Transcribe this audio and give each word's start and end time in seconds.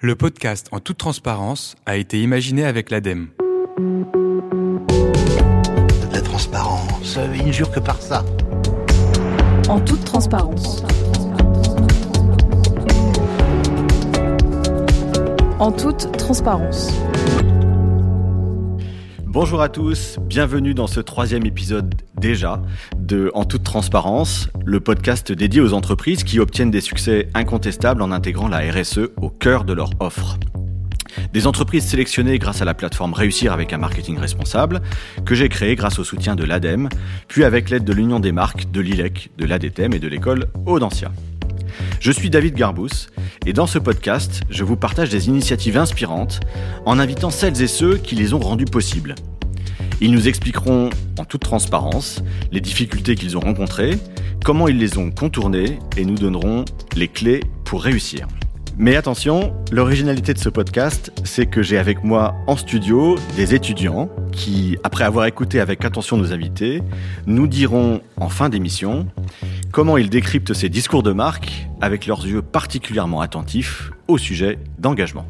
Le 0.00 0.14
podcast 0.14 0.68
En 0.70 0.78
toute 0.78 0.96
transparence 0.96 1.74
a 1.84 1.96
été 1.96 2.22
imaginé 2.22 2.64
avec 2.64 2.88
l'ADEME. 2.90 3.30
La 6.12 6.20
transparence, 6.20 7.18
il 7.34 7.48
ne 7.48 7.50
jure 7.50 7.72
que 7.72 7.80
par 7.80 8.00
ça. 8.00 8.24
En 9.68 9.80
toute 9.80 10.04
transparence. 10.04 10.84
En 15.58 15.72
toute 15.72 16.16
transparence. 16.16 16.92
Bonjour 19.30 19.60
à 19.60 19.68
tous, 19.68 20.18
bienvenue 20.20 20.72
dans 20.72 20.86
ce 20.86 21.00
troisième 21.00 21.44
épisode 21.44 21.94
déjà 22.16 22.62
de 22.96 23.30
En 23.34 23.44
toute 23.44 23.62
transparence, 23.62 24.48
le 24.64 24.80
podcast 24.80 25.32
dédié 25.32 25.60
aux 25.60 25.74
entreprises 25.74 26.24
qui 26.24 26.40
obtiennent 26.40 26.70
des 26.70 26.80
succès 26.80 27.28
incontestables 27.34 28.00
en 28.00 28.10
intégrant 28.10 28.48
la 28.48 28.60
RSE 28.60 29.10
au 29.20 29.28
cœur 29.28 29.64
de 29.64 29.74
leur 29.74 29.90
offre. 30.00 30.38
Des 31.34 31.46
entreprises 31.46 31.84
sélectionnées 31.84 32.38
grâce 32.38 32.62
à 32.62 32.64
la 32.64 32.72
plateforme 32.72 33.12
Réussir 33.12 33.52
avec 33.52 33.74
un 33.74 33.78
marketing 33.78 34.16
responsable, 34.16 34.80
que 35.26 35.34
j'ai 35.34 35.50
créée 35.50 35.76
grâce 35.76 35.98
au 35.98 36.04
soutien 36.04 36.34
de 36.34 36.44
l'ADEME, 36.44 36.88
puis 37.28 37.44
avec 37.44 37.68
l'aide 37.68 37.84
de 37.84 37.92
l'Union 37.92 38.20
des 38.20 38.32
marques, 38.32 38.70
de 38.70 38.80
l'ILEC, 38.80 39.30
de 39.36 39.44
l'ADTM 39.44 39.92
et 39.92 39.98
de 39.98 40.08
l'école 40.08 40.46
Audencia. 40.64 41.12
Je 42.00 42.12
suis 42.12 42.30
David 42.30 42.54
Garbous 42.54 43.08
et 43.46 43.52
dans 43.52 43.66
ce 43.66 43.78
podcast, 43.78 44.42
je 44.50 44.64
vous 44.64 44.76
partage 44.76 45.10
des 45.10 45.28
initiatives 45.28 45.76
inspirantes 45.76 46.40
en 46.86 46.98
invitant 46.98 47.30
celles 47.30 47.60
et 47.60 47.66
ceux 47.66 47.96
qui 47.96 48.14
les 48.14 48.34
ont 48.34 48.38
rendues 48.38 48.64
possibles. 48.64 49.14
Ils 50.00 50.12
nous 50.12 50.28
expliqueront 50.28 50.90
en 51.18 51.24
toute 51.24 51.42
transparence 51.42 52.22
les 52.52 52.60
difficultés 52.60 53.16
qu'ils 53.16 53.36
ont 53.36 53.40
rencontrées, 53.40 53.98
comment 54.44 54.68
ils 54.68 54.78
les 54.78 54.96
ont 54.96 55.10
contournées 55.10 55.78
et 55.96 56.04
nous 56.04 56.14
donneront 56.14 56.64
les 56.94 57.08
clés 57.08 57.40
pour 57.64 57.82
réussir. 57.82 58.28
Mais 58.80 58.94
attention, 58.94 59.56
l'originalité 59.72 60.34
de 60.34 60.38
ce 60.38 60.48
podcast, 60.48 61.10
c'est 61.24 61.46
que 61.46 61.64
j'ai 61.64 61.78
avec 61.78 62.04
moi 62.04 62.36
en 62.46 62.56
studio 62.56 63.16
des 63.34 63.52
étudiants 63.52 64.08
qui, 64.30 64.78
après 64.84 65.02
avoir 65.02 65.26
écouté 65.26 65.58
avec 65.58 65.84
attention 65.84 66.16
nos 66.16 66.32
invités, 66.32 66.80
nous 67.26 67.48
diront 67.48 68.02
en 68.18 68.28
fin 68.28 68.48
d'émission 68.48 69.08
comment 69.72 69.96
ils 69.96 70.08
décryptent 70.08 70.54
ces 70.54 70.68
discours 70.68 71.02
de 71.02 71.10
marque 71.10 71.66
avec 71.80 72.06
leurs 72.06 72.24
yeux 72.24 72.40
particulièrement 72.40 73.20
attentifs 73.20 73.90
au 74.06 74.16
sujet 74.16 74.60
d'engagement. 74.78 75.26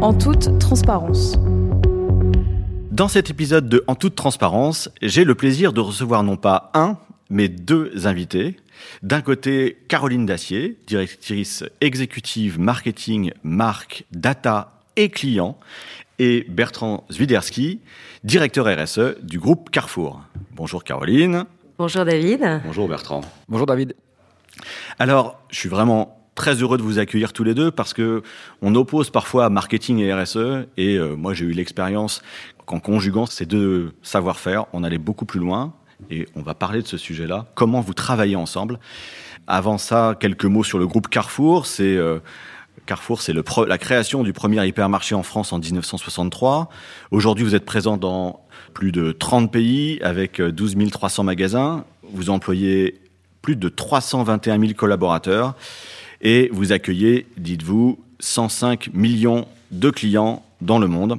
En 0.00 0.14
toute 0.14 0.56
transparence. 0.60 1.36
Dans 2.92 3.08
cet 3.08 3.28
épisode 3.28 3.68
de 3.68 3.82
En 3.88 3.96
toute 3.96 4.14
transparence, 4.14 4.88
j'ai 5.02 5.24
le 5.24 5.34
plaisir 5.34 5.72
de 5.72 5.80
recevoir 5.80 6.22
non 6.22 6.36
pas 6.36 6.70
un, 6.74 6.96
mais 7.30 7.48
deux 7.48 8.06
invités. 8.06 8.56
D'un 9.02 9.20
côté, 9.20 9.78
Caroline 9.88 10.26
Dacier, 10.26 10.76
directrice 10.86 11.64
exécutive 11.80 12.58
marketing, 12.58 13.32
marque, 13.42 14.04
data 14.12 14.80
et 14.96 15.08
client, 15.08 15.58
et 16.18 16.44
Bertrand 16.48 17.06
Zwiderski, 17.10 17.80
directeur 18.24 18.66
RSE 18.66 19.20
du 19.22 19.38
groupe 19.38 19.70
Carrefour. 19.70 20.20
Bonjour 20.52 20.84
Caroline. 20.84 21.46
Bonjour 21.78 22.04
David. 22.04 22.60
Bonjour 22.66 22.88
Bertrand. 22.88 23.22
Bonjour 23.48 23.66
David. 23.66 23.94
Alors, 24.98 25.40
je 25.50 25.56
suis 25.56 25.70
vraiment 25.70 26.20
très 26.34 26.54
heureux 26.54 26.76
de 26.76 26.82
vous 26.82 26.98
accueillir 26.98 27.32
tous 27.32 27.44
les 27.44 27.54
deux 27.54 27.70
parce 27.70 27.94
que 27.94 28.22
on 28.62 28.74
oppose 28.74 29.10
parfois 29.10 29.48
marketing 29.50 29.98
et 29.98 30.12
RSE 30.12 30.66
et 30.76 30.96
euh, 30.96 31.14
moi 31.16 31.34
j'ai 31.34 31.44
eu 31.44 31.52
l'expérience 31.52 32.22
qu'en 32.66 32.80
conjuguant 32.80 33.26
ces 33.26 33.46
deux 33.46 33.92
savoir-faire, 34.02 34.66
on 34.72 34.84
allait 34.84 34.98
beaucoup 34.98 35.24
plus 35.24 35.40
loin 35.40 35.74
et 36.10 36.26
on 36.34 36.42
va 36.42 36.54
parler 36.54 36.82
de 36.82 36.86
ce 36.86 36.96
sujet-là. 36.96 37.46
Comment 37.54 37.80
vous 37.80 37.94
travaillez 37.94 38.36
ensemble 38.36 38.78
Avant 39.46 39.78
ça, 39.78 40.16
quelques 40.18 40.44
mots 40.44 40.64
sur 40.64 40.78
le 40.78 40.86
groupe 40.86 41.08
Carrefour. 41.08 41.66
C'est 41.66 41.96
euh, 41.96 42.18
Carrefour, 42.86 43.22
c'est 43.22 43.32
la 43.32 43.78
création 43.78 44.22
du 44.22 44.32
premier 44.32 44.66
hypermarché 44.66 45.14
en 45.14 45.22
France 45.22 45.52
en 45.52 45.58
1963. 45.58 46.68
Aujourd'hui, 47.10 47.44
vous 47.44 47.54
êtes 47.54 47.64
présent 47.64 47.96
dans 47.96 48.40
plus 48.74 48.92
de 48.92 49.12
30 49.12 49.52
pays 49.52 50.00
avec 50.02 50.40
12 50.40 50.76
euh, 50.76 50.90
300 50.90 51.24
magasins. 51.24 51.84
Vous 52.12 52.30
employez 52.30 53.00
plus 53.42 53.56
de 53.56 53.68
321 53.68 54.60
000 54.60 54.72
collaborateurs 54.74 55.54
et 56.20 56.48
vous 56.52 56.72
accueillez, 56.72 57.26
dites-vous, 57.36 57.98
105 58.20 58.90
millions 58.92 59.46
de 59.70 59.90
clients 59.90 60.44
dans 60.60 60.78
le 60.78 60.86
monde. 60.86 61.18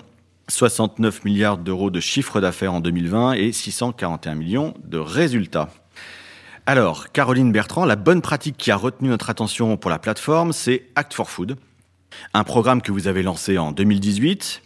69 0.51 1.23
milliards 1.23 1.57
d'euros 1.57 1.89
de 1.89 1.99
chiffre 1.99 2.41
d'affaires 2.41 2.73
en 2.73 2.81
2020 2.81 3.33
et 3.33 3.51
641 3.51 4.35
millions 4.35 4.73
de 4.83 4.97
résultats. 4.97 5.69
Alors, 6.65 7.11
Caroline 7.11 7.51
Bertrand, 7.51 7.85
la 7.85 7.95
bonne 7.95 8.21
pratique 8.21 8.57
qui 8.57 8.69
a 8.69 8.75
retenu 8.75 9.09
notre 9.09 9.29
attention 9.29 9.77
pour 9.77 9.89
la 9.89 9.97
plateforme, 9.97 10.51
c'est 10.51 10.89
Act 10.95 11.13
for 11.13 11.29
Food, 11.29 11.55
un 12.33 12.43
programme 12.43 12.81
que 12.81 12.91
vous 12.91 13.07
avez 13.07 13.23
lancé 13.23 13.57
en 13.57 13.71
2018. 13.71 14.61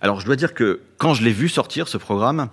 Alors, 0.00 0.18
je 0.18 0.26
dois 0.26 0.36
dire 0.36 0.54
que 0.54 0.80
quand 0.98 1.14
je 1.14 1.22
l'ai 1.22 1.32
vu 1.32 1.48
sortir, 1.48 1.86
ce 1.86 1.98
programme, 1.98 2.48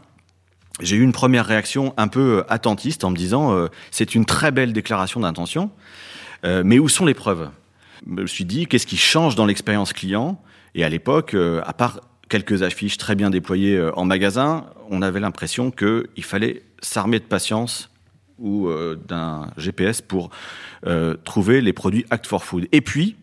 j'ai 0.79 0.95
eu 0.95 1.01
une 1.01 1.11
première 1.11 1.47
réaction 1.47 1.93
un 1.97 2.07
peu 2.07 2.43
attentiste 2.49 3.03
en 3.03 3.09
me 3.09 3.17
disant 3.17 3.51
euh, 3.51 3.67
c'est 3.89 4.13
une 4.13 4.25
très 4.25 4.51
belle 4.51 4.73
déclaration 4.73 5.19
d'intention, 5.19 5.71
euh, 6.45 6.61
mais 6.63 6.77
où 6.77 6.87
sont 6.87 7.05
les 7.05 7.15
preuves? 7.15 7.49
Je 8.05 8.13
me 8.13 8.27
suis 8.27 8.45
dit 8.45 8.67
qu'est-ce 8.67 8.87
qui 8.87 8.95
change 8.95 9.35
dans 9.35 9.47
l'expérience 9.47 9.91
client? 9.91 10.41
Et 10.75 10.83
à 10.83 10.89
l'époque, 10.89 11.33
euh, 11.33 11.61
à 11.65 11.73
part 11.73 11.99
quelques 12.29 12.61
affiches 12.63 12.97
très 12.97 13.15
bien 13.15 13.29
déployées 13.29 13.75
euh, 13.75 13.91
en 13.95 14.05
magasin, 14.05 14.67
on 14.89 15.01
avait 15.01 15.19
l'impression 15.19 15.71
qu'il 15.71 16.23
fallait 16.23 16.63
s'armer 16.81 17.19
de 17.19 17.25
patience 17.25 17.89
ou 18.37 18.67
euh, 18.67 18.95
d'un 19.07 19.51
GPS 19.57 20.01
pour 20.01 20.29
euh, 20.85 21.17
trouver 21.25 21.59
les 21.59 21.73
produits 21.73 22.05
Act 22.09 22.27
for 22.27 22.45
Food. 22.45 22.67
Et 22.71 22.81
puis, 22.81 23.17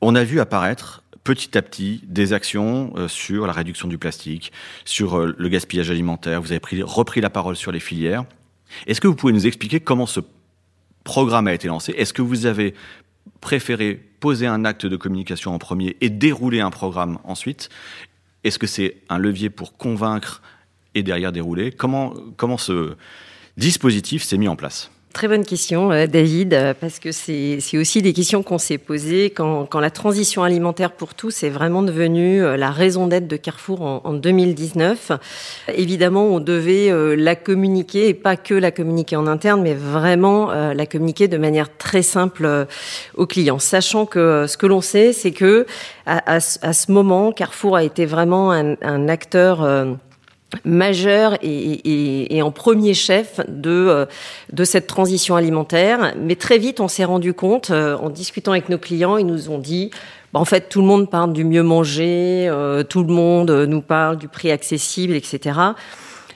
on 0.00 0.14
a 0.14 0.24
vu 0.24 0.40
apparaître 0.40 1.02
petit 1.24 1.58
à 1.58 1.62
petit 1.62 2.00
des 2.06 2.32
actions 2.32 2.94
sur 3.06 3.46
la 3.46 3.52
réduction 3.52 3.88
du 3.88 3.98
plastique, 3.98 4.52
sur 4.86 5.18
le 5.18 5.48
gaspillage 5.50 5.90
alimentaire. 5.90 6.40
Vous 6.40 6.50
avez 6.50 6.60
pris, 6.60 6.82
repris 6.82 7.20
la 7.20 7.28
parole 7.28 7.56
sur 7.56 7.72
les 7.72 7.78
filières. 7.78 8.24
Est-ce 8.86 9.02
que 9.02 9.06
vous 9.06 9.14
pouvez 9.14 9.34
nous 9.34 9.46
expliquer 9.46 9.80
comment 9.80 10.06
ce 10.06 10.20
programme 11.04 11.46
a 11.46 11.52
été 11.52 11.68
lancé? 11.68 11.92
Est-ce 11.92 12.14
que 12.14 12.22
vous 12.22 12.46
avez 12.46 12.74
préféré 13.42 14.00
poser 14.20 14.46
un 14.46 14.64
acte 14.64 14.86
de 14.86 14.96
communication 14.96 15.54
en 15.54 15.58
premier 15.58 15.98
et 16.00 16.08
dérouler 16.08 16.60
un 16.60 16.70
programme 16.70 17.18
ensuite? 17.24 17.68
Est-ce 18.44 18.58
que 18.58 18.66
c'est 18.66 18.96
un 19.08 19.18
levier 19.18 19.50
pour 19.50 19.76
convaincre 19.76 20.42
et 20.94 21.02
derrière 21.02 21.32
dérouler? 21.32 21.72
Comment, 21.72 22.14
comment 22.36 22.58
ce 22.58 22.96
dispositif 23.56 24.22
s'est 24.22 24.38
mis 24.38 24.48
en 24.48 24.56
place? 24.56 24.90
Très 25.12 25.26
bonne 25.26 25.44
question, 25.44 25.90
euh, 25.90 26.06
David, 26.06 26.54
euh, 26.54 26.72
parce 26.72 27.00
que 27.00 27.10
c'est 27.10 27.58
aussi 27.74 28.00
des 28.00 28.12
questions 28.12 28.44
qu'on 28.44 28.58
s'est 28.58 28.78
posées 28.78 29.30
quand, 29.30 29.68
la 29.74 29.90
transition 29.90 30.44
alimentaire 30.44 30.92
pour 30.92 31.14
tous 31.14 31.42
est 31.42 31.48
vraiment 31.50 31.82
devenue 31.82 32.44
euh, 32.44 32.56
la 32.56 32.70
raison 32.70 33.08
d'être 33.08 33.26
de 33.26 33.36
Carrefour 33.36 33.82
en, 33.82 34.02
en, 34.04 34.12
2019. 34.12 35.10
Évidemment, 35.74 36.26
on 36.26 36.38
devait 36.38 36.92
la 37.16 37.34
communiquer, 37.34 38.08
et 38.08 38.14
pas 38.14 38.36
que 38.36 38.54
la 38.54 38.70
communiquer 38.70 39.16
en 39.16 39.26
interne, 39.26 39.62
mais 39.62 39.74
vraiment 39.74 40.52
la 40.52 40.86
communiquer 40.86 41.26
de 41.28 41.38
manière 41.38 41.76
très 41.76 42.02
simple 42.02 42.66
aux 43.16 43.26
clients, 43.26 43.58
sachant 43.58 44.06
que 44.06 44.46
ce 44.46 44.56
que 44.56 44.66
l'on 44.66 44.80
sait, 44.80 45.12
c'est 45.12 45.32
que 45.32 45.66
à, 46.06 46.40
ce 46.40 46.92
moment, 46.92 47.32
Carrefour 47.32 47.76
a 47.76 47.84
été 47.84 48.06
vraiment 48.06 48.52
un 48.52 49.08
acteur 49.08 49.96
majeur 50.64 51.34
et, 51.42 51.48
et, 51.48 52.36
et, 52.36 52.42
en 52.42 52.50
premier 52.50 52.94
chef 52.94 53.40
de, 53.48 53.70
euh, 53.70 54.06
de 54.52 54.64
cette 54.64 54.86
transition 54.86 55.36
alimentaire. 55.36 56.14
Mais 56.18 56.36
très 56.36 56.58
vite, 56.58 56.80
on 56.80 56.88
s'est 56.88 57.04
rendu 57.04 57.32
compte, 57.34 57.70
euh, 57.70 57.96
en 57.96 58.10
discutant 58.10 58.52
avec 58.52 58.68
nos 58.68 58.78
clients, 58.78 59.16
ils 59.16 59.26
nous 59.26 59.50
ont 59.50 59.58
dit, 59.58 59.90
bah, 60.32 60.40
en 60.40 60.44
fait, 60.44 60.68
tout 60.68 60.80
le 60.80 60.86
monde 60.86 61.10
parle 61.10 61.32
du 61.32 61.44
mieux 61.44 61.62
manger, 61.62 62.48
euh, 62.48 62.82
tout 62.82 63.02
le 63.02 63.12
monde 63.12 63.50
nous 63.50 63.82
parle 63.82 64.18
du 64.18 64.28
prix 64.28 64.50
accessible, 64.50 65.14
etc. 65.14 65.58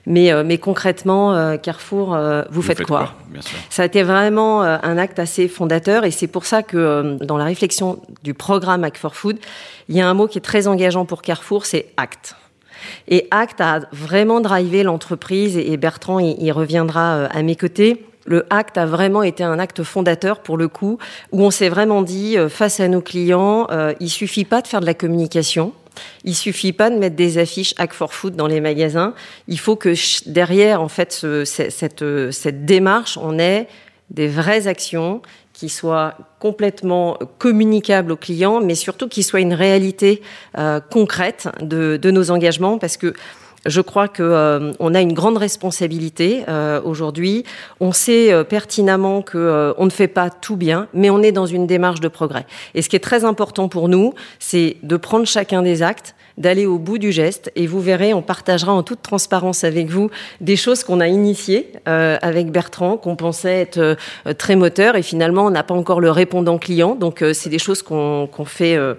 Mais, 0.07 0.31
mais 0.45 0.59
concrètement, 0.59 1.57
Carrefour, 1.57 2.09
vous, 2.09 2.43
vous 2.51 2.61
faites, 2.61 2.77
faites, 2.77 2.87
quoi, 2.87 3.15
quoi? 3.33 3.41
Ça 3.71 3.85
a 3.85 3.87
été 3.87 4.03
vraiment 4.03 4.61
un 4.61 4.99
acte 4.99 5.19
assez 5.19 5.49
fondateur 5.49 6.05
et 6.05 6.11
c'est 6.11 6.27
pour 6.27 6.45
ça 6.45 6.63
que 6.63 7.17
dans 7.25 7.39
la 7.39 7.45
réflexion 7.45 8.03
du 8.23 8.35
programme 8.35 8.85
Act 8.85 8.99
for 8.99 9.17
Food, 9.17 9.39
il 9.89 9.97
y 9.97 10.03
a 10.03 10.09
un 10.09 10.13
mot 10.13 10.27
qui 10.27 10.37
est 10.37 10.43
très 10.43 10.67
engageant 10.67 11.07
pour 11.07 11.23
Carrefour, 11.23 11.65
c'est 11.65 11.87
acte. 11.97 12.37
Et 13.09 13.27
Act 13.31 13.61
a 13.61 13.81
vraiment 13.93 14.41
drivé 14.41 14.83
l'entreprise 14.83 15.57
et 15.57 15.77
Bertrand 15.77 16.19
y, 16.21 16.51
reviendra 16.53 17.25
à 17.27 17.43
mes 17.43 17.57
côtés. 17.57 18.05
Le 18.27 18.47
acte 18.51 18.79
a 18.79 18.87
vraiment 18.87 19.23
été 19.23 19.45
un 19.45 19.59
acte 19.59 19.83
fondateur 19.83 20.41
pour 20.41 20.57
le 20.57 20.69
coup, 20.69 20.99
où 21.33 21.43
on 21.43 21.51
s'est 21.51 21.69
vraiment 21.69 22.03
dit 22.03 22.37
face 22.49 22.81
à 22.81 22.89
nos 22.89 23.03
clients, 23.03 23.67
euh, 23.71 23.93
il 24.01 24.09
suffit 24.09 24.45
pas 24.45 24.63
de 24.63 24.67
faire 24.67 24.81
de 24.81 24.87
la 24.87 24.95
communication. 24.95 25.73
Il 26.25 26.35
suffit 26.35 26.73
pas 26.73 26.91
de 26.91 26.97
mettre 26.97 27.17
des 27.17 27.39
affiches 27.39 27.75
Act 27.77 27.93
for 27.93 28.15
Food 28.15 28.35
dans 28.35 28.47
les 28.47 28.61
magasins. 28.61 29.15
Il 29.47 29.59
faut 29.59 29.77
que 29.77 29.95
derrière, 30.29 30.81
en 30.81 30.89
fait, 30.89 31.13
ce, 31.13 31.45
cette, 31.45 32.05
cette 32.33 32.65
démarche, 32.65 33.17
on 33.17 33.39
ait 33.39 33.69
des 34.11 34.29
vraies 34.29 34.67
actions 34.67 35.23
qui 35.55 35.69
soit 35.69 36.15
complètement 36.41 37.17
communicable 37.39 38.13
aux 38.13 38.17
clients, 38.17 38.61
mais 38.61 38.75
surtout 38.75 39.09
qui 39.09 39.23
soit 39.23 39.41
une 39.41 39.55
réalité 39.55 40.21
euh, 40.59 40.81
concrète 40.81 41.49
de, 41.63 41.97
de, 41.97 42.11
nos 42.11 42.31
engagements, 42.31 42.77
parce 42.77 42.99
que 42.99 43.15
Je 43.67 43.81
crois 43.81 44.09
que 44.09 44.23
euh, 44.23 44.73
on 44.79 44.95
a 44.95 45.01
une 45.01 45.15
grande 45.15 45.39
responsabilité 45.39 46.45
euh, 46.49 46.81
aujourd'hui. 46.85 47.45
On 47.81 47.93
sait 47.93 48.33
euh, 48.33 48.45
pertinemment 48.45 49.23
que 49.23 49.75
on 49.79 49.87
ne 49.87 49.91
fait 49.91 50.09
pas 50.09 50.31
tout 50.31 50.57
bien, 50.57 50.89
mais 50.93 51.11
on 51.11 51.23
est 51.23 51.33
dans 51.33 51.47
une 51.47 51.67
démarche 51.67 52.01
de 52.01 52.09
progrès. 52.09 52.47
Et 52.75 52.83
ce 52.83 52.89
qui 52.89 52.97
est 52.97 53.01
très 53.01 53.25
important 53.25 53.69
pour 53.69 53.89
nous, 53.89 54.15
c'est 54.39 54.77
de 54.83 54.97
prendre 54.97 55.27
chacun 55.27 55.63
des 55.63 55.83
actes 55.83 56.15
d'aller 56.39 56.67
au 56.67 56.79
bout 56.79 56.99
du 56.99 57.13
geste. 57.13 57.51
Et 57.57 57.67
vous 57.67 57.81
verrez, 57.81 58.15
on 58.15 58.23
partagera 58.23 58.73
en 58.73 58.83
toute 58.83 59.03
transparence 59.03 59.65
avec 59.65 59.89
vous 59.89 60.11
des 60.41 60.57
choses 60.57 60.85
qu'on 60.85 61.01
a 61.01 61.09
initiées 61.09 61.73
euh, 61.89 62.17
avec 62.23 62.51
Bertrand, 62.51 62.97
qu'on 62.97 63.17
pensait 63.17 63.61
être 63.61 63.79
euh, 63.79 63.95
très 64.37 64.57
moteur, 64.57 64.97
et 64.97 65.03
finalement, 65.03 65.47
on 65.47 65.51
n'a 65.51 65.63
pas 65.63 65.75
encore 65.75 66.01
le 66.01 66.11
répondant 66.11 66.59
client. 66.59 66.95
Donc, 66.95 67.23
euh, 67.23 67.33
c'est 67.33 67.51
des 67.51 67.59
choses 67.59 67.83
qu'on 67.83 68.29
qu'on 68.31 68.45
fait, 68.45 68.77
euh, 68.77 68.95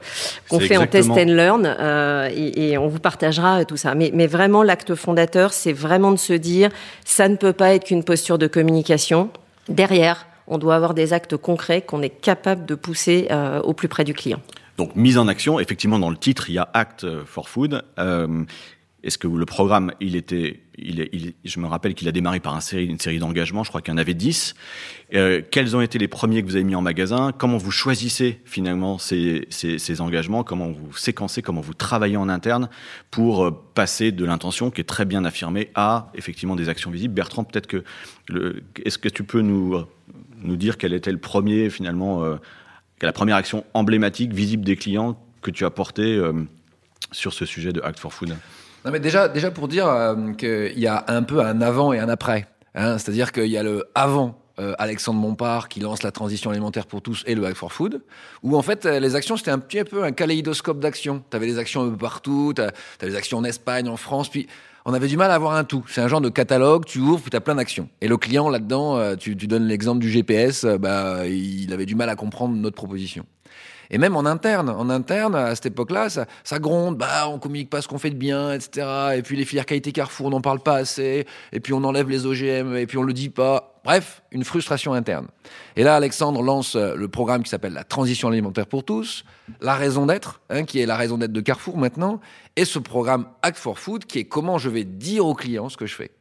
qu'on 0.49 0.59
fait 0.59 0.77
en 0.77 0.87
test 0.87 1.09
and 1.09 1.25
learn, 1.25 1.75
euh, 1.79 2.29
et, 2.33 2.71
et, 2.71 2.77
on 2.77 2.87
vous 2.87 2.99
partagera 2.99 3.65
tout 3.65 3.77
ça. 3.77 3.95
Mais, 3.95 4.11
mais 4.13 4.27
vraiment, 4.27 4.54
l'acte 4.63 4.95
fondateur, 4.95 5.53
c'est 5.53 5.73
vraiment 5.73 6.11
de 6.11 6.17
se 6.17 6.33
dire, 6.33 6.69
ça 7.03 7.27
ne 7.27 7.35
peut 7.35 7.53
pas 7.53 7.73
être 7.73 7.85
qu'une 7.85 8.03
posture 8.03 8.37
de 8.37 8.47
communication. 8.47 9.29
Derrière, 9.69 10.27
on 10.47 10.57
doit 10.57 10.75
avoir 10.75 10.93
des 10.93 11.13
actes 11.13 11.37
concrets 11.37 11.81
qu'on 11.81 12.01
est 12.01 12.09
capable 12.09 12.65
de 12.65 12.75
pousser 12.75 13.27
euh, 13.31 13.61
au 13.61 13.73
plus 13.73 13.87
près 13.87 14.03
du 14.03 14.13
client. 14.13 14.41
Donc 14.77 14.95
mise 14.95 15.17
en 15.17 15.27
action, 15.27 15.59
effectivement 15.59 15.99
dans 15.99 16.09
le 16.09 16.17
titre 16.17 16.49
il 16.49 16.55
y 16.55 16.59
a 16.59 16.69
Act 16.73 17.23
for 17.25 17.47
Food. 17.47 17.83
Euh, 17.97 18.43
Est-ce 19.03 19.17
que 19.17 19.27
le 19.27 19.45
programme, 19.45 19.91
il 20.01 20.15
était, 20.15 20.59
je 20.77 21.59
me 21.59 21.67
rappelle 21.67 21.93
qu'il 21.93 22.07
a 22.07 22.11
démarré 22.11 22.39
par 22.39 22.59
une 22.73 22.99
série 22.99 23.19
d'engagements, 23.19 23.63
je 23.63 23.69
crois 23.69 23.81
qu'il 23.81 23.93
y 23.93 23.95
en 23.95 23.97
avait 23.97 24.13
10. 24.13 24.55
Euh, 25.13 25.41
quels 25.49 25.75
ont 25.75 25.81
été 25.81 25.97
les 25.97 26.07
premiers 26.07 26.41
que 26.41 26.47
vous 26.47 26.55
avez 26.55 26.63
mis 26.63 26.75
en 26.75 26.81
magasin? 26.81 27.31
Comment 27.37 27.57
vous 27.57 27.71
choisissez 27.71 28.41
finalement 28.45 28.97
ces, 28.97 29.47
engagements? 29.99 30.43
Comment 30.43 30.71
vous 30.71 30.95
séquencez? 30.95 31.41
Comment 31.41 31.61
vous 31.61 31.73
travaillez 31.73 32.17
en 32.17 32.29
interne 32.29 32.69
pour 33.11 33.45
euh, 33.45 33.51
passer 33.73 34.11
de 34.11 34.25
l'intention 34.25 34.71
qui 34.71 34.81
est 34.81 34.85
très 34.85 35.05
bien 35.05 35.25
affirmée 35.25 35.69
à 35.75 36.11
effectivement 36.15 36.55
des 36.55 36.69
actions 36.69 36.91
visibles? 36.91 37.13
Bertrand, 37.13 37.43
peut-être 37.43 37.67
que, 37.67 37.83
est-ce 38.83 38.97
que 38.97 39.09
tu 39.09 39.23
peux 39.23 39.41
nous, 39.41 39.85
nous 40.41 40.55
dire 40.55 40.77
quel 40.77 40.93
était 40.93 41.11
le 41.11 41.19
premier 41.19 41.69
finalement 41.69 42.23
euh, 42.23 42.35
la 43.01 43.13
première 43.13 43.35
action 43.35 43.65
emblématique, 43.73 44.33
visible 44.33 44.63
des 44.63 44.75
clients 44.75 45.19
que 45.41 45.51
tu 45.51 45.65
as 45.65 45.69
portée 45.69 46.15
euh, 46.15 46.33
sur 47.11 47.33
ce 47.33 47.45
sujet 47.45 47.71
de 47.71 47.81
Act 47.81 47.99
for 47.99 48.13
Food? 48.13 48.35
Non 48.85 48.91
mais 48.91 48.99
déjà, 48.99 49.27
déjà 49.27 49.51
pour 49.51 49.67
dire 49.67 49.87
euh, 49.87 50.33
qu'il 50.33 50.79
y 50.79 50.87
a 50.87 51.03
un 51.07 51.23
peu 51.23 51.41
un 51.41 51.61
avant 51.61 51.91
et 51.93 51.99
un 51.99 52.09
après. 52.09 52.47
Hein, 52.75 52.97
C'est-à-dire 52.97 53.31
qu'il 53.31 53.47
y 53.47 53.57
a 53.57 53.63
le 53.63 53.85
avant 53.95 54.39
euh, 54.59 54.73
Alexandre 54.77 55.19
Montpart 55.19 55.67
qui 55.67 55.79
lance 55.79 56.03
la 56.03 56.11
transition 56.11 56.51
alimentaire 56.51 56.85
pour 56.85 57.01
tous 57.01 57.23
et 57.25 57.35
le 57.35 57.45
Act 57.45 57.57
for 57.57 57.73
Food, 57.73 58.01
où 58.43 58.55
en 58.55 58.61
fait 58.61 58.85
les 58.85 59.15
actions 59.15 59.35
c'était 59.37 59.51
un 59.51 59.59
petit 59.59 59.83
peu 59.83 60.03
un 60.03 60.11
kaléidoscope 60.11 60.79
d'actions. 60.79 61.23
Tu 61.29 61.35
avais 61.35 61.47
des 61.47 61.57
actions 61.57 61.83
un 61.83 61.89
peu 61.89 61.97
partout, 61.97 62.53
tu 62.55 62.61
as 62.61 62.71
des 63.01 63.15
actions 63.15 63.39
en 63.39 63.43
Espagne, 63.43 63.89
en 63.89 63.97
France, 63.97 64.29
puis 64.29 64.47
on 64.85 64.93
avait 64.93 65.07
du 65.07 65.17
mal 65.17 65.31
à 65.31 65.35
avoir 65.35 65.55
un 65.55 65.63
tout. 65.63 65.83
C'est 65.87 66.01
un 66.01 66.07
genre 66.07 66.21
de 66.21 66.29
catalogue, 66.29 66.85
tu 66.85 66.99
ouvres, 66.99 67.19
puis 67.19 67.31
tu 67.31 67.37
as 67.37 67.41
plein 67.41 67.55
d'actions. 67.55 67.89
Et 68.01 68.07
le 68.07 68.17
client, 68.17 68.49
là-dedans, 68.49 68.97
euh, 68.97 69.15
tu, 69.15 69.35
tu, 69.35 69.47
donnes 69.47 69.65
l'exemple 69.65 69.99
du 69.99 70.11
GPS, 70.11 70.63
euh, 70.63 70.77
bah, 70.77 71.25
il 71.27 71.73
avait 71.73 71.87
du 71.87 71.95
mal 71.95 72.07
à 72.09 72.15
comprendre 72.15 72.55
notre 72.55 72.75
proposition. 72.75 73.25
Et 73.89 73.97
même 73.97 74.15
en 74.15 74.25
interne, 74.25 74.69
en 74.69 74.89
interne, 74.89 75.35
à 75.35 75.53
cette 75.55 75.67
époque-là, 75.67 76.09
ça, 76.09 76.59
gronde, 76.59 76.97
bah, 76.97 77.27
on 77.29 77.39
communique 77.39 77.69
pas 77.69 77.81
ce 77.81 77.87
qu'on 77.87 77.97
fait 77.97 78.09
de 78.09 78.15
bien, 78.15 78.53
etc. 78.53 79.15
Et 79.15 79.21
puis 79.21 79.37
les 79.37 79.45
filières 79.45 79.65
qualité 79.65 79.91
Carrefour, 79.91 80.27
on 80.27 80.29
n'en 80.31 80.41
parle 80.41 80.59
pas 80.59 80.75
assez. 80.75 81.25
Et 81.51 81.59
puis 81.59 81.73
on 81.73 81.83
enlève 81.83 82.09
les 82.09 82.25
OGM, 82.25 82.75
et 82.75 82.85
puis 82.85 82.97
on 82.97 83.03
le 83.03 83.13
dit 83.13 83.29
pas. 83.29 83.79
Bref, 83.83 84.23
une 84.31 84.43
frustration 84.43 84.93
interne. 84.93 85.27
Et 85.75 85.83
là, 85.83 85.95
Alexandre 85.95 86.41
lance 86.41 86.75
le 86.75 87.07
programme 87.07 87.43
qui 87.43 87.49
s'appelle 87.49 87.73
la 87.73 87.83
transition 87.83 88.29
alimentaire 88.29 88.65
pour 88.65 88.83
tous, 88.83 89.23
la 89.61 89.75
raison 89.75 90.07
d'être, 90.07 90.41
hein, 90.49 90.63
qui 90.63 90.79
est 90.79 90.87
la 90.87 90.95
raison 90.95 91.19
d'être 91.19 91.31
de 91.31 91.41
Carrefour 91.41 91.77
maintenant, 91.77 92.19
et 92.55 92.65
ce 92.65 92.79
programme 92.79 93.27
Act 93.43 93.57
for 93.57 93.77
Food, 93.77 94.05
qui 94.05 94.19
est 94.19 94.25
comment 94.25 94.57
je 94.57 94.69
vais 94.69 94.85
dire 94.85 95.25
aux 95.25 95.35
clients 95.35 95.69
ce 95.69 95.77
que 95.77 95.85
je 95.85 95.93
fais. 95.93 96.11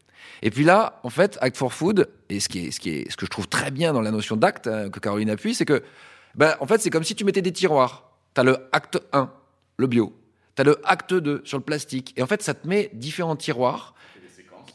Et 0.43 0.50
puis 0.50 0.64
là, 0.64 1.00
en 1.05 1.11
fait, 1.11 1.38
Act 1.40 1.56
for 1.56 1.72
Food, 1.72 2.08
et 2.28 2.38
ce, 2.38 2.50
qui 2.50 2.66
est, 2.66 2.70
ce, 2.70 2.78
qui 2.78 2.90
est, 2.90 3.11
ce 3.11 3.16
que 3.16 3.25
je 3.25 3.31
trouve 3.31 3.49
très 3.49 3.70
bien 3.70 3.94
dans 3.94 4.02
la 4.02 4.11
notion 4.11 4.37
d'acte 4.37 4.66
hein, 4.66 4.90
que 4.90 5.00
Caroline 5.00 5.31
appuie, 5.31 5.55
c'est 5.55 5.64
que, 5.64 5.82
ben, 6.35 6.57
en 6.61 6.67
fait, 6.67 6.81
c'est 6.81 6.91
comme 6.91 7.05
si 7.05 7.15
tu 7.15 7.25
mettais 7.25 7.43
des 7.43 7.53
tiroirs. 7.53 8.11
Tu 8.35 8.41
as 8.41 8.45
le 8.45 8.69
acte 8.73 8.99
1, 9.13 9.31
le 9.77 9.87
bio. 9.87 10.13
Tu 10.57 10.63
as 10.63 10.65
le 10.65 10.81
acte 10.85 11.15
2 11.15 11.43
sur 11.45 11.59
le 11.59 11.65
plastique. 11.65 12.13
Et 12.17 12.23
en 12.23 12.27
fait, 12.27 12.43
ça 12.43 12.55
te 12.55 12.67
met 12.67 12.91
différents 12.93 13.37
tiroirs. 13.37 13.95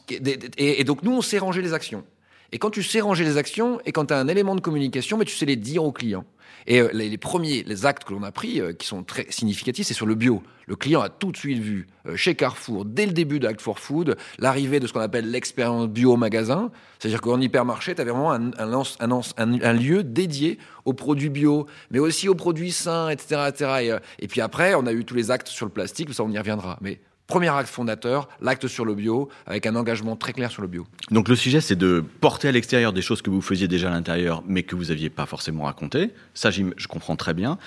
Et, 0.09 0.15
et, 0.57 0.81
et 0.81 0.83
donc, 0.83 1.03
nous, 1.03 1.11
on 1.11 1.21
sait 1.21 1.37
ranger 1.39 1.61
les 1.61 1.73
actions. 1.73 2.03
Et 2.51 2.57
quand 2.57 2.69
tu 2.69 2.83
sais 2.83 3.01
ranger 3.01 3.23
les 3.23 3.37
actions 3.37 3.79
et 3.85 3.91
quand 3.91 4.05
tu 4.05 4.13
as 4.13 4.17
un 4.17 4.27
élément 4.27 4.55
de 4.55 4.61
communication, 4.61 5.17
mais 5.17 5.25
tu 5.25 5.35
sais 5.35 5.45
les 5.45 5.55
dire 5.55 5.83
aux 5.83 5.91
clients. 5.91 6.25
Et 6.67 6.81
euh, 6.81 6.89
les, 6.93 7.17
premiers, 7.17 7.63
les 7.63 7.85
actes 7.85 8.03
que 8.03 8.13
l'on 8.13 8.23
a 8.23 8.31
pris, 8.31 8.59
euh, 8.59 8.73
qui 8.73 8.87
sont 8.87 9.03
très 9.03 9.25
significatifs, 9.29 9.87
c'est 9.87 9.93
sur 9.93 10.05
le 10.05 10.15
bio. 10.15 10.43
Le 10.67 10.75
client 10.75 11.01
a 11.01 11.09
tout 11.09 11.31
de 11.31 11.37
suite 11.37 11.59
vu 11.59 11.87
euh, 12.05 12.15
chez 12.15 12.35
Carrefour, 12.35 12.85
dès 12.85 13.05
le 13.05 13.11
début 13.11 13.39
d'Act 13.39 13.61
for 13.61 13.79
Food, 13.79 14.17
l'arrivée 14.37 14.79
de 14.79 14.87
ce 14.87 14.93
qu'on 14.93 14.99
appelle 14.99 15.31
l'expérience 15.31 15.87
bio 15.87 16.13
au 16.13 16.17
magasin. 16.17 16.71
C'est-à-dire 16.99 17.21
qu'en 17.21 17.39
hypermarché, 17.39 17.95
tu 17.95 18.01
avais 18.01 18.11
vraiment 18.11 18.31
un, 18.31 19.73
lieu 19.73 20.03
dédié 20.03 20.59
aux 20.85 20.93
produits 20.93 21.29
bio, 21.29 21.65
mais 21.91 21.99
aussi 21.99 22.27
aux 22.27 22.35
produits 22.35 22.71
sains, 22.71 23.09
etc. 23.09 23.41
etc. 23.49 23.99
Et, 24.19 24.23
et 24.25 24.27
puis 24.27 24.41
après, 24.41 24.75
on 24.75 24.85
a 24.85 24.93
eu 24.93 25.05
tous 25.05 25.15
les 25.15 25.31
actes 25.31 25.47
sur 25.47 25.65
le 25.65 25.71
plastique, 25.71 26.13
ça 26.13 26.23
on 26.23 26.31
y 26.31 26.37
reviendra. 26.37 26.77
Mais 26.81 26.99
Premier 27.29 27.49
acte 27.49 27.69
fondateur, 27.69 28.27
l'acte 28.41 28.67
sur 28.67 28.85
le 28.85 28.95
bio, 28.95 29.29
avec 29.45 29.67
un 29.67 29.75
engagement 29.75 30.15
très 30.15 30.33
clair 30.33 30.49
sur 30.49 30.63
le 30.63 30.67
bio. 30.67 30.87
Donc 31.11 31.29
le 31.29 31.35
sujet, 31.35 31.61
c'est 31.61 31.75
de 31.75 32.03
porter 32.21 32.47
à 32.47 32.51
l'extérieur 32.51 32.91
des 32.91 33.03
choses 33.03 33.21
que 33.21 33.29
vous 33.29 33.41
faisiez 33.41 33.67
déjà 33.67 33.89
à 33.89 33.91
l'intérieur, 33.91 34.41
mais 34.47 34.63
que 34.63 34.75
vous 34.75 34.85
n'aviez 34.85 35.11
pas 35.11 35.27
forcément 35.27 35.65
racontées. 35.65 36.09
Ça, 36.33 36.49
je 36.49 36.87
comprends 36.87 37.15
très 37.15 37.35
bien. 37.35 37.59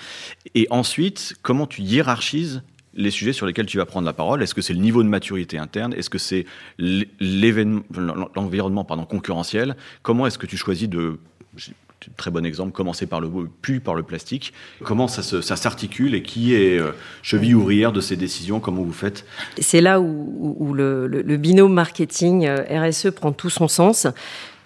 Et 0.53 0.67
ensuite, 0.69 1.35
comment 1.41 1.65
tu 1.65 1.81
hiérarchises 1.81 2.61
les 2.93 3.09
sujets 3.09 3.31
sur 3.31 3.45
lesquels 3.45 3.65
tu 3.65 3.77
vas 3.77 3.85
prendre 3.85 4.05
la 4.05 4.11
parole? 4.11 4.43
Est-ce 4.43 4.53
que 4.53 4.61
c'est 4.61 4.73
le 4.73 4.81
niveau 4.81 5.01
de 5.01 5.07
maturité 5.07 5.57
interne? 5.57 5.93
Est-ce 5.93 6.09
que 6.09 6.17
c'est 6.17 6.45
l'environnement 6.77 8.83
concurrentiel? 8.83 9.77
Comment 10.01 10.27
est-ce 10.27 10.37
que 10.37 10.45
tu 10.45 10.57
choisis 10.57 10.89
de 10.89 11.19
très 12.17 12.31
bon 12.31 12.45
exemple, 12.45 12.71
commencer 12.71 13.05
par 13.05 13.21
le 13.21 13.29
puis 13.61 13.79
par 13.79 13.95
le 13.95 14.03
plastique. 14.03 14.53
Comment 14.83 15.07
ça, 15.07 15.23
se, 15.23 15.41
ça 15.41 15.55
s'articule 15.55 16.15
et 16.15 16.23
qui 16.23 16.53
est 16.53 16.77
euh, 16.77 16.91
cheville 17.21 17.55
ouvrière 17.55 17.91
de 17.91 18.01
ces 18.01 18.15
décisions? 18.15 18.59
Comment 18.59 18.83
vous 18.83 18.93
faites? 18.93 19.25
C'est 19.59 19.81
là 19.81 19.99
où, 19.99 20.73
le, 20.73 21.07
le, 21.07 21.21
le, 21.21 21.37
binôme 21.37 21.73
marketing 21.73 22.47
RSE 22.47 23.11
prend 23.11 23.31
tout 23.31 23.49
son 23.49 23.67
sens 23.67 24.07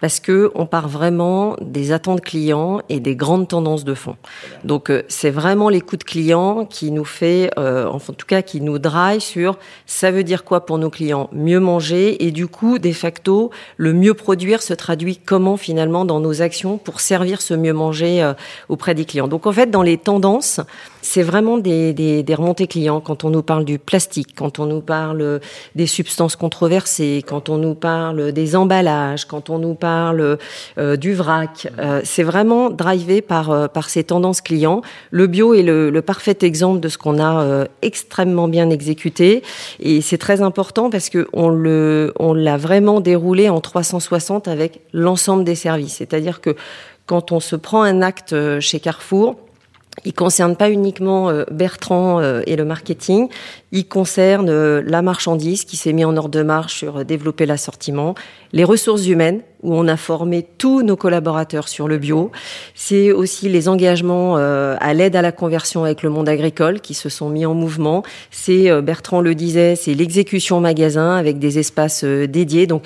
parce 0.01 0.19
que 0.19 0.51
on 0.55 0.65
part 0.65 0.87
vraiment 0.87 1.55
des 1.61 1.91
attentes 1.91 2.21
clients 2.21 2.81
et 2.89 2.99
des 2.99 3.15
grandes 3.15 3.47
tendances 3.47 3.83
de 3.83 3.93
fond. 3.93 4.15
Donc 4.63 4.89
euh, 4.89 5.03
c'est 5.07 5.29
vraiment 5.29 5.69
l'écoute 5.69 6.03
client 6.03 6.65
qui 6.65 6.91
nous 6.91 7.05
fait, 7.05 7.51
euh, 7.57 7.87
en 7.87 7.99
tout 7.99 8.25
cas 8.27 8.41
qui 8.41 8.61
nous 8.61 8.79
drive 8.79 9.21
sur 9.21 9.57
ça 9.85 10.11
veut 10.11 10.23
dire 10.23 10.43
quoi 10.43 10.65
pour 10.65 10.77
nos 10.77 10.89
clients? 10.89 11.29
Mieux 11.31 11.59
manger 11.59 12.25
et 12.25 12.31
du 12.31 12.47
coup 12.47 12.79
de 12.79 12.91
facto 12.91 13.51
le 13.77 13.93
mieux 13.93 14.13
produire 14.13 14.61
se 14.61 14.73
traduit 14.73 15.17
comment 15.17 15.57
finalement 15.57 16.05
dans 16.05 16.19
nos 16.19 16.41
actions 16.41 16.77
pour 16.77 16.99
servir 16.99 17.41
ce 17.41 17.53
mieux 17.53 17.73
manger 17.73 18.23
euh, 18.23 18.33
auprès 18.69 18.93
des 18.93 19.05
clients. 19.05 19.27
Donc 19.27 19.45
en 19.47 19.51
fait 19.51 19.69
dans 19.71 19.83
les 19.83 19.97
tendances 19.97 20.61
c'est 21.07 21.23
vraiment 21.23 21.57
des, 21.57 21.93
des, 21.93 22.21
des, 22.21 22.35
remontées 22.35 22.67
clients 22.67 22.99
quand 22.99 23.23
on 23.23 23.29
nous 23.29 23.41
parle 23.41 23.63
du 23.63 23.79
plastique, 23.79 24.35
quand 24.35 24.59
on 24.59 24.65
nous 24.65 24.81
parle 24.81 25.39
des 25.73 25.87
substances 25.87 26.35
controversées, 26.35 27.23
quand 27.25 27.47
on 27.47 27.57
nous 27.57 27.75
parle 27.75 28.33
des 28.33 28.57
emballages, 28.57 29.23
quand 29.25 29.49
on 29.49 29.57
nous 29.57 29.73
parle 29.73 30.37
euh, 30.77 30.97
du 30.97 31.13
vrac. 31.13 31.69
Euh, 31.79 32.01
c'est 32.03 32.23
vraiment 32.23 32.69
drivé 32.69 33.21
par, 33.21 33.51
euh, 33.51 33.67
par 33.67 33.89
ces 33.89 34.03
tendances 34.03 34.41
clients. 34.41 34.81
Le 35.11 35.27
bio 35.27 35.53
est 35.53 35.63
le, 35.63 35.89
le 35.89 36.01
parfait 36.01 36.37
exemple 36.41 36.81
de 36.81 36.89
ce 36.89 36.97
qu'on 36.97 37.21
a 37.21 37.65
extrêmement 37.81 38.47
bien 38.47 38.69
exécuté 38.69 39.43
et 39.79 40.01
c'est 40.01 40.17
très 40.17 40.41
important 40.41 40.89
parce 40.89 41.09
que 41.09 41.27
on 41.31 41.49
le, 41.49 42.13
on 42.19 42.33
l'a 42.33 42.57
vraiment 42.57 42.99
déroulé 42.99 43.47
en 43.49 43.61
360 43.61 44.47
avec 44.47 44.81
l'ensemble 44.91 45.45
des 45.45 45.55
services. 45.55 45.95
C'est-à-dire 45.95 46.41
que 46.41 46.55
quand 47.05 47.31
on 47.31 47.39
se 47.39 47.55
prend 47.55 47.83
un 47.83 48.01
acte 48.01 48.35
chez 48.59 48.79
Carrefour, 48.79 49.35
il 50.05 50.13
concerne 50.13 50.55
pas 50.55 50.69
uniquement 50.69 51.31
Bertrand 51.51 52.21
et 52.45 52.55
le 52.55 52.65
marketing, 52.65 53.29
il 53.71 53.87
concerne 53.87 54.79
la 54.79 55.01
marchandise 55.01 55.65
qui 55.65 55.75
s'est 55.75 55.93
mis 55.93 56.05
en 56.05 56.15
ordre 56.15 56.29
de 56.29 56.43
marche 56.43 56.75
sur 56.75 57.03
développer 57.03 57.45
l'assortiment, 57.45 58.15
les 58.53 58.63
ressources 58.63 59.07
humaines 59.07 59.41
où 59.63 59.73
on 59.73 59.87
a 59.87 59.97
formé 59.97 60.45
tous 60.57 60.83
nos 60.83 60.95
collaborateurs 60.95 61.67
sur 61.67 61.87
le 61.87 61.97
bio. 61.97 62.31
C'est 62.75 63.11
aussi 63.11 63.49
les 63.49 63.67
engagements 63.67 64.37
à 64.37 64.93
l'aide 64.93 65.15
à 65.15 65.21
la 65.21 65.31
conversion 65.31 65.83
avec 65.83 66.03
le 66.03 66.09
monde 66.09 66.29
agricole 66.29 66.79
qui 66.79 66.93
se 66.93 67.09
sont 67.09 67.29
mis 67.29 67.45
en 67.45 67.53
mouvement. 67.53 68.03
C'est 68.31 68.81
Bertrand 68.81 69.21
le 69.21 69.35
disait, 69.35 69.75
c'est 69.75 69.93
l'exécution 69.93 70.59
magasin 70.59 71.15
avec 71.15 71.39
des 71.39 71.59
espaces 71.59 72.03
dédiés. 72.03 72.67
Donc 72.67 72.83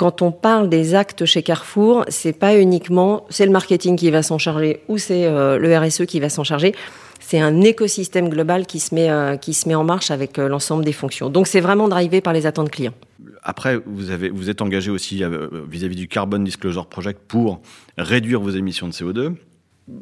quand 0.00 0.22
on 0.22 0.32
parle 0.32 0.70
des 0.70 0.94
actes 0.94 1.26
chez 1.26 1.42
Carrefour, 1.42 2.06
c'est 2.08 2.32
pas 2.32 2.56
uniquement 2.56 3.26
c'est 3.28 3.44
le 3.44 3.52
marketing 3.52 3.96
qui 3.96 4.10
va 4.10 4.22
s'en 4.22 4.38
charger 4.38 4.80
ou 4.88 4.96
c'est 4.96 5.26
euh, 5.26 5.58
le 5.58 5.76
RSE 5.76 6.06
qui 6.06 6.20
va 6.20 6.30
s'en 6.30 6.42
charger. 6.42 6.74
C'est 7.20 7.38
un 7.38 7.60
écosystème 7.60 8.30
global 8.30 8.64
qui 8.64 8.80
se 8.80 8.94
met 8.94 9.10
euh, 9.10 9.36
qui 9.36 9.52
se 9.52 9.68
met 9.68 9.74
en 9.74 9.84
marche 9.84 10.10
avec 10.10 10.38
euh, 10.38 10.48
l'ensemble 10.48 10.86
des 10.86 10.94
fonctions. 10.94 11.28
Donc 11.28 11.46
c'est 11.46 11.60
vraiment 11.60 11.86
drivé 11.86 12.22
par 12.22 12.32
les 12.32 12.46
attentes 12.46 12.70
clients. 12.70 12.94
Après, 13.42 13.78
vous 13.84 14.10
avez 14.10 14.30
vous 14.30 14.48
êtes 14.48 14.62
engagé 14.62 14.90
aussi 14.90 15.16
vis-à-vis 15.16 15.96
-vis 15.96 15.98
du 15.98 16.08
Carbon 16.08 16.38
Disclosure 16.38 16.86
Project 16.86 17.20
pour 17.28 17.60
réduire 17.98 18.40
vos 18.40 18.52
émissions 18.52 18.88
de 18.88 18.94
CO2. 18.94 19.34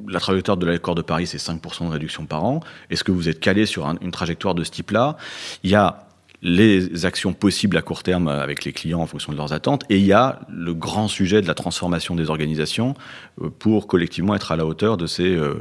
La 0.07 0.21
trajectoire 0.21 0.59
de 0.59 0.67
l'accord 0.67 0.95
de 0.95 1.03
Paris, 1.03 1.27
c'est 1.27 1.39
5% 1.39 1.87
de 1.87 1.93
réduction 1.93 2.25
par 2.25 2.45
an. 2.45 2.61
Est-ce 2.91 3.03
que 3.03 3.11
vous 3.11 3.29
êtes 3.29 3.41
calé 3.41 3.67
sur 3.67 3.89
un, 3.89 3.97
une 4.01 4.13
trajectoire 4.13 4.55
de 4.55 4.63
ce 4.63 4.71
type-là? 4.71 5.17
Il 5.65 5.71
y 5.71 5.75
a 5.75 6.08
les 6.43 7.05
actions 7.05 7.33
possibles 7.33 7.77
à 7.77 7.83
court 7.83 8.03
terme 8.03 8.29
avec 8.29 8.65
les 8.65 8.73
clients 8.73 9.01
en 9.01 9.07
fonction 9.07 9.33
de 9.33 9.37
leurs 9.37 9.53
attentes, 9.53 9.85
et 9.91 9.99
il 9.99 10.05
y 10.05 10.13
a 10.13 10.41
le 10.49 10.73
grand 10.73 11.09
sujet 11.09 11.43
de 11.43 11.49
la 11.49 11.55
transformation 11.55 12.15
des 12.15 12.31
organisations 12.31 12.95
euh, 13.43 13.51
pour 13.51 13.87
collectivement 13.87 14.35
être 14.35 14.53
à 14.53 14.57
la 14.57 14.65
hauteur 14.65 14.97
de 14.97 15.07
euh, 15.21 15.55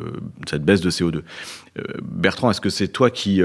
cette 0.48 0.64
baisse 0.64 0.82
de 0.82 0.92
CO2. 0.92 1.16
Euh, 1.16 1.84
Bertrand, 2.04 2.52
est-ce 2.52 2.62
que 2.62 2.70
c'est 2.70 2.90
toi 2.90 3.10
qui 3.10 3.42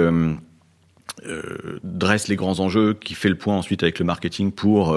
dresse 1.82 2.28
les 2.28 2.36
grands 2.36 2.60
enjeux, 2.60 2.94
qui 2.94 3.14
fait 3.14 3.28
le 3.28 3.36
point 3.36 3.56
ensuite 3.56 3.82
avec 3.82 3.98
le 3.98 4.04
marketing 4.04 4.50
pour 4.50 4.96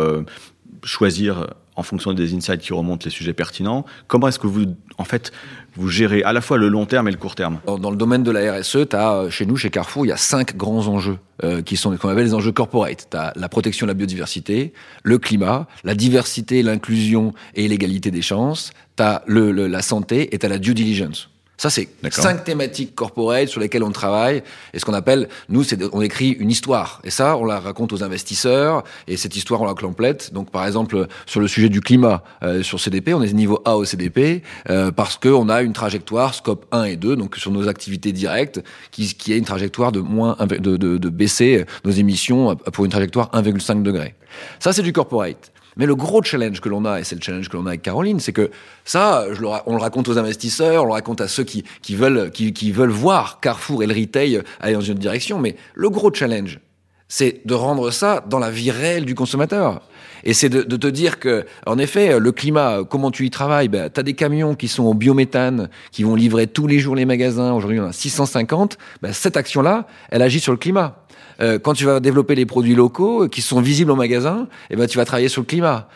choisir 0.84 1.48
en 1.75 1.84
fonction 1.84 2.13
des 2.13 2.34
insights 2.34 2.62
qui 2.62 2.74
remontent 2.74 3.03
les 3.05 3.12
sujets 3.12 3.34
pertinents 3.34 3.86
Comment 4.08 4.27
est-ce 4.27 4.39
que 4.39 4.48
vous, 4.48 4.65
en 4.98 5.03
fait, 5.03 5.32
vous 5.75 5.89
gérez 5.89 6.24
à 6.24 6.34
la 6.34 6.41
fois 6.41 6.58
le 6.58 6.70
long 6.70 6.86
terme 6.86 7.08
et 7.08 7.12
le 7.12 7.17
court 7.17 7.36
terme? 7.36 7.60
Dans, 7.65 7.91
le 7.91 7.98
domaine 7.98 8.24
de 8.24 8.32
la 8.32 8.60
RSE, 8.60 8.88
as, 8.94 9.29
chez 9.29 9.46
nous, 9.46 9.58
chez 9.58 9.70
Carrefour, 9.70 10.05
il 10.05 10.10
y 10.10 10.12
a 10.12 10.17
cinq 10.17 10.55
grands 10.55 10.88
enjeux 10.88 11.17
euh, 11.44 11.62
qui 11.62 11.77
sont 11.77 11.96
qu'on 11.98 12.10
appelle 12.10 12.25
les 12.25 12.34
enjeux 12.34 12.51
corporate. 12.51 13.08
Tu 13.10 13.17
as 13.17 13.34
la 13.36 13.50
protection 13.50 13.86
de 13.86 13.91
la 13.91 13.96
biodiversité, 13.96 14.74
le 15.03 15.17
climat, 15.17 15.67
la 15.84 15.96
diversité, 15.96 16.63
l'inclusion 16.63 17.34
et 17.55 17.67
l'égalité 17.67 18.12
des 18.12 18.22
chances, 18.22 18.72
tu 18.98 19.03
as 19.03 19.24
le, 19.27 19.51
le, 19.51 19.67
la 19.67 19.82
santé 19.82 20.34
et 20.34 20.39
tu 20.39 20.46
as 20.46 20.50
la 20.50 20.60
due 20.60 20.74
diligence. 20.74 21.29
Ça, 21.57 21.69
c'est 21.69 21.88
cinq 22.12 22.43
thématiques 22.43 22.95
corporate 22.95 23.47
sur 23.47 23.62
lesquelles 23.62 23.83
on 23.83 23.91
travaille. 23.91 24.43
Et 24.74 24.79
ce 24.79 24.85
qu'on 24.85 24.93
appelle, 24.93 25.29
nous, 25.50 25.63
c'est 25.63 25.79
on 25.93 26.01
écrit 26.01 26.31
une 26.31 26.51
histoire. 26.51 27.01
Et 27.03 27.09
ça, 27.09 27.38
on 27.38 27.45
la 27.45 27.59
raconte 27.59 27.93
aux 27.93 28.03
investisseurs. 28.03 28.83
Et 29.07 29.17
cette 29.17 29.35
histoire, 29.35 29.62
on 29.62 29.65
la 29.65 29.74
complète. 29.74 30.33
Donc, 30.33 30.51
par 30.51 30.65
exemple, 30.65 31.07
sur 31.25 31.39
le 31.39 31.47
sujet 31.47 31.69
du 31.69 31.81
climat, 31.81 32.24
euh, 32.43 32.62
sur 32.63 32.79
CDP, 32.79 33.13
on 33.13 33.21
est 33.21 33.33
niveau 33.33 33.62
A 33.65 33.77
au 33.77 33.85
CDP 33.85 34.43
euh, 34.69 34.91
parce 34.91 35.17
qu'on 35.17 35.50
a 35.50 35.62
une 35.62 35.74
trajectoire 35.74 36.33
scope 36.33 36.65
1 36.71 36.83
et 36.85 36.95
2, 36.95 37.15
donc 37.15 37.35
sur 37.38 37.51
nos 37.51 37.67
activités 37.67 38.12
directes, 38.12 38.62
qui, 38.91 39.13
qui 39.13 39.33
est 39.33 39.38
une 39.38 39.45
trajectoire 39.45 39.91
de 39.91 40.00
moins 40.00 40.38
de, 40.39 40.77
de, 40.77 40.97
de 40.97 41.09
baisser 41.09 41.65
nos 41.83 41.91
émissions 41.91 42.55
pour 42.55 42.85
une 42.85 42.91
trajectoire 42.91 43.29
1,5 43.31 43.83
degré. 43.83 44.15
Ça, 44.59 44.74
c'est 44.74 44.81
du 44.81 44.93
corporate. 44.93 45.51
Mais 45.77 45.86
le 45.86 45.96
gros 45.96 46.24
challenge 46.24 46.62
que 46.62 46.70
l'on 46.70 46.86
a, 46.86 47.00
et 47.00 47.03
c'est 47.03 47.15
le 47.15 47.22
challenge 47.22 47.50
que 47.50 47.58
l'on 47.58 47.65
a 47.65 47.70
avec 47.70 47.82
Caroline, 47.82 48.20
c'est 48.20 48.34
que 48.34 48.50
ça, 48.86 49.25
on 49.65 49.75
le 49.75 49.82
raconte 49.82 50.08
aux 50.08 50.17
investisseurs, 50.17 50.84
on 50.84 50.88
le 50.88 50.94
raconte 50.94 51.22
à 51.22 51.27
ceux 51.27 51.44
qui, 51.44 51.63
veulent, 51.89 52.32
qui, 52.32 52.72
veulent 52.72 52.89
voir 52.89 53.39
Carrefour 53.39 53.84
et 53.84 53.88
le 53.88 53.94
retail 53.94 54.41
aller 54.60 54.74
dans 54.74 54.82
une 54.82 54.98
direction. 54.98 55.39
Mais 55.39 55.55
le 55.74 55.89
gros 55.89 56.13
challenge, 56.13 56.60
c'est 57.08 57.46
de 57.46 57.53
rendre 57.53 57.91
ça 57.91 58.24
dans 58.27 58.39
la 58.39 58.50
vie 58.50 58.72
réelle 58.72 59.05
du 59.05 59.15
consommateur. 59.15 59.82
Et 60.24 60.34
c'est 60.34 60.50
de, 60.50 60.63
de, 60.63 60.75
te 60.75 60.88
dire 60.88 61.20
que, 61.20 61.46
en 61.67 61.77
effet, 61.77 62.20
le 62.20 62.32
climat, 62.32 62.79
comment 62.89 63.12
tu 63.12 63.25
y 63.25 63.29
travailles 63.29 63.67
ben, 63.67 63.91
Tu 63.94 64.00
as 64.00 64.03
des 64.03 64.15
camions 64.15 64.55
qui 64.55 64.67
sont 64.67 64.84
au 64.84 64.96
biométhane, 64.96 65.70
qui 65.91 66.03
vont 66.03 66.15
livrer 66.15 66.48
tous 66.48 66.65
les 66.65 66.79
jours 66.79 66.96
les 66.96 67.05
magasins. 67.05 67.53
Aujourd'hui, 67.53 67.79
on 67.79 67.86
a 67.86 67.94
650. 67.94 68.77
Ben, 69.03 69.13
cette 69.13 69.38
action-là, 69.38 69.86
elle 70.10 70.24
agit 70.24 70.39
sur 70.39 70.51
le 70.51 70.58
climat. 70.58 71.04
Euh, 71.42 71.60
quand 71.60 71.74
tu 71.74 71.86
vas 71.86 72.00
développer 72.00 72.36
les 72.36 72.46
produits 72.46 72.75
locaux 72.75 73.27
qui 73.27 73.42
sont 73.42 73.62
visibles 73.62 73.92
au 73.92 73.96
magasin, 73.96 74.48
eh 74.70 74.75
ben, 74.75 74.88
tu 74.88 74.98
vas 74.98 75.06
travailler 75.06 75.30
sur 75.30 75.42
le 75.42 75.48
climat 75.48 75.88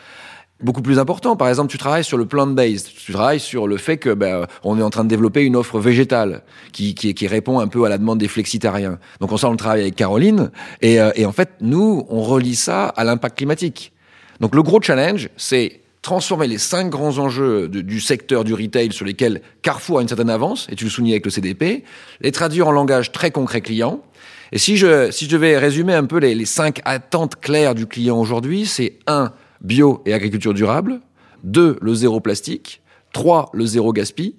beaucoup 0.62 0.82
plus 0.82 0.98
important. 0.98 1.36
Par 1.36 1.48
exemple, 1.48 1.70
tu 1.70 1.78
travailles 1.78 2.04
sur 2.04 2.18
le 2.18 2.26
plant-based. 2.26 2.88
Tu 2.94 3.12
travailles 3.12 3.40
sur 3.40 3.66
le 3.66 3.76
fait 3.76 3.96
que 3.96 4.12
ben, 4.12 4.46
on 4.62 4.78
est 4.78 4.82
en 4.82 4.90
train 4.90 5.04
de 5.04 5.08
développer 5.08 5.42
une 5.42 5.56
offre 5.56 5.78
végétale 5.78 6.42
qui, 6.72 6.94
qui, 6.94 7.14
qui, 7.14 7.26
répond 7.26 7.60
un 7.60 7.68
peu 7.68 7.84
à 7.84 7.88
la 7.88 7.98
demande 7.98 8.18
des 8.18 8.28
flexitariens. 8.28 8.98
Donc 9.20 9.32
on 9.32 9.36
ça, 9.36 9.48
on 9.48 9.52
le 9.52 9.56
travaille 9.56 9.82
avec 9.82 9.96
Caroline. 9.96 10.50
Et, 10.82 11.00
euh, 11.00 11.10
et 11.14 11.24
en 11.26 11.32
fait, 11.32 11.50
nous, 11.60 12.04
on 12.08 12.20
relie 12.22 12.56
ça 12.56 12.88
à 12.88 13.04
l'impact 13.04 13.38
climatique. 13.38 13.92
Donc 14.40 14.54
le 14.54 14.62
gros 14.62 14.80
challenge, 14.80 15.28
c'est 15.36 15.80
transformer 16.02 16.46
les 16.46 16.58
cinq 16.58 16.88
grands 16.88 17.18
enjeux 17.18 17.68
du 17.68 18.00
secteur 18.00 18.44
du 18.44 18.54
retail 18.54 18.90
sur 18.92 19.04
lesquels 19.04 19.42
Carrefour 19.60 19.98
a 19.98 20.02
une 20.02 20.08
certaine 20.08 20.30
avance, 20.30 20.66
et 20.70 20.76
tu 20.76 20.84
le 20.84 20.90
soulignes 20.90 21.12
avec 21.12 21.26
le 21.26 21.30
CDP, 21.30 21.84
les 22.22 22.32
traduire 22.32 22.68
en 22.68 22.72
langage 22.72 23.12
très 23.12 23.30
concret 23.30 23.60
client, 23.60 24.02
et 24.52 24.58
si 24.58 24.76
je, 24.76 25.10
si 25.10 25.26
je 25.26 25.30
devais 25.30 25.58
résumer 25.58 25.94
un 25.94 26.04
peu 26.04 26.18
les, 26.18 26.34
les 26.34 26.44
cinq 26.44 26.80
attentes 26.84 27.36
claires 27.36 27.74
du 27.74 27.86
client 27.86 28.18
aujourd'hui, 28.18 28.66
c'est 28.66 28.98
un, 29.06 29.32
bio 29.60 30.02
et 30.06 30.12
agriculture 30.12 30.54
durable, 30.54 31.00
deux, 31.44 31.76
le 31.80 31.94
zéro 31.94 32.20
plastique, 32.20 32.82
trois, 33.12 33.50
le 33.52 33.66
zéro 33.66 33.92
gaspille, 33.92 34.34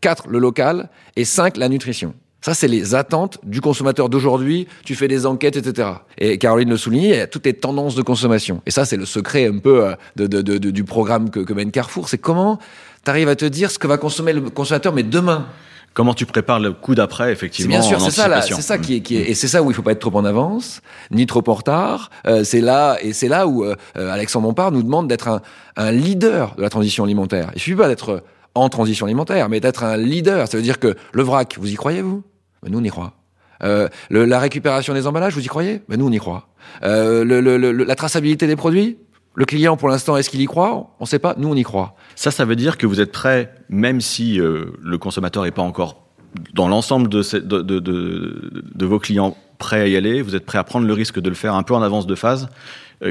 quatre, 0.00 0.28
le 0.28 0.38
local, 0.38 0.90
et 1.16 1.24
cinq, 1.24 1.56
la 1.56 1.68
nutrition. 1.68 2.14
Ça, 2.40 2.52
c'est 2.52 2.68
les 2.68 2.94
attentes 2.94 3.38
du 3.42 3.62
consommateur 3.62 4.10
d'aujourd'hui. 4.10 4.68
Tu 4.84 4.94
fais 4.94 5.08
des 5.08 5.24
enquêtes, 5.24 5.56
etc. 5.56 5.88
Et 6.18 6.36
Caroline 6.36 6.68
le 6.68 6.76
souligne, 6.76 7.02
il 7.04 7.08
y 7.16 7.20
a 7.20 7.26
toutes 7.26 7.46
les 7.46 7.54
tendances 7.54 7.94
de 7.94 8.02
consommation. 8.02 8.60
Et 8.66 8.70
ça, 8.70 8.84
c'est 8.84 8.98
le 8.98 9.06
secret 9.06 9.46
un 9.46 9.56
peu 9.56 9.94
de, 10.16 10.26
de, 10.26 10.42
de, 10.42 10.70
du 10.70 10.84
programme 10.84 11.30
que, 11.30 11.40
que 11.40 11.54
mène 11.54 11.70
Carrefour. 11.70 12.10
C'est 12.10 12.18
comment 12.18 12.58
tu 13.02 13.10
arrives 13.10 13.30
à 13.30 13.36
te 13.36 13.46
dire 13.46 13.70
ce 13.70 13.78
que 13.78 13.86
va 13.86 13.96
consommer 13.96 14.34
le 14.34 14.42
consommateur, 14.42 14.92
mais 14.92 15.04
demain? 15.04 15.46
Comment 15.94 16.12
tu 16.12 16.26
prépares 16.26 16.60
le 16.60 16.72
coup 16.72 16.94
d'après, 16.94 17.32
effectivement. 17.32 17.70
Bien 17.70 17.82
sûr, 17.82 18.00
c'est 18.00 18.10
ça, 18.10 18.42
c'est 18.42 18.60
ça 18.60 18.78
qui 18.78 18.96
est, 18.96 19.00
qui 19.00 19.16
est, 19.16 19.30
et 19.30 19.34
c'est 19.34 19.48
ça 19.48 19.62
où 19.62 19.70
il 19.70 19.74
faut 19.74 19.82
pas 19.82 19.92
être 19.92 20.00
trop 20.00 20.16
en 20.16 20.24
avance, 20.24 20.82
ni 21.10 21.24
trop 21.26 21.42
en 21.46 21.54
retard. 21.54 22.10
Euh, 22.26 22.44
c'est 22.44 22.60
là, 22.60 22.98
et 23.00 23.12
c'est 23.12 23.28
là 23.28 23.46
où 23.46 23.64
euh, 23.64 23.74
Alexandre 23.94 24.48
Bompard 24.48 24.72
nous 24.72 24.82
demande 24.82 25.08
d'être 25.08 25.28
un, 25.28 25.40
un, 25.76 25.92
leader 25.92 26.54
de 26.56 26.62
la 26.62 26.68
transition 26.68 27.04
alimentaire. 27.04 27.50
Il 27.54 27.60
suffit 27.60 27.76
pas 27.76 27.88
d'être 27.88 28.22
en 28.54 28.68
transition 28.68 29.06
alimentaire, 29.06 29.48
mais 29.48 29.60
d'être 29.60 29.84
un 29.84 29.96
leader. 29.96 30.48
Ça 30.48 30.56
veut 30.56 30.62
dire 30.62 30.78
que 30.78 30.94
le 31.12 31.22
vrac, 31.22 31.56
vous 31.58 31.70
y 31.70 31.74
croyez 31.74 32.02
vous? 32.02 32.22
Ben, 32.62 32.70
Nous, 32.70 32.78
on 32.78 32.82
y 32.82 32.90
croit. 32.90 33.14
Euh, 33.62 33.88
le, 34.10 34.24
la 34.24 34.38
récupération 34.38 34.94
des 34.94 35.06
emballages, 35.06 35.34
vous 35.34 35.44
y 35.44 35.48
croyez? 35.48 35.82
Ben, 35.88 35.98
Nous, 35.98 36.06
on 36.06 36.12
y 36.12 36.18
croit. 36.18 36.48
Euh, 36.82 37.24
le, 37.24 37.40
le, 37.40 37.72
la 37.72 37.94
traçabilité 37.94 38.46
des 38.46 38.56
produits? 38.56 38.98
Le 39.34 39.44
client, 39.44 39.76
pour 39.76 39.88
l'instant, 39.88 40.16
est-ce 40.16 40.30
qu'il 40.30 40.40
y 40.40 40.46
croit? 40.46 40.94
On 41.00 41.04
ne 41.04 41.06
sait 41.06 41.18
pas. 41.18 41.34
Nous, 41.36 41.48
on 41.48 41.56
y 41.56 41.64
croit. 41.64 41.96
Ça, 42.14 42.30
ça 42.30 42.44
veut 42.44 42.56
dire 42.56 42.78
que 42.78 42.86
vous 42.86 43.00
êtes 43.00 43.10
prêt, 43.10 43.52
même 43.68 44.00
si 44.00 44.40
euh, 44.40 44.66
le 44.82 44.96
consommateur 44.98 45.42
n'est 45.42 45.50
pas 45.50 45.62
encore 45.62 46.04
dans 46.52 46.68
l'ensemble 46.68 47.08
de, 47.08 47.22
de, 47.38 47.62
de, 47.62 47.78
de, 47.78 48.86
vos 48.86 48.98
clients 48.98 49.36
prêt 49.58 49.80
à 49.80 49.86
y 49.86 49.96
aller, 49.96 50.20
vous 50.22 50.34
êtes 50.34 50.44
prêt 50.44 50.58
à 50.58 50.64
prendre 50.64 50.86
le 50.86 50.92
risque 50.92 51.20
de 51.20 51.28
le 51.28 51.34
faire 51.34 51.54
un 51.54 51.62
peu 51.62 51.74
en 51.74 51.82
avance 51.82 52.06
de 52.06 52.14
phase 52.14 52.48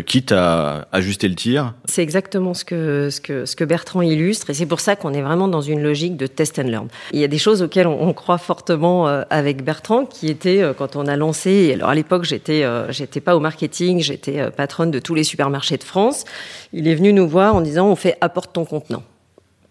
quitte 0.06 0.32
à 0.32 0.88
ajuster 0.92 1.28
le 1.28 1.36
tir. 1.36 1.74
C'est 1.86 2.04
exactement 2.04 2.54
ce 2.54 2.66
que, 2.66 3.10
ce, 3.12 3.22
que, 3.22 3.46
ce 3.46 3.56
que 3.56 3.64
Bertrand 3.64 4.02
illustre, 4.02 4.50
et 4.50 4.54
c'est 4.54 4.66
pour 4.66 4.80
ça 4.80 4.96
qu'on 4.96 5.14
est 5.14 5.22
vraiment 5.22 5.48
dans 5.48 5.62
une 5.62 5.82
logique 5.82 6.18
de 6.18 6.28
test 6.28 6.60
and 6.60 6.64
learn. 6.64 6.88
Il 7.12 7.20
y 7.20 7.24
a 7.24 7.28
des 7.28 7.38
choses 7.38 7.62
auxquelles 7.62 7.88
on, 7.88 8.02
on 8.02 8.14
croit 8.14 8.38
fortement 8.38 9.08
euh, 9.08 9.24
avec 9.30 9.64
Bertrand, 9.64 10.06
qui 10.06 10.30
était 10.30 10.62
euh, 10.62 10.74
quand 10.74 10.96
on 10.96 11.08
a 11.08 11.16
lancé, 11.16 11.74
alors 11.74 11.90
à 11.90 11.96
l'époque 11.96 12.24
j'étais 12.24 12.66
j'étais 12.90 13.22
pas 13.22 13.36
au 13.36 13.40
marketing, 13.40 14.02
j'étais 14.02 14.50
patronne 14.52 14.92
de 14.92 15.00
tous 15.00 15.16
les 15.16 15.24
supermarchés 15.24 15.78
de 15.78 15.84
France, 15.84 16.26
il 16.72 16.88
est 16.88 16.96
venu 16.96 17.14
nous 17.14 17.28
voir 17.28 17.56
en 17.56 17.62
disant 17.62 17.88
on 17.88 17.96
fait 17.96 18.18
apporte 18.22 18.54
ton 18.54 18.66
contenant. 18.66 19.04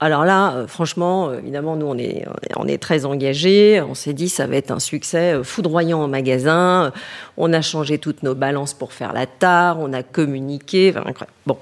Alors 0.02 0.24
là, 0.24 0.54
euh, 0.54 0.66
franchement, 0.66 1.32
évidemment, 1.32 1.76
nous, 1.76 1.86
on 1.86 1.96
est, 1.96 2.26
on 2.56 2.66
est 2.66 2.78
très 2.78 3.04
engagés. 3.04 3.80
On 3.80 3.94
s'est 3.94 4.14
dit, 4.14 4.28
ça 4.28 4.48
va 4.48 4.56
être 4.56 4.72
un 4.72 4.80
succès 4.80 5.34
euh, 5.34 5.44
foudroyant 5.44 6.02
en 6.02 6.08
magasin. 6.08 6.92
On 7.36 7.52
a 7.52 7.62
changé 7.62 7.98
toutes 7.98 8.24
nos 8.24 8.34
balances 8.34 8.74
pour 8.74 8.92
faire 8.92 9.12
la 9.12 9.26
tare. 9.26 9.78
On 9.78 9.92
a 9.92 10.02
communiqué. 10.02 10.92
Enfin, 10.96 11.26
bon, 11.46 11.56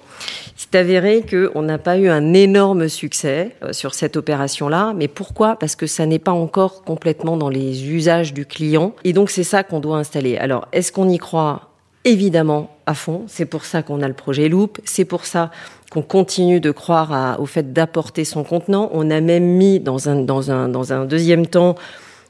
c'est 0.56 0.74
avéré 0.74 1.22
qu'on 1.28 1.60
n'a 1.60 1.76
pas 1.76 1.98
eu 1.98 2.08
un 2.08 2.32
énorme 2.32 2.88
succès 2.88 3.56
euh, 3.62 3.74
sur 3.74 3.92
cette 3.92 4.16
opération-là. 4.16 4.94
Mais 4.96 5.06
pourquoi? 5.06 5.56
Parce 5.56 5.76
que 5.76 5.86
ça 5.86 6.06
n'est 6.06 6.18
pas 6.18 6.32
encore 6.32 6.82
complètement 6.82 7.36
dans 7.36 7.50
les 7.50 7.90
usages 7.90 8.32
du 8.32 8.46
client. 8.46 8.94
Et 9.04 9.12
donc, 9.12 9.28
c'est 9.28 9.44
ça 9.44 9.64
qu'on 9.64 9.80
doit 9.80 9.98
installer. 9.98 10.38
Alors, 10.38 10.66
est-ce 10.72 10.92
qu'on 10.92 11.10
y 11.10 11.18
croit? 11.18 11.66
Évidemment, 12.06 12.74
à 12.86 12.94
fond. 12.94 13.24
C'est 13.26 13.44
pour 13.44 13.66
ça 13.66 13.82
qu'on 13.82 14.00
a 14.00 14.08
le 14.08 14.14
projet 14.14 14.48
Loop. 14.48 14.78
C'est 14.84 15.04
pour 15.04 15.26
ça 15.26 15.50
qu'on 15.90 16.02
continue 16.02 16.60
de 16.60 16.70
croire 16.70 17.12
à, 17.12 17.40
au 17.40 17.46
fait 17.46 17.72
d'apporter 17.72 18.24
son 18.24 18.44
contenant. 18.44 18.88
On 18.92 19.10
a 19.10 19.20
même 19.20 19.44
mis 19.44 19.80
dans 19.80 20.08
un, 20.08 20.16
dans 20.16 20.50
un, 20.50 20.68
dans 20.68 20.92
un 20.92 21.04
deuxième 21.04 21.46
temps 21.46 21.74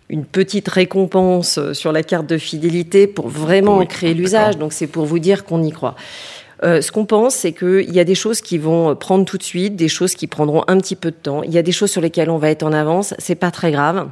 une 0.09 0.25
petite 0.25 0.69
récompense 0.69 1.61
sur 1.73 1.93
la 1.93 2.03
carte 2.03 2.27
de 2.27 2.37
fidélité 2.37 3.07
pour 3.07 3.29
vraiment 3.29 3.79
oui, 3.79 3.87
créer 3.87 4.13
l'usage. 4.13 4.59
Donc 4.59 4.73
c'est 4.73 4.89
pour 4.89 5.07
vous 5.07 5.21
dire 5.21 5.45
qu'on 5.45 5.63
y 5.63 5.71
croit. 5.71 5.95
Euh, 6.63 6.83
ce 6.83 6.91
qu'on 6.93 7.07
pense, 7.07 7.35
c'est 7.37 7.53
qu'il 7.53 7.91
y 7.91 8.01
a 8.01 8.05
des 8.05 8.15
choses 8.15 8.41
qui 8.41 8.59
vont 8.59 8.95
prendre 8.97 9.25
tout 9.25 9.39
de 9.39 9.43
suite, 9.43 9.77
des 9.77 9.89
choses 9.89 10.15
qui 10.15 10.27
prendront 10.27 10.65
un 10.67 10.79
petit 10.79 10.97
peu 10.97 11.11
de 11.11 11.17
temps. 11.17 11.43
Il 11.43 11.53
y 11.53 11.59
a 11.59 11.63
des 11.63 11.73
choses 11.73 11.91
sur 11.91 12.01
lesquelles 12.01 12.29
on 12.29 12.39
va 12.39 12.51
être 12.51 12.65
en 12.65 12.73
avance. 12.73 13.15
C'est 13.19 13.35
pas 13.35 13.51
très 13.51 13.71
grave. 13.71 14.09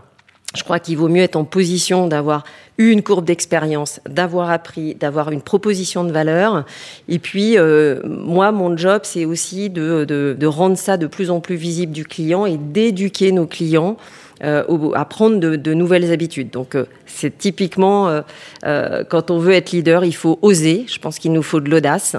Je 0.57 0.63
crois 0.63 0.79
qu'il 0.79 0.97
vaut 0.97 1.09
mieux 1.09 1.23
être 1.23 1.37
en 1.37 1.45
position 1.45 2.07
d'avoir 2.07 2.45
une 2.79 3.03
courbe 3.03 3.25
d'expérience, 3.25 4.01
d'avoir 4.09 4.51
appris, 4.51 4.95
d'avoir 4.95 5.33
une 5.33 5.43
proposition 5.43 6.05
de 6.05 6.13
valeur. 6.13 6.65
Et 7.09 7.19
puis, 7.19 7.59
euh, 7.59 8.01
moi, 8.05 8.53
mon 8.53 8.77
job, 8.77 9.01
c'est 9.03 9.25
aussi 9.25 9.69
de, 9.69 10.05
de, 10.05 10.37
de, 10.39 10.47
rendre 10.47 10.79
ça 10.79 10.97
de 10.97 11.09
plus 11.09 11.31
en 11.31 11.41
plus 11.41 11.57
visible 11.57 11.93
du 11.93 12.05
client 12.05 12.47
et 12.47 12.57
d'éduquer 12.57 13.33
nos 13.33 13.47
clients 13.47 13.97
euh, 14.45 14.93
à 14.95 15.05
prendre 15.05 15.39
de, 15.39 15.75
nouvelles 15.75 16.13
habitudes. 16.13 16.51
Donc, 16.51 16.75
euh, 16.75 16.85
c'est 17.07 17.37
typiquement 17.37 18.23
euh, 18.65 19.05
quand 19.09 19.31
on 19.31 19.39
veut 19.39 19.53
être 19.53 19.73
leader, 19.73 20.05
il 20.05 20.15
faut 20.15 20.39
oser. 20.43 20.85
Je 20.87 20.99
pense 20.99 21.19
qu'il 21.19 21.33
nous 21.33 21.43
faut 21.43 21.61
de 21.61 21.69
l'audace. 21.69 22.17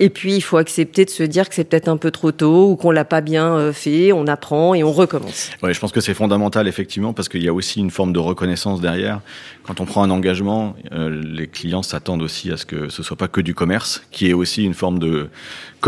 Et 0.00 0.10
puis, 0.10 0.34
il 0.34 0.40
faut 0.40 0.56
accepter 0.56 1.04
de 1.04 1.10
se 1.10 1.22
dire 1.22 1.48
que 1.48 1.54
c'est 1.54 1.64
peut-être 1.64 1.88
un 1.88 1.96
peu 1.96 2.10
trop 2.10 2.32
tôt 2.32 2.70
ou 2.70 2.76
qu'on 2.76 2.90
l'a 2.90 3.04
pas 3.04 3.20
bien 3.20 3.72
fait. 3.72 4.12
On 4.12 4.26
apprend 4.26 4.74
et 4.74 4.82
on 4.82 4.92
recommence. 4.92 5.50
Oui, 5.62 5.74
je 5.74 5.80
pense 5.80 5.92
que 5.92 6.00
c'est 6.00 6.14
fondamental 6.14 6.68
effectivement 6.68 7.12
parce 7.12 7.28
qu'il 7.28 7.42
y 7.42 7.48
a 7.48 7.54
aussi 7.54 7.80
une 7.80 7.90
forme 7.90 8.12
de 8.12 8.18
reconnaissance 8.18 8.80
derrière. 8.80 9.20
Quand 9.64 9.80
on 9.80 9.84
prend 9.84 10.02
un 10.02 10.10
engagement, 10.10 10.74
les 10.92 11.46
clients 11.48 11.82
s'attendent 11.82 12.22
aussi 12.22 12.50
à 12.52 12.56
ce 12.56 12.64
que 12.64 12.88
ce 12.88 13.02
soit 13.02 13.16
pas 13.16 13.28
que 13.28 13.40
du 13.40 13.54
commerce, 13.54 14.02
qui 14.10 14.30
est 14.30 14.32
aussi 14.32 14.64
une 14.64 14.74
forme 14.74 14.98
de 14.98 15.28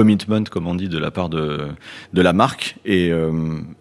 commitment, 0.02 0.44
comme 0.44 0.66
on 0.66 0.74
dit, 0.76 0.88
de 0.88 0.98
la 0.98 1.10
part 1.10 1.28
de 1.28 1.68
de 2.12 2.22
la 2.22 2.32
marque. 2.32 2.76
Et 2.84 3.10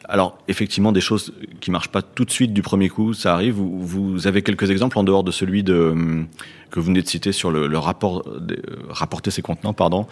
alors, 0.10 0.38
effectivement, 0.48 0.92
des 0.92 1.02
choses 1.10 1.34
qui 1.62 1.70
marchent 1.72 1.92
pas 1.98 2.02
tout 2.02 2.26
de 2.26 2.32
suite 2.32 2.54
du 2.54 2.62
premier 2.62 2.90
coup, 2.90 3.14
ça 3.14 3.34
arrive. 3.34 3.54
Vous, 3.54 3.80
vous 3.86 4.28
avez 4.28 4.42
quelques 4.42 4.70
exemples 4.72 4.98
en 4.98 5.04
dehors 5.04 5.24
de 5.24 5.32
celui 5.32 5.62
de, 5.64 5.94
que 6.72 6.80
vous 6.80 6.88
venez 6.88 7.02
de 7.02 7.08
citer 7.08 7.32
sur 7.32 7.52
le, 7.52 7.68
le 7.68 7.78
rapport, 7.78 8.24
de, 8.40 8.58
rapporter 8.90 9.30
ses 9.32 9.42
contenants, 9.44 9.74
pardon. 9.74 10.08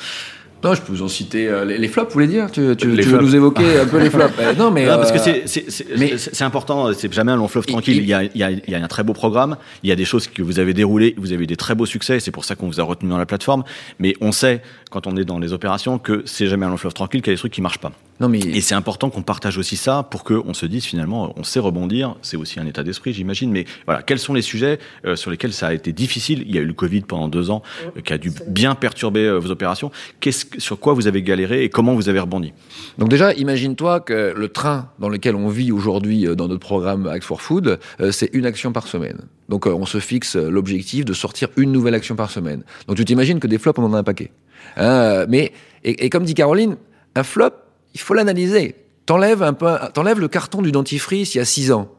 Non, 0.64 0.74
je 0.74 0.82
peux 0.82 0.94
vous 0.94 1.04
en 1.04 1.08
citer 1.08 1.48
euh, 1.48 1.64
les, 1.64 1.78
les, 1.78 1.88
flops, 1.88 2.08
vous 2.08 2.14
voulez 2.14 2.28
dire? 2.28 2.50
Tu, 2.50 2.76
tu, 2.76 2.90
Les 2.90 3.04
tu 3.04 3.10
veux 3.10 3.20
nous 3.20 3.36
évoquer 3.36 3.80
un 3.82 3.86
peu 3.86 4.00
les 4.00 4.10
flops? 4.10 4.34
Euh, 4.40 4.54
Non, 4.56 4.72
mais 4.72 4.86
Non, 4.88 4.96
parce 4.98 5.12
que 5.12 5.20
euh, 5.30 5.42
c'est- 5.46 6.42
important, 6.44 6.92
c'est 6.94 7.14
jamais 7.14 7.32
un 7.34 7.36
long 7.36 7.48
fleuve 7.48 7.66
Il- 7.68 7.72
tranquille. 7.74 7.98
il- 7.98 8.04
Il 8.04 8.10
y, 8.10 8.14
a, 8.14 8.24
il, 8.24 8.32
y 8.36 8.44
a, 8.44 8.50
il 8.50 8.70
y 8.70 8.74
a 8.74 8.84
un 8.84 8.88
très 8.88 9.04
beau 9.04 9.14
programme, 9.14 9.58
il 9.84 9.90
y 9.90 9.92
a 9.92 9.96
des 9.96 10.06
choses 10.06 10.28
que 10.28 10.42
vous 10.42 10.58
avez 10.58 10.74
déroulées, 10.74 11.14
vous 11.18 11.34
avez 11.34 11.44
eu 11.44 11.48
des 11.48 11.58
très 11.58 11.76
beaux 11.76 11.86
succès, 11.86 12.20
c'est 12.20 12.32
pour 12.32 12.46
ça 12.46 12.56
qu'on 12.56 12.66
vous 12.68 12.80
a 12.80 12.84
retenu 12.84 13.10
dans 13.10 13.18
la 13.20 13.28
plateforme. 13.28 13.64
Mais 14.00 14.16
on 14.22 14.32
sait, 14.32 14.64
quand 14.96 15.08
on 15.08 15.18
est 15.18 15.26
dans 15.26 15.40
les 15.40 15.52
opérations, 15.52 16.00
que 16.00 16.24
c'est 16.26 16.48
jamais 16.48 16.66
un 16.66 16.70
long 16.70 16.78
fleuve 16.78 16.94
tranquille, 16.94 17.22
qu'il 17.22 17.32
y 17.32 17.34
a 17.34 17.36
des 17.36 17.40
trucs 17.40 17.52
qui 17.52 17.62
marchent 17.62 17.80
pas. 17.80 17.92
non, 18.22 18.30
mais 18.30 18.40
Et 18.40 18.62
c'est 18.62 18.76
important 18.76 19.10
qu'on 19.10 19.24
partage 19.24 19.58
aussi 19.58 19.76
ça 19.76 20.04
pour 20.10 20.24
qu'on 20.24 20.54
se 20.54 20.66
dise 20.66 20.86
finalement, 20.86 21.34
on 21.36 21.44
sait 21.44 21.60
rebondir. 21.60 22.16
C'est 22.22 22.38
aussi 22.38 22.62
un 22.62 22.66
état 22.66 22.82
d'esprit, 22.82 23.12
j'imagine. 23.12 23.52
Mais 23.52 23.66
voilà, 23.86 24.04
quels 24.04 24.20
sont 24.20 24.34
les 24.34 24.42
sujets 24.42 24.80
euh, 25.06 25.18
sur 25.18 25.32
lesquels 25.32 25.52
ça 25.52 25.68
a 25.68 25.74
été 25.74 25.92
difficile? 25.92 26.46
Il 26.48 26.56
y 26.56 26.58
a 26.58 26.62
eu 26.62 26.66
le 26.66 26.74
Covid 26.74 27.02
pendant 27.02 27.28
deux 27.28 27.50
ans, 27.50 27.62
euh, 27.98 28.00
qui 28.00 28.14
a 28.14 28.18
dû 28.18 28.32
bien 28.48 28.74
perturber 28.74 29.26
euh, 29.26 29.38
vos 29.38 29.52
opérations. 29.52 29.92
Qu'est-ce 30.22 30.46
sur 30.60 30.80
quoi 30.80 30.94
vous 30.94 31.08
avez 31.08 31.22
galéré 31.22 31.66
et 31.66 31.70
comment 31.70 31.94
vous 31.94 32.08
avez 32.08 32.22
rebondi? 32.22 32.54
Donc 32.98 33.10
déjà, 33.10 33.34
imagine-toi 33.34 34.00
que 34.00 34.34
le 34.34 34.48
train 34.48 34.90
dans 35.00 35.10
lequel 35.10 35.36
on 35.36 35.50
vit 35.50 35.74
aujourd'hui 35.74 36.28
euh, 36.28 36.36
dans 36.36 36.48
notre 36.48 36.62
programme 36.62 37.08
Act 37.08 37.24
for 37.24 37.42
Food, 37.42 37.80
euh, 38.00 38.12
c'est 38.12 38.30
une 38.34 38.46
action 38.46 38.72
par 38.72 38.88
semaine. 38.88 39.20
Donc 39.50 39.68
euh, 39.68 39.72
on 39.72 39.86
se 39.86 40.00
fixe 40.00 40.36
l'objectif 40.36 41.06
de 41.06 41.14
sortir 41.14 41.50
une 41.58 41.72
nouvelle 41.72 41.96
action 41.96 42.16
par 42.16 42.32
semaine. 42.32 42.64
Donc 42.88 42.98
tu 42.98 43.06
t'imagines 43.06 43.40
que 43.40 43.48
des 43.48 43.58
flops, 43.58 43.80
on 43.80 43.84
en 43.84 43.94
a 43.94 44.00
un 44.00 44.04
paquet. 44.04 44.32
Euh, 44.78 45.26
mais 45.30 45.52
et, 45.84 46.10
comme 46.10 46.24
dit 46.24 46.34
Caroline, 46.34 46.78
un 47.16 47.24
flop, 47.24 47.52
il 47.94 48.00
faut 48.00 48.14
l'analyser. 48.14 48.76
T'enlèves 49.06 49.44
un 49.44 49.54
peu, 49.54 49.68
t'enlèves 49.94 50.20
le 50.20 50.28
carton 50.28 50.62
du 50.62 50.72
dentifrice 50.72 51.36
il 51.36 51.38
y 51.38 51.42
a 51.42 51.46
six 51.46 51.72
ans, 51.72 51.92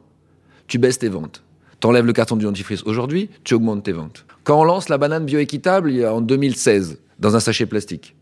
tu 0.66 0.78
baisses 0.78 0.98
tes 0.98 1.08
ventes. 1.08 1.44
T'enlèves 1.78 2.06
le 2.06 2.12
carton 2.12 2.36
du 2.36 2.44
dentifrice 2.44 2.82
aujourd'hui, 2.84 3.30
tu 3.44 3.54
augmentes 3.54 3.84
tes 3.84 3.92
ventes. 3.92 4.26
Quand 4.42 4.60
on 4.60 4.64
lance 4.64 4.88
la 4.88 4.98
banane 4.98 5.24
bioéquitable 5.24 6.04
en 6.04 6.20
2016 6.20 6.98
dans 7.20 7.36
un 7.36 7.40
sachet 7.40 7.66
plastique, 7.66 8.16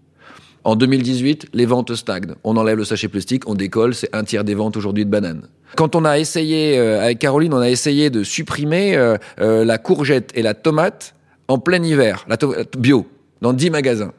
en 0.65 0.77
2018, 0.77 1.49
les 1.53 1.67
ventes 1.67 1.95
stagnent. 1.95 2.35
On 2.43 2.57
enlève 2.57 2.79
le 2.79 2.85
sachet 2.85 3.09
plastique, 3.09 3.49
on 3.49 3.55
décolle, 3.55 3.95
c'est 3.95 4.15
un 4.15 4.25
tiers 4.25 4.45
des 4.45 4.55
ventes 4.55 4.77
aujourd'hui 4.77 5.05
de 5.05 5.11
bananes. 5.11 5.49
Quand 5.77 5.95
on 5.95 6.05
a 6.05 6.19
essayé, 6.19 6.79
euh, 6.79 7.03
avec 7.03 7.19
Caroline, 7.19 7.53
on 7.53 7.61
a 7.61 7.69
essayé 7.69 8.11
de 8.11 8.23
supprimer 8.23 8.97
euh, 8.97 9.17
la 9.39 9.79
courgette 9.79 10.31
et 10.35 10.43
la 10.43 10.55
tomate 10.55 11.15
en 11.49 11.59
plein 11.59 11.83
hiver, 11.83 12.25
la 12.29 12.39
bio, 12.79 13.07
dans 13.43 13.53
10 13.53 13.71
magasins. 13.71 14.13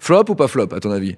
Flop 0.00 0.24
ou 0.30 0.34
pas 0.34 0.48
flop, 0.48 0.68
à 0.74 0.80
ton 0.80 0.90
avis 0.90 1.16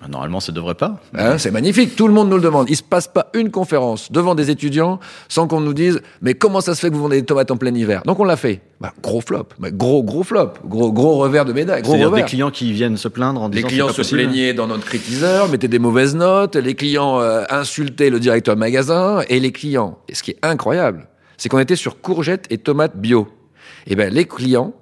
Bah, 0.00 0.06
Normalement, 0.08 0.38
ça 0.40 0.52
devrait 0.52 0.74
pas. 0.76 1.00
Hein, 1.14 1.36
c'est 1.38 1.50
magnifique, 1.50 1.96
tout 1.96 2.06
le 2.08 2.14
monde 2.14 2.28
nous 2.30 2.36
le 2.36 2.42
demande. 2.42 2.70
Il 2.70 2.76
se 2.76 2.82
passe 2.82 3.08
pas 3.08 3.26
une 3.34 3.50
conférence 3.50 4.10
devant 4.12 4.34
des 4.36 4.50
étudiants 4.50 5.00
sans 5.28 5.46
qu'on 5.48 5.60
nous 5.60 5.74
dise 5.74 6.00
mais 6.20 6.34
comment 6.34 6.60
ça 6.60 6.74
se 6.76 6.80
fait 6.80 6.90
que 6.90 6.94
vous 6.94 7.02
vendez 7.02 7.20
des 7.20 7.26
tomates 7.26 7.50
en 7.50 7.56
plein 7.56 7.74
hiver? 7.74 8.02
Donc 8.06 8.20
on 8.20 8.24
l'a 8.24 8.36
fait. 8.36 8.60
Bah, 8.80 8.92
gros 9.02 9.20
flop, 9.20 9.48
bah, 9.58 9.70
gros 9.72 10.02
gros 10.04 10.22
flop, 10.22 10.52
gros 10.64 10.92
gros 10.92 11.16
revers 11.18 11.44
de 11.44 11.52
médaille, 11.52 11.82
gros 11.82 11.90
C'est-à-dire 11.92 12.08
des 12.10 12.14
revers. 12.14 12.26
clients 12.26 12.50
qui 12.52 12.72
viennent 12.72 12.96
se 12.96 13.08
plaindre 13.08 13.42
en 13.42 13.48
Les 13.48 13.56
disant 13.56 13.68
clients 13.68 13.86
c'est 13.88 13.92
se 13.94 13.96
possible. 13.98 14.22
plaignaient 14.22 14.54
dans 14.54 14.68
notre 14.68 14.84
critiseur, 14.84 15.48
mettaient 15.48 15.68
des 15.68 15.78
mauvaises 15.80 16.14
notes, 16.14 16.54
les 16.56 16.74
clients 16.74 17.20
euh, 17.20 17.42
insultaient 17.50 18.10
le 18.10 18.20
directeur 18.20 18.54
de 18.54 18.60
magasin, 18.60 19.22
et 19.28 19.40
les 19.40 19.50
clients, 19.52 19.98
et 20.08 20.14
ce 20.14 20.22
qui 20.22 20.30
est 20.32 20.38
incroyable, 20.42 21.08
c'est 21.36 21.48
qu'on 21.48 21.58
était 21.58 21.76
sur 21.76 22.00
courgettes 22.00 22.46
et 22.50 22.58
tomates 22.58 22.96
bio. 22.96 23.26
Et 23.88 23.96
ben 23.96 24.12
les 24.12 24.24
clients 24.24 24.72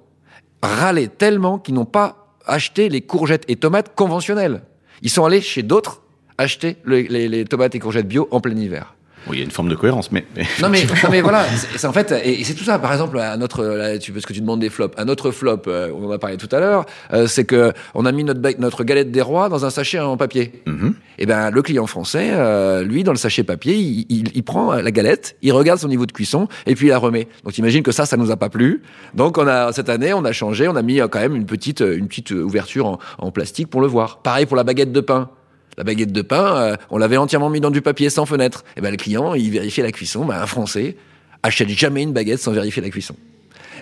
râlaient 0.63 1.07
tellement 1.07 1.57
qu'ils 1.57 1.73
n'ont 1.73 1.85
pas 1.85 2.20
acheté 2.51 2.89
les 2.89 3.01
courgettes 3.01 3.45
et 3.47 3.55
tomates 3.55 3.95
conventionnelles. 3.95 4.61
Ils 5.01 5.09
sont 5.09 5.25
allés 5.25 5.41
chez 5.41 5.63
d'autres 5.63 6.01
acheter 6.37 6.77
le- 6.83 7.01
les, 7.01 7.27
les 7.27 7.45
tomates 7.45 7.73
et 7.75 7.79
courgettes 7.79 8.07
bio 8.07 8.27
en 8.31 8.39
plein 8.39 8.55
hiver. 8.55 8.95
Oui, 9.27 9.37
il 9.37 9.39
y 9.39 9.41
a 9.41 9.45
une 9.45 9.51
forme 9.51 9.69
de 9.69 9.75
cohérence, 9.75 10.11
mais. 10.11 10.25
mais- 10.35 10.45
Non 10.61 10.69
mais, 10.69 10.83
non 10.83 11.09
mais 11.11 11.21
voilà, 11.21 11.45
c'est 11.75 11.87
en 11.87 11.93
fait, 11.93 12.11
et, 12.23 12.41
et 12.41 12.43
c'est 12.43 12.53
tout 12.55 12.63
ça. 12.63 12.79
Par 12.79 12.91
exemple, 12.91 13.19
un 13.19 13.39
autre, 13.41 13.63
là, 13.63 13.97
tu, 13.97 14.11
parce 14.11 14.25
que 14.25 14.33
tu 14.33 14.41
demandes 14.41 14.59
des 14.59 14.69
flops, 14.69 14.93
un 14.97 15.07
autre 15.07 15.31
flop, 15.31 15.61
euh, 15.67 15.91
on 15.95 16.07
en 16.07 16.11
a 16.11 16.17
parlé 16.19 16.37
tout 16.37 16.49
à 16.51 16.59
l'heure, 16.59 16.85
euh, 17.13 17.27
c'est 17.27 17.45
que 17.45 17.71
on 17.93 18.05
a 18.05 18.11
mis 18.11 18.23
notre, 18.23 18.41
notre 18.59 18.83
galette 18.83 19.11
des 19.11 19.21
rois 19.21 19.49
dans 19.49 19.65
un 19.65 19.69
sachet 19.69 19.99
en 19.99 20.17
papier. 20.17 20.63
Mhm. 20.65 20.95
Et 21.19 21.25
ben 21.27 21.51
le 21.51 21.61
client 21.61 21.85
français, 21.85 22.29
euh, 22.31 22.83
lui, 22.83 23.03
dans 23.03 23.11
le 23.11 23.17
sachet 23.17 23.43
papier, 23.43 23.75
il, 23.75 24.05
il- 24.09 24.31
il 24.33 24.43
prend 24.43 24.73
la 24.73 24.91
galette, 24.91 25.35
il 25.41 25.51
regarde 25.53 25.79
son 25.79 25.87
niveau 25.87 26.05
de 26.05 26.11
cuisson 26.11 26.47
et 26.65 26.73
puis 26.75 26.87
il 26.87 26.89
la 26.89 26.97
remet. 26.97 27.27
Donc 27.43 27.53
t'imagines 27.53 27.83
que 27.83 27.91
ça, 27.91 28.05
ça 28.05 28.17
nous 28.17 28.31
a 28.31 28.37
pas 28.37 28.49
plu. 28.49 28.81
Donc 29.13 29.37
on 29.37 29.47
a 29.47 29.71
cette 29.71 29.89
année, 29.89 30.13
on 30.13 30.25
a 30.25 30.31
changé, 30.31 30.67
on 30.67 30.75
a 30.75 30.81
mis 30.81 30.99
euh, 30.99 31.07
quand 31.07 31.19
même 31.19 31.35
une 31.35 31.45
petite, 31.45 31.81
euh, 31.81 31.95
une 31.97 32.07
petite 32.07 32.31
ouverture 32.31 32.85
en, 32.87 32.99
en 33.19 33.31
plastique 33.31 33.67
pour 33.69 33.81
le 33.81 33.87
voir. 33.87 34.17
Pareil 34.23 34.45
pour 34.47 34.57
la 34.57 34.63
baguette 34.63 34.91
de 34.91 34.99
pain. 35.01 35.29
La 35.77 35.83
baguette 35.83 36.11
de 36.11 36.21
pain, 36.21 36.55
euh, 36.57 36.75
on 36.89 36.97
l'avait 36.97 37.17
entièrement 37.17 37.49
mis 37.49 37.61
dans 37.61 37.71
du 37.71 37.81
papier 37.81 38.09
sans 38.09 38.25
fenêtre. 38.25 38.63
Et 38.77 38.81
ben 38.81 38.91
le 38.91 38.97
client, 38.97 39.33
il 39.33 39.49
vérifiait 39.51 39.83
la 39.83 39.91
cuisson. 39.91 40.25
Ben, 40.25 40.35
un 40.41 40.45
Français 40.45 40.95
achète 41.43 41.69
jamais 41.69 42.03
une 42.03 42.13
baguette 42.13 42.39
sans 42.39 42.51
vérifier 42.51 42.81
la 42.81 42.89
cuisson. 42.89 43.15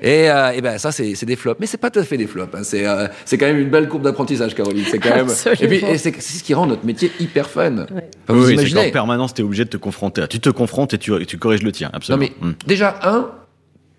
Et, 0.01 0.29
euh, 0.31 0.51
et 0.51 0.61
ben 0.61 0.77
ça 0.77 0.93
c'est 0.93 1.13
c'est 1.15 1.25
des 1.25 1.35
flops, 1.35 1.59
mais 1.59 1.65
c'est 1.65 1.77
pas 1.77 1.89
tout 1.89 1.99
à 1.99 2.03
fait 2.03 2.15
des 2.15 2.27
flops. 2.27 2.55
hein. 2.55 2.61
C'est 2.63 2.87
euh, 2.87 3.07
c'est 3.25 3.37
quand 3.37 3.47
même 3.47 3.57
une 3.59 3.69
belle 3.69 3.89
courbe 3.89 4.03
d'apprentissage, 4.03 4.55
Caroline. 4.55 4.85
C'est 4.89 4.99
quand 4.99 5.13
même. 5.13 5.27
Absolument. 5.27 5.61
Et 5.61 5.67
puis 5.67 5.77
et 5.85 5.97
c'est 5.97 6.13
c'est 6.21 6.37
ce 6.37 6.43
qui 6.43 6.53
rend 6.53 6.67
notre 6.67 6.85
métier 6.85 7.11
hyper 7.19 7.49
fun. 7.49 7.73
Enfin, 7.79 7.85
Oui, 7.95 8.01
vous 8.29 8.45
oui, 8.47 8.57
c'est 8.69 8.73
qu'en 8.73 8.91
permanence, 8.91 9.33
tu 9.33 9.41
es 9.41 9.43
obligé 9.43 9.65
de 9.65 9.69
te 9.69 9.75
confronter. 9.77 10.25
Tu 10.29 10.39
te 10.39 10.49
confrontes 10.51 10.93
et 10.93 10.97
tu, 10.99 11.11
corriges 11.37 11.63
le 11.63 11.71
tien, 11.73 11.89
Non 11.91 11.97
absolument. 11.97 12.29
mais 12.41 12.47
Mm. 12.49 12.53
déjà 12.65 12.97
un, 13.03 13.29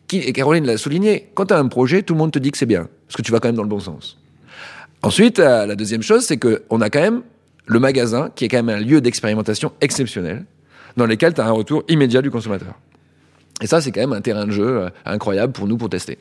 qui, 0.08 0.20
et 0.20 0.32
Caroline 0.32 0.64
l'a 0.64 0.78
souligné, 0.78 1.28
quand 1.34 1.46
tu 1.46 1.54
as 1.54 1.58
un 1.58 1.68
projet, 1.68 2.02
tout 2.02 2.14
le 2.14 2.18
monde 2.18 2.32
te 2.32 2.38
dit 2.38 2.50
que 2.50 2.56
c'est 2.56 2.64
bien, 2.66 2.88
parce 3.06 3.16
que 3.16 3.22
tu 3.22 3.30
vas 3.30 3.38
quand 3.40 3.48
même 3.48 3.56
dans 3.56 3.62
le 3.62 3.68
bon 3.68 3.80
sens. 3.80 4.16
Ensuite, 5.02 5.38
euh, 5.38 5.66
la 5.66 5.76
deuxième 5.76 6.02
chose, 6.02 6.24
c'est 6.24 6.36
que 6.38 6.62
on 6.70 6.80
a 6.80 6.88
quand 6.88 7.00
même 7.02 7.22
le 7.70 7.78
magasin, 7.78 8.30
qui 8.34 8.44
est 8.44 8.48
quand 8.48 8.62
même 8.62 8.76
un 8.76 8.80
lieu 8.80 9.00
d'expérimentation 9.00 9.72
exceptionnel, 9.80 10.44
dans 10.96 11.06
lequel 11.06 11.34
tu 11.34 11.40
as 11.40 11.46
un 11.46 11.52
retour 11.52 11.84
immédiat 11.88 12.20
du 12.20 12.28
consommateur. 12.28 12.74
Et 13.62 13.68
ça, 13.68 13.80
c'est 13.80 13.92
quand 13.92 14.00
même 14.00 14.12
un 14.12 14.20
terrain 14.20 14.44
de 14.44 14.50
jeu 14.50 14.66
euh, 14.66 14.90
incroyable 15.06 15.52
pour 15.52 15.68
nous 15.68 15.76
pour 15.76 15.88
tester. 15.88 16.18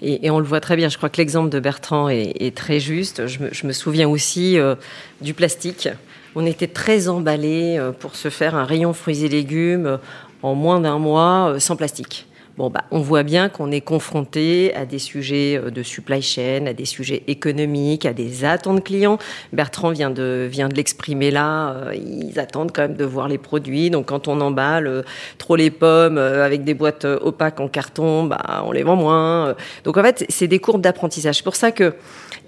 Et, 0.00 0.28
on 0.30 0.40
le 0.40 0.44
voit 0.44 0.58
très 0.58 0.74
bien. 0.74 0.88
Je 0.88 0.96
crois 0.96 1.08
que 1.08 1.18
l'exemple 1.18 1.50
de 1.50 1.60
Bertrand 1.60 2.08
est, 2.08 2.56
très 2.56 2.80
juste. 2.80 3.28
Je 3.28 3.66
me, 3.66 3.72
souviens 3.72 4.08
aussi 4.08 4.58
euh, 4.58 4.74
du 5.20 5.34
plastique. 5.34 5.88
On 6.34 6.44
était 6.46 6.66
très 6.66 7.06
emballés 7.06 7.76
euh, 7.78 7.92
pour 7.92 8.16
se 8.16 8.28
faire 8.28 8.56
un 8.56 8.64
rayon 8.64 8.92
fruits 8.92 9.24
et 9.24 9.28
légumes 9.28 10.00
en 10.42 10.56
moins 10.56 10.80
d'un 10.80 10.98
mois 10.98 11.54
sans 11.60 11.76
plastique. 11.76 12.26
Bon, 12.62 12.70
bah, 12.70 12.84
on 12.92 13.00
voit 13.00 13.24
bien 13.24 13.48
qu'on 13.48 13.72
est 13.72 13.80
confronté 13.80 14.72
à 14.76 14.86
des 14.86 15.00
sujets 15.00 15.56
euh, 15.58 15.72
de 15.72 15.82
supply 15.82 16.22
chain, 16.22 16.66
à 16.68 16.72
des 16.72 16.84
sujets 16.84 17.24
économiques, 17.26 18.06
à 18.06 18.12
des 18.12 18.44
attentes 18.44 18.84
clients. 18.84 19.18
Bertrand 19.52 19.90
vient 19.90 20.10
de, 20.10 20.46
vient 20.48 20.68
de 20.68 20.74
l'exprimer 20.76 21.32
là. 21.32 21.72
euh, 21.72 21.92
Ils 21.96 22.38
attendent 22.38 22.70
quand 22.70 22.82
même 22.82 22.94
de 22.94 23.04
voir 23.04 23.26
les 23.26 23.38
produits. 23.38 23.90
Donc, 23.90 24.06
quand 24.06 24.28
on 24.28 24.40
emballe 24.40 24.86
euh, 24.86 25.02
trop 25.38 25.56
les 25.56 25.72
pommes 25.72 26.18
avec 26.18 26.62
des 26.62 26.74
boîtes 26.74 27.04
opaques 27.04 27.58
en 27.58 27.66
carton, 27.66 28.22
bah, 28.22 28.62
on 28.64 28.70
les 28.70 28.84
vend 28.84 28.94
moins. 28.94 29.56
Donc, 29.82 29.96
en 29.96 30.02
fait, 30.04 30.24
c'est 30.28 30.46
des 30.46 30.60
courbes 30.60 30.82
d'apprentissage. 30.82 31.38
C'est 31.38 31.42
pour 31.42 31.56
ça 31.56 31.72
que 31.72 31.94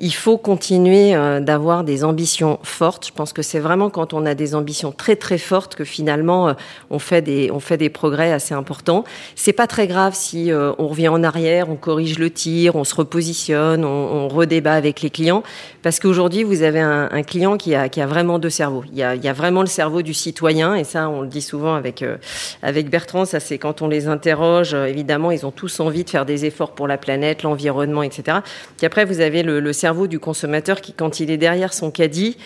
il 0.00 0.12
faut 0.12 0.38
continuer 0.38 1.12
d'avoir 1.40 1.85
des 1.85 2.03
ambitions 2.03 2.59
fortes. 2.64 3.07
Je 3.07 3.12
pense 3.12 3.33
que 3.33 3.42
c'est 3.42 3.61
vraiment 3.61 3.90
quand 3.90 4.12
on 4.12 4.27
a 4.27 4.35
des 4.35 4.57
ambitions 4.57 4.90
très 4.90 5.14
très 5.14 5.38
fortes 5.38 5.77
que 5.77 5.85
finalement 5.85 6.57
on 6.90 6.98
fait 6.98 7.22
des 7.22 7.53
on 7.53 7.61
fait 7.61 7.77
des 7.77 7.90
progrès 7.90 8.33
assez 8.33 8.55
importants. 8.55 9.05
C'est 9.37 9.53
pas 9.53 9.68
très 9.68 9.87
grave 9.87 10.03
si 10.12 10.52
euh, 10.52 10.72
on 10.78 10.88
revient 10.88 11.08
en 11.08 11.22
arrière, 11.22 11.70
on 11.70 11.76
corrige 11.76 12.18
le 12.18 12.30
tir, 12.30 12.76
on 12.76 12.84
se 12.84 12.94
repositionne, 12.94 13.84
on, 13.84 14.28
redébat 14.28 14.74
avec 14.74 15.00
les 15.02 15.10
clients, 15.10 15.42
parce 15.82 16.00
qu'aujourd'hui 16.00 16.42
vous 16.42 16.62
avez 16.62 16.80
un, 16.80 17.22
client 17.22 17.56
qui 17.56 17.74
a 17.74 18.06
vraiment 18.06 18.38
deux 18.38 18.50
cerveaux. 18.50 18.84
Il 18.90 18.98
y 18.98 19.02
a 19.02 19.32
vraiment 19.32 19.60
le 19.60 19.68
cerveau 19.68 20.02
du 20.02 20.14
citoyen 20.14 20.74
et 20.74 20.84
ça 20.84 21.08
on 21.08 21.22
le 21.22 21.28
dit 21.28 21.42
souvent 21.42 21.74
avec 21.74 22.02
euh, 22.02 22.16
avec 22.62 22.90
Bertrand. 22.90 23.24
Ça 23.24 23.40
c'est 23.40 23.58
quand 23.58 23.82
on 23.82 23.88
les 23.88 24.08
interroge. 24.08 24.74
euh, 24.74 24.86
évidemment 24.86 25.30
ils 25.30 25.46
ont 25.46 25.50
tous 25.50 25.80
envie 25.80 26.04
de 26.04 26.10
faire 26.10 26.26
des 26.26 26.44
efforts 26.44 26.72
pour 26.72 26.88
la 26.88 26.98
planète, 26.98 27.42
l'environnement, 27.42 28.02
etc. 28.02 28.38
Puis 28.76 28.86
après 28.86 29.04
vous 29.04 29.20
avez 29.20 29.42
le, 29.42 29.72
cerveau 29.72 30.06
du 30.06 30.18
consommateur 30.18 30.80
qui 30.80 30.92
quand 30.92 31.20
il 31.20 31.30
est 31.30 31.36
derrière 31.36 31.72
son 31.72 31.90
caddie, 31.90 32.36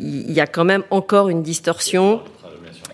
il 0.00 0.32
y 0.32 0.40
a 0.40 0.46
quand 0.46 0.64
même 0.64 0.82
encore 0.90 1.28
une 1.28 1.42
distorsion. 1.42 2.20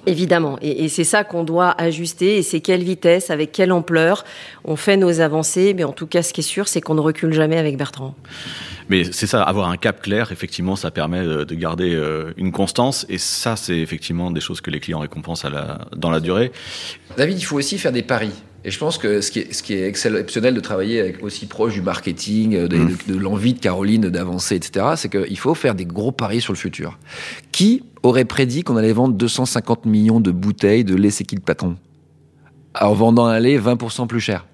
Évidemment, 0.07 0.59
et, 0.63 0.85
et 0.85 0.89
c'est 0.89 1.05
ça 1.05 1.25
qu'on 1.25 1.45
doit 1.45 1.75
ajuster, 1.79 2.39
et 2.39 2.43
c'est 2.43 2.61
quelle 2.61 2.83
vitesse, 2.83 3.31
avec 3.31 3.53
quelle 3.53 3.73
ampleur 3.73 4.25
on 4.65 4.77
fait 4.77 4.97
nos 4.97 5.21
avancées, 5.21 5.75
mais 5.75 5.85
en 5.85 5.93
tout 5.93 6.07
cas 6.07 6.23
ce 6.23 6.33
qui 6.33 6.41
est 6.41 6.45
sûr, 6.45 6.69
c'est 6.69 6.81
qu'on 6.81 6.95
ne 6.95 7.01
recule 7.01 7.33
jamais 7.33 7.59
avec 7.59 7.77
Bertrand. 7.77 8.15
Mais 8.89 9.05
c'est 9.13 9.27
ça, 9.27 9.43
avoir 9.43 9.69
un 9.69 9.77
cap 9.77 10.03
clair, 10.03 10.33
effectivement, 10.33 10.75
ça 10.75 10.91
permet 10.91 11.23
de 11.23 11.45
de 11.45 11.55
garder 11.55 11.95
euh, 11.95 12.33
une 12.37 12.53
constance. 12.53 13.07
Et 13.09 13.19
ça, 13.19 13.57
c'est 13.57 13.79
effectivement 13.79 14.31
des 14.31 14.41
choses 14.41 14.61
que 14.61 14.71
les 14.71 14.81
clients 14.81 14.99
récompensent 15.01 15.45
à 15.45 15.51
la, 15.51 15.87
dans 15.95 16.11
la 16.11 16.21
durée. 16.21 16.51
David, 17.17 17.39
il 17.39 17.45
faut 17.45 17.57
aussi 17.57 17.79
faire 17.79 17.93
des 17.93 18.03
paris. 18.03 18.33
Et 18.65 18.71
je 18.71 18.79
pense 18.79 18.99
que 18.99 19.21
ce 19.23 19.31
qui 19.31 19.39
est, 19.41 19.53
ce 19.55 19.63
qui 19.63 19.73
est 19.75 19.87
exceptionnel 19.87 20.53
de 20.55 20.61
travailler 20.61 21.01
avec 21.01 21.23
aussi 21.23 21.47
proche 21.47 21.73
du 21.73 21.81
marketing, 21.83 22.67
de, 22.69 22.77
Mmh. 22.77 22.97
de- 23.09 23.15
de 23.15 23.19
l'envie 23.19 23.55
de 23.55 23.59
Caroline 23.61 24.11
d'avancer, 24.11 24.55
etc., 24.57 24.87
c'est 24.97 25.09
qu'il 25.09 25.39
faut 25.39 25.55
faire 25.55 25.75
des 25.75 25.87
gros 25.87 26.13
paris 26.13 26.41
sur 26.43 26.53
le 26.53 26.59
futur. 26.59 26.99
Qui 27.53 27.83
aurait 28.03 28.27
prédit 28.27 28.63
qu'on 28.63 28.77
allait 28.77 28.93
vendre 28.93 29.15
250 29.15 29.87
millions 29.87 30.21
de 30.21 30.31
bouteilles 30.31 30.85
de 30.85 30.95
lait 30.95 31.11
C'est 31.11 31.25
qui 31.25 31.37
le 31.37 31.41
patron? 31.41 31.77
En 32.79 32.93
vendant 32.93 33.27
un 33.27 33.41
lait 33.41 33.59
20% 33.59 34.07
plus 34.07 34.21
cher 34.21 34.47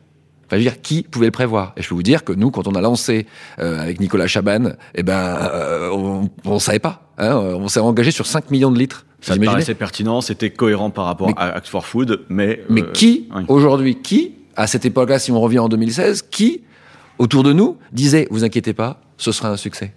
Enfin, 0.46 0.50
je 0.52 0.56
veux 0.58 0.70
dire, 0.70 0.80
qui 0.80 1.02
pouvait 1.02 1.26
le 1.26 1.32
prévoir? 1.32 1.72
Et 1.76 1.82
je 1.82 1.88
peux 1.88 1.96
vous 1.96 2.04
dire 2.04 2.22
que 2.22 2.32
nous, 2.32 2.52
quand 2.52 2.68
on 2.68 2.76
a 2.76 2.80
lancé 2.80 3.26
euh, 3.58 3.80
avec 3.82 3.98
Nicolas 3.98 4.28
Chaban, 4.28 4.74
eh 4.94 5.02
ben, 5.02 5.12
euh, 5.14 5.90
on, 5.92 6.30
on 6.44 6.58
savait 6.60 6.78
pas. 6.78 7.10
Hein, 7.18 7.34
on 7.34 7.66
s'est 7.66 7.80
engagé 7.80 8.12
sur 8.12 8.26
5 8.26 8.52
millions 8.52 8.70
de 8.70 8.78
litres 8.78 9.05
Ça 9.20 9.36
me 9.36 9.44
paraissait 9.44 9.74
pertinent, 9.74 10.20
c'était 10.20 10.50
cohérent 10.50 10.90
par 10.90 11.06
rapport 11.06 11.28
Mais- 11.28 11.34
à 11.38 11.54
Act 11.56 11.66
for 11.68 11.86
Food, 11.86 12.24
mais... 12.28 12.62
Mais 12.68 12.82
euh, 12.82 12.92
qui, 12.92 13.28
oui. 13.34 13.44
aujourd'hui, 13.48 13.96
qui, 14.00 14.34
à 14.54 14.66
cette 14.66 14.84
époque-là, 14.84 15.18
si 15.18 15.32
on 15.32 15.40
revient 15.40 15.58
en 15.58 15.68
2016, 15.68 16.22
qui, 16.30 16.62
autour 17.18 17.42
de 17.42 17.52
nous, 17.52 17.76
disait, 17.92 18.28
vous 18.30 18.44
inquiétez 18.44 18.72
pas, 18.74 19.00
ce 19.16 19.32
sera 19.32 19.50
un 19.50 19.56
succès? 19.56 19.94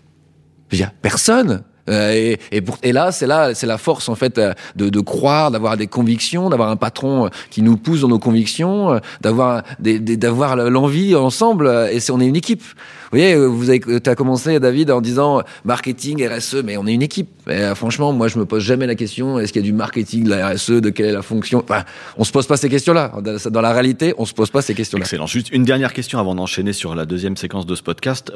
Je 0.69 0.75
veux 0.77 0.83
dire, 0.83 0.91
personne. 1.01 1.63
Euh, 1.89 2.11
et, 2.13 2.39
et, 2.51 2.61
pour- 2.61 2.77
et 2.83 2.91
là, 2.91 3.11
c'est 3.11 3.27
là, 3.27 3.53
c'est 3.53 3.67
la 3.67 3.77
force 3.77 4.09
en 4.09 4.15
fait 4.15 4.37
euh, 4.37 4.53
de, 4.75 4.89
de 4.89 4.99
croire, 4.99 5.51
d'avoir 5.51 5.77
des 5.77 5.87
convictions, 5.87 6.49
d'avoir 6.49 6.69
un 6.69 6.75
patron 6.75 7.25
euh, 7.25 7.29
qui 7.49 7.61
nous 7.61 7.77
pousse 7.77 8.01
dans 8.01 8.07
nos 8.07 8.19
convictions, 8.19 8.99
d'avoir 9.21 9.63
d'avoir 9.79 10.55
l'envie 10.55 11.15
ensemble. 11.15 11.89
Et 11.91 11.99
c'est, 11.99 12.11
on 12.11 12.19
est 12.19 12.27
une 12.27 12.35
équipe. 12.35 12.63
Vous 13.11 13.17
voyez, 13.17 13.35
vous 13.35 13.71
avez, 13.71 13.81
as 14.05 14.13
commencé 14.13 14.59
David 14.59 14.91
en 14.91 15.01
disant 15.01 15.41
marketing, 15.65 16.23
RSE, 16.27 16.57
mais 16.63 16.77
on 16.77 16.85
est 16.85 16.93
une 16.93 17.01
équipe. 17.01 17.27
Et, 17.49 17.73
franchement, 17.73 18.13
moi, 18.13 18.27
je 18.27 18.37
me 18.37 18.45
pose 18.45 18.61
jamais 18.63 18.85
la 18.85 18.93
question 18.93 19.39
est-ce 19.39 19.51
qu'il 19.51 19.63
y 19.63 19.65
a 19.65 19.67
du 19.67 19.73
marketing, 19.73 20.25
de 20.25 20.29
la 20.29 20.49
RSE, 20.49 20.73
de 20.73 20.91
quelle 20.91 21.07
est 21.07 21.11
la 21.11 21.23
fonction? 21.23 21.63
Enfin, 21.67 21.85
On 22.17 22.23
se 22.23 22.31
pose 22.31 22.45
pas 22.45 22.55
ces 22.55 22.69
questions-là. 22.69 23.11
Dans- 23.49 23.61
la 23.61 23.73
réalité, 23.73 24.13
on 24.19 24.25
se 24.25 24.33
pose 24.35 24.51
pas 24.51 24.61
ces 24.61 24.75
questions-là. 24.75 25.05
Excellent. 25.05 25.25
Juste 25.25 25.49
une 25.51 25.63
dernière 25.63 25.91
question 25.93 26.19
avant 26.19 26.35
d'enchaîner 26.35 26.71
sur 26.71 26.93
la 26.93 27.07
deuxième 27.07 27.35
séquence 27.35 27.65
de 27.65 27.73
ce 27.73 27.81
podcast. 27.81 28.31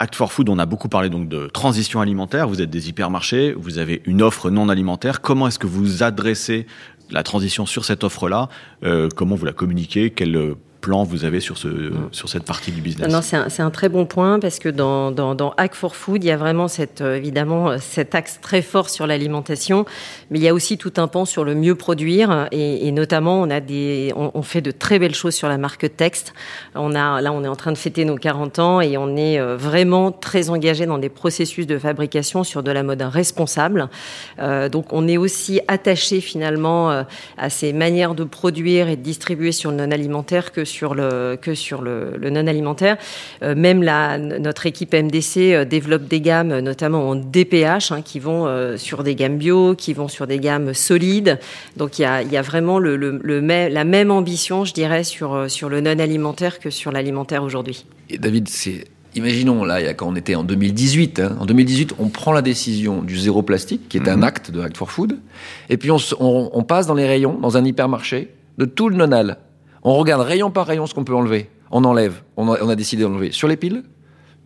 Act 0.00 0.14
for 0.14 0.32
Food, 0.32 0.48
on 0.48 0.58
a 0.58 0.64
beaucoup 0.64 0.88
parlé 0.88 1.10
donc 1.10 1.28
de 1.28 1.48
transition 1.48 2.00
alimentaire. 2.00 2.48
Vous 2.48 2.62
êtes 2.62 2.70
des 2.70 2.88
hypermarchés, 2.94 3.52
vous 3.56 3.78
avez 3.78 4.02
une 4.06 4.22
offre 4.22 4.50
non 4.50 4.68
alimentaire. 4.68 5.20
Comment 5.20 5.48
est-ce 5.48 5.58
que 5.58 5.66
vous 5.66 6.04
adressez 6.04 6.66
la 7.10 7.24
transition 7.24 7.66
sur 7.66 7.84
cette 7.84 8.04
offre-là? 8.04 8.48
Euh, 8.84 9.08
Comment 9.14 9.34
vous 9.34 9.44
la 9.44 9.52
communiquez? 9.52 10.10
Quel 10.10 10.36
euh, 10.36 10.54
plan 10.84 11.02
vous 11.02 11.24
avez 11.24 11.40
sur, 11.40 11.56
ce, 11.56 11.68
sur 12.12 12.28
cette 12.28 12.44
partie 12.44 12.70
du 12.70 12.82
business? 12.82 13.10
Non, 13.10 13.22
c'est 13.22 13.36
un, 13.36 13.66
un 13.66 13.70
très 13.70 13.88
bon 13.88 14.04
point 14.04 14.38
parce 14.38 14.58
que 14.58 14.68
dans, 14.68 15.10
dans, 15.10 15.54
Hack 15.56 15.74
for 15.74 15.96
Food, 15.96 16.22
il 16.22 16.26
y 16.26 16.30
a 16.30 16.36
vraiment 16.36 16.68
cette, 16.68 17.00
euh, 17.00 17.16
évidemment 17.16 17.78
cet 17.78 18.14
axe 18.14 18.38
très 18.42 18.60
fort 18.60 18.90
sur 18.90 19.06
l'alimentation, 19.06 19.86
mais 20.30 20.38
il 20.38 20.44
y 20.44 20.48
a 20.48 20.52
aussi 20.52 20.76
tout 20.76 20.92
un 20.98 21.08
pan 21.08 21.24
sur 21.24 21.42
le 21.42 21.54
mieux 21.54 21.74
produire 21.74 22.48
et, 22.52 22.92
notamment 22.92 23.40
on 23.40 23.48
a 23.48 23.60
des, 23.60 24.12
on, 24.14 24.42
fait 24.42 24.60
de 24.60 24.70
très 24.70 24.98
belles 24.98 25.14
choses 25.14 25.34
sur 25.34 25.48
la 25.48 25.56
marque 25.56 25.96
texte. 25.96 26.34
On 26.74 26.94
a, 26.94 27.22
là, 27.22 27.32
on 27.32 27.42
est 27.44 27.48
en 27.48 27.56
train 27.56 27.72
de 27.72 27.78
fêter 27.78 28.04
nos 28.04 28.16
40 28.16 28.58
ans 28.58 28.80
et 28.82 28.98
on 28.98 29.16
est 29.16 29.40
euh, 29.40 29.56
vraiment 29.56 30.12
très 30.12 30.50
engagé 30.50 30.84
dans 30.84 30.98
des 30.98 31.08
processus 31.08 31.66
de 31.66 31.78
fabrication 31.78 32.44
sur 32.44 32.62
de 32.62 32.70
la 32.70 32.82
mode 32.82 33.00
responsable. 33.00 33.88
Euh, 34.38 34.68
donc, 34.68 34.92
on 34.92 35.08
est 35.08 35.16
aussi 35.16 35.62
attaché 35.66 36.20
finalement 36.20 37.04
à 37.38 37.48
ces 37.48 37.72
manières 37.72 38.14
de 38.14 38.24
produire 38.24 38.88
et 38.88 38.96
de 38.96 39.02
distribuer 39.02 39.52
sur 39.52 39.70
le 39.70 39.78
non 39.78 39.90
alimentaire 39.90 40.52
que 40.52 40.66
sur 40.66 40.73
le 40.82 41.36
que 41.40 41.54
sur 41.54 41.82
le, 41.82 42.14
le 42.18 42.30
non 42.30 42.46
alimentaire. 42.46 42.96
Euh, 43.42 43.54
même 43.54 43.82
la, 43.82 44.18
notre 44.18 44.66
équipe 44.66 44.92
MDC 44.94 45.36
euh, 45.36 45.64
développe 45.64 46.04
des 46.08 46.20
gammes, 46.20 46.50
euh, 46.50 46.60
notamment 46.60 47.08
en 47.08 47.14
DPH, 47.14 47.92
hein, 47.92 48.02
qui 48.02 48.18
vont 48.18 48.46
euh, 48.46 48.76
sur 48.76 49.04
des 49.04 49.14
gammes 49.14 49.36
bio, 49.38 49.74
qui 49.76 49.92
vont 49.92 50.08
sur 50.08 50.26
des 50.26 50.38
gammes 50.40 50.74
solides. 50.74 51.38
Donc 51.76 51.98
il 51.98 52.02
y 52.02 52.04
a, 52.06 52.22
il 52.22 52.32
y 52.32 52.36
a 52.36 52.42
vraiment 52.42 52.78
le, 52.78 52.96
le, 52.96 53.20
le 53.22 53.40
même- 53.40 53.72
la 53.72 53.84
même 53.84 54.10
ambition, 54.10 54.64
je 54.64 54.74
dirais, 54.74 55.04
sur 55.04 55.48
sur 55.48 55.68
le 55.68 55.80
non 55.80 55.98
alimentaire 55.98 56.58
que 56.58 56.70
sur 56.70 56.90
l'alimentaire 56.90 57.42
aujourd'hui. 57.44 57.86
Et 58.10 58.18
David, 58.18 58.48
c'est 58.48 58.84
imaginons 59.16 59.64
là, 59.64 59.80
il 59.80 59.86
y 59.86 59.88
a- 59.88 59.94
quand 59.94 60.08
on 60.08 60.16
était 60.16 60.34
en 60.34 60.42
2018, 60.42 61.20
hein, 61.20 61.36
en 61.38 61.46
2018, 61.46 61.94
on 62.00 62.08
prend 62.08 62.32
la 62.32 62.42
décision 62.42 63.00
du 63.02 63.16
zéro 63.16 63.42
plastique, 63.42 63.88
qui 63.88 63.98
est 63.98 64.08
un 64.08 64.22
acte 64.24 64.50
de 64.50 64.60
Act 64.60 64.76
for 64.76 64.90
Food, 64.90 65.18
et 65.70 65.76
puis 65.76 65.90
on- 65.92 65.98
on 66.20 66.62
passe 66.64 66.86
dans 66.88 66.94
les 66.94 67.06
rayons, 67.06 67.38
dans 67.40 67.56
un 67.56 67.64
hypermarché, 67.64 68.30
de 68.58 68.64
tout 68.64 68.88
le 68.88 68.96
nonal. 68.96 69.36
On 69.84 69.94
regarde 69.96 70.22
rayon 70.22 70.50
par 70.50 70.66
rayon 70.66 70.86
ce 70.86 70.94
qu'on 70.94 71.04
peut 71.04 71.14
enlever. 71.14 71.50
On 71.70 71.84
enlève. 71.84 72.22
On 72.38 72.50
a, 72.50 72.62
on 72.62 72.68
a 72.70 72.74
décidé 72.74 73.02
d'enlever 73.02 73.32
sur 73.32 73.48
les 73.48 73.56
piles, 73.56 73.82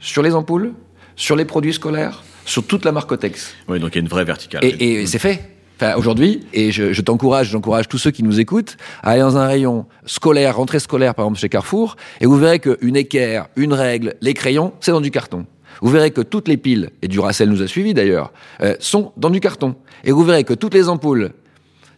sur 0.00 0.22
les 0.22 0.34
ampoules, 0.34 0.72
sur 1.14 1.36
les 1.36 1.44
produits 1.44 1.72
scolaires, 1.72 2.24
sur 2.44 2.66
toute 2.66 2.84
la 2.84 2.90
marque 2.90 3.12
Otex. 3.12 3.54
Oui, 3.68 3.78
donc 3.78 3.90
il 3.92 3.94
y 3.96 3.98
a 3.98 4.02
une 4.02 4.08
vraie 4.08 4.24
verticale. 4.24 4.64
Et, 4.64 5.02
et 5.02 5.06
c'est 5.06 5.20
fait. 5.20 5.54
Enfin, 5.80 5.94
aujourd'hui, 5.94 6.40
et 6.52 6.72
je, 6.72 6.92
je 6.92 7.02
t'encourage, 7.02 7.50
j'encourage 7.50 7.86
tous 7.86 7.98
ceux 7.98 8.10
qui 8.10 8.24
nous 8.24 8.40
écoutent 8.40 8.76
à 9.00 9.10
aller 9.10 9.20
dans 9.20 9.36
un 9.36 9.46
rayon 9.46 9.86
scolaire, 10.06 10.56
rentrée 10.56 10.80
scolaire, 10.80 11.14
par 11.14 11.26
exemple 11.26 11.38
chez 11.38 11.48
Carrefour, 11.48 11.94
et 12.20 12.26
vous 12.26 12.36
verrez 12.36 12.58
qu'une 12.58 12.96
équerre, 12.96 13.46
une 13.54 13.72
règle, 13.72 14.16
les 14.20 14.34
crayons, 14.34 14.72
c'est 14.80 14.90
dans 14.90 15.00
du 15.00 15.12
carton. 15.12 15.46
Vous 15.80 15.90
verrez 15.90 16.10
que 16.10 16.20
toutes 16.20 16.48
les 16.48 16.56
piles, 16.56 16.90
et 17.00 17.06
Duracell 17.06 17.48
nous 17.48 17.62
a 17.62 17.68
suivis 17.68 17.94
d'ailleurs, 17.94 18.32
euh, 18.60 18.74
sont 18.80 19.12
dans 19.16 19.30
du 19.30 19.38
carton. 19.38 19.76
Et 20.02 20.10
vous 20.10 20.24
verrez 20.24 20.42
que 20.42 20.54
toutes 20.54 20.74
les 20.74 20.88
ampoules, 20.88 21.30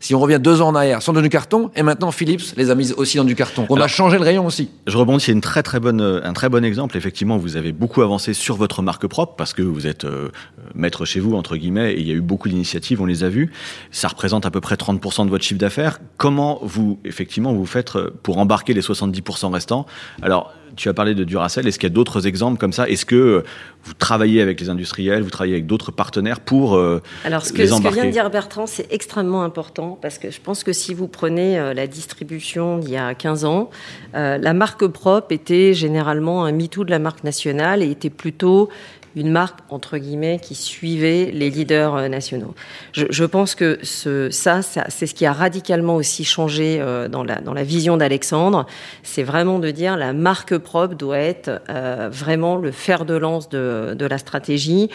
si 0.00 0.14
on 0.14 0.20
revient 0.20 0.40
deux 0.40 0.62
ans 0.62 0.68
en 0.68 0.74
arrière, 0.74 1.02
sont 1.02 1.12
dans 1.12 1.20
du 1.20 1.28
carton, 1.28 1.70
et 1.76 1.82
maintenant 1.82 2.10
Philips 2.10 2.56
les 2.56 2.70
a 2.70 2.74
mises 2.74 2.94
aussi 2.96 3.18
dans 3.18 3.24
du 3.24 3.34
carton. 3.34 3.66
On 3.68 3.80
a 3.80 3.86
changé 3.86 4.16
le 4.16 4.24
rayon 4.24 4.46
aussi. 4.46 4.70
Je 4.86 4.96
rebondis, 4.96 5.24
c'est 5.24 5.32
une 5.32 5.42
très 5.42 5.62
très 5.62 5.78
bonne, 5.78 6.00
un 6.00 6.32
très 6.32 6.48
bon 6.48 6.64
exemple. 6.64 6.96
Effectivement, 6.96 7.36
vous 7.36 7.56
avez 7.56 7.72
beaucoup 7.72 8.02
avancé 8.02 8.32
sur 8.32 8.56
votre 8.56 8.82
marque 8.82 9.06
propre 9.06 9.34
parce 9.36 9.52
que 9.52 9.62
vous 9.62 9.86
êtes 9.86 10.04
euh, 10.04 10.30
maître 10.74 11.04
chez 11.04 11.20
vous 11.20 11.34
entre 11.34 11.56
guillemets. 11.56 11.92
Et 11.92 12.00
il 12.00 12.08
y 12.08 12.10
a 12.10 12.14
eu 12.14 12.22
beaucoup 12.22 12.48
d'initiatives, 12.48 13.00
on 13.02 13.06
les 13.06 13.24
a 13.24 13.28
vues. 13.28 13.52
Ça 13.90 14.08
représente 14.08 14.46
à 14.46 14.50
peu 14.50 14.60
près 14.60 14.76
30% 14.76 15.26
de 15.26 15.30
votre 15.30 15.44
chiffre 15.44 15.60
d'affaires. 15.60 16.00
Comment 16.16 16.58
vous 16.62 16.98
effectivement 17.04 17.52
vous 17.52 17.66
faites 17.66 17.94
euh, 17.96 18.10
pour 18.22 18.38
embarquer 18.38 18.72
les 18.72 18.80
70% 18.80 19.52
restants? 19.52 19.86
Alors, 20.22 20.54
tu 20.76 20.88
as 20.88 20.94
parlé 20.94 21.14
de 21.14 21.24
Duracell. 21.24 21.66
Est-ce 21.66 21.78
qu'il 21.78 21.88
y 21.88 21.92
a 21.92 21.94
d'autres 21.94 22.26
exemples 22.26 22.58
comme 22.58 22.72
ça? 22.72 22.88
Est-ce 22.88 23.04
que 23.04 23.16
euh, 23.16 23.44
vous 23.84 23.94
travaillez 23.94 24.42
avec 24.42 24.60
les 24.60 24.68
industriels, 24.68 25.22
vous 25.22 25.30
travaillez 25.30 25.54
avec 25.54 25.66
d'autres 25.66 25.90
partenaires 25.90 26.40
pour 26.40 26.76
euh, 26.76 27.00
Alors, 27.24 27.46
ce 27.46 27.52
que, 27.52 27.58
les 27.58 27.66
ce 27.66 27.72
que 27.72 27.76
embarquer 27.76 28.00
vient 28.00 28.06
de 28.06 28.12
dire 28.12 28.30
Bertrand, 28.30 28.66
c'est 28.66 28.92
extrêmement 28.92 29.42
important 29.42 29.98
parce 30.00 30.18
que 30.18 30.30
je 30.30 30.40
pense 30.40 30.64
que 30.64 30.72
si 30.72 30.92
vous 30.92 31.08
prenez 31.08 31.58
euh, 31.58 31.72
la 31.72 31.86
distribution 31.86 32.78
d'il 32.78 32.90
y 32.90 32.96
a 32.96 33.14
15 33.14 33.44
ans, 33.46 33.70
euh, 34.14 34.36
la 34.36 34.52
marque 34.52 34.86
propre 34.86 35.32
était 35.32 35.72
généralement 35.72 36.44
un 36.44 36.52
MeToo 36.52 36.84
de 36.84 36.90
la 36.90 36.98
marque 36.98 37.24
nationale 37.24 37.82
et 37.82 37.90
était 37.90 38.10
plutôt 38.10 38.68
une 39.16 39.30
marque, 39.30 39.60
entre 39.70 39.98
guillemets, 39.98 40.38
qui 40.40 40.54
suivait 40.54 41.30
les 41.32 41.50
leaders 41.50 41.94
euh, 41.94 42.08
nationaux. 42.08 42.54
Je, 42.92 43.06
je 43.10 43.24
pense 43.24 43.54
que 43.54 43.78
ce, 43.82 44.30
ça, 44.30 44.62
c'est 44.62 45.06
ce 45.06 45.14
qui 45.14 45.26
a 45.26 45.32
radicalement 45.32 45.96
aussi 45.96 46.24
changé 46.24 46.78
euh, 46.80 47.08
dans, 47.08 47.24
la, 47.24 47.40
dans 47.40 47.54
la 47.54 47.64
vision 47.64 47.96
d'Alexandre. 47.96 48.66
C'est 49.02 49.22
vraiment 49.22 49.58
de 49.58 49.70
dire 49.70 49.96
la 49.96 50.12
marque 50.12 50.56
propre 50.58 50.94
doit 50.94 51.18
être 51.18 51.60
euh, 51.68 52.08
vraiment 52.10 52.56
le 52.56 52.70
fer 52.70 53.04
de 53.04 53.14
lance 53.14 53.48
de, 53.48 53.94
de 53.98 54.06
la 54.06 54.18
stratégie. 54.18 54.90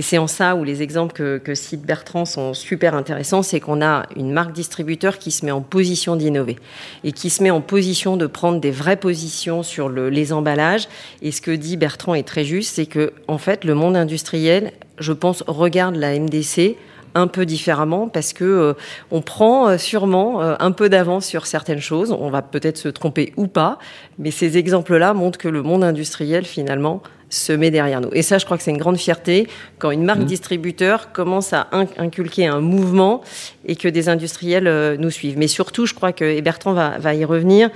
C'est 0.00 0.18
en 0.18 0.26
ça 0.26 0.56
où 0.56 0.64
les 0.64 0.82
exemples 0.82 1.12
que, 1.12 1.54
cite 1.54 1.82
Bertrand 1.82 2.24
sont 2.24 2.54
super 2.54 2.94
intéressants, 2.94 3.42
c'est 3.42 3.60
qu'on 3.60 3.82
a 3.82 4.04
une 4.16 4.32
marque 4.32 4.52
distributeur 4.52 5.18
qui 5.18 5.30
se 5.30 5.44
met 5.44 5.52
en 5.52 5.62
position 5.62 6.16
d'innover 6.16 6.56
et 7.04 7.12
qui 7.12 7.30
se 7.30 7.42
met 7.42 7.50
en 7.50 7.60
position 7.60 8.16
de 8.16 8.26
prendre 8.26 8.60
des 8.60 8.70
vraies 8.70 8.96
positions 8.96 9.62
sur 9.62 9.88
le, 9.88 10.10
les 10.10 10.32
emballages. 10.32 10.88
Et 11.22 11.32
ce 11.32 11.40
que 11.40 11.50
dit 11.50 11.76
Bertrand 11.76 12.14
est 12.14 12.26
très 12.26 12.44
juste, 12.44 12.74
c'est 12.74 12.86
que 12.86 13.12
en 13.28 13.38
fait 13.38 13.64
le 13.64 13.74
monde 13.74 13.96
industriel, 13.96 14.72
je 14.98 15.12
pense, 15.12 15.42
regarde 15.46 15.96
la 15.96 16.18
MDC 16.18 16.76
un 17.16 17.26
peu 17.26 17.44
différemment 17.46 18.08
parce 18.08 18.32
que 18.32 18.44
euh, 18.44 18.72
on 19.10 19.22
prend 19.22 19.68
euh, 19.68 19.78
sûrement 19.78 20.42
euh, 20.42 20.54
un 20.60 20.70
peu 20.70 20.88
d'avance 20.88 21.26
sur 21.26 21.46
certaines 21.46 21.80
choses. 21.80 22.12
On 22.12 22.30
va 22.30 22.42
peut-être 22.42 22.76
se 22.76 22.88
tromper 22.88 23.32
ou 23.36 23.46
pas, 23.48 23.78
mais 24.18 24.30
ces 24.30 24.56
exemples-là 24.58 25.14
montrent 25.14 25.38
que 25.38 25.48
le 25.48 25.62
monde 25.62 25.82
industriel 25.82 26.44
finalement 26.44 27.02
se 27.28 27.52
met 27.52 27.72
derrière 27.72 28.00
nous. 28.00 28.10
Et 28.12 28.22
ça, 28.22 28.38
je 28.38 28.44
crois 28.44 28.56
que 28.56 28.62
c'est 28.62 28.70
une 28.70 28.78
grande 28.78 28.98
fierté 28.98 29.48
quand 29.80 29.90
une 29.90 30.04
marque 30.04 30.24
distributeur 30.24 31.10
commence 31.12 31.52
à 31.52 31.66
in- 31.72 31.86
inculquer 31.98 32.46
un 32.46 32.60
mouvement 32.60 33.20
et 33.66 33.74
que 33.74 33.88
des 33.88 34.08
industriels 34.08 34.68
euh, 34.68 34.96
nous 34.96 35.10
suivent. 35.10 35.36
Mais 35.36 35.48
surtout, 35.48 35.86
je 35.86 35.94
crois 35.94 36.12
que 36.12 36.24
et 36.24 36.40
Bertrand 36.42 36.72
va, 36.72 36.98
va 36.98 37.14
y 37.14 37.24
revenir. 37.24 37.70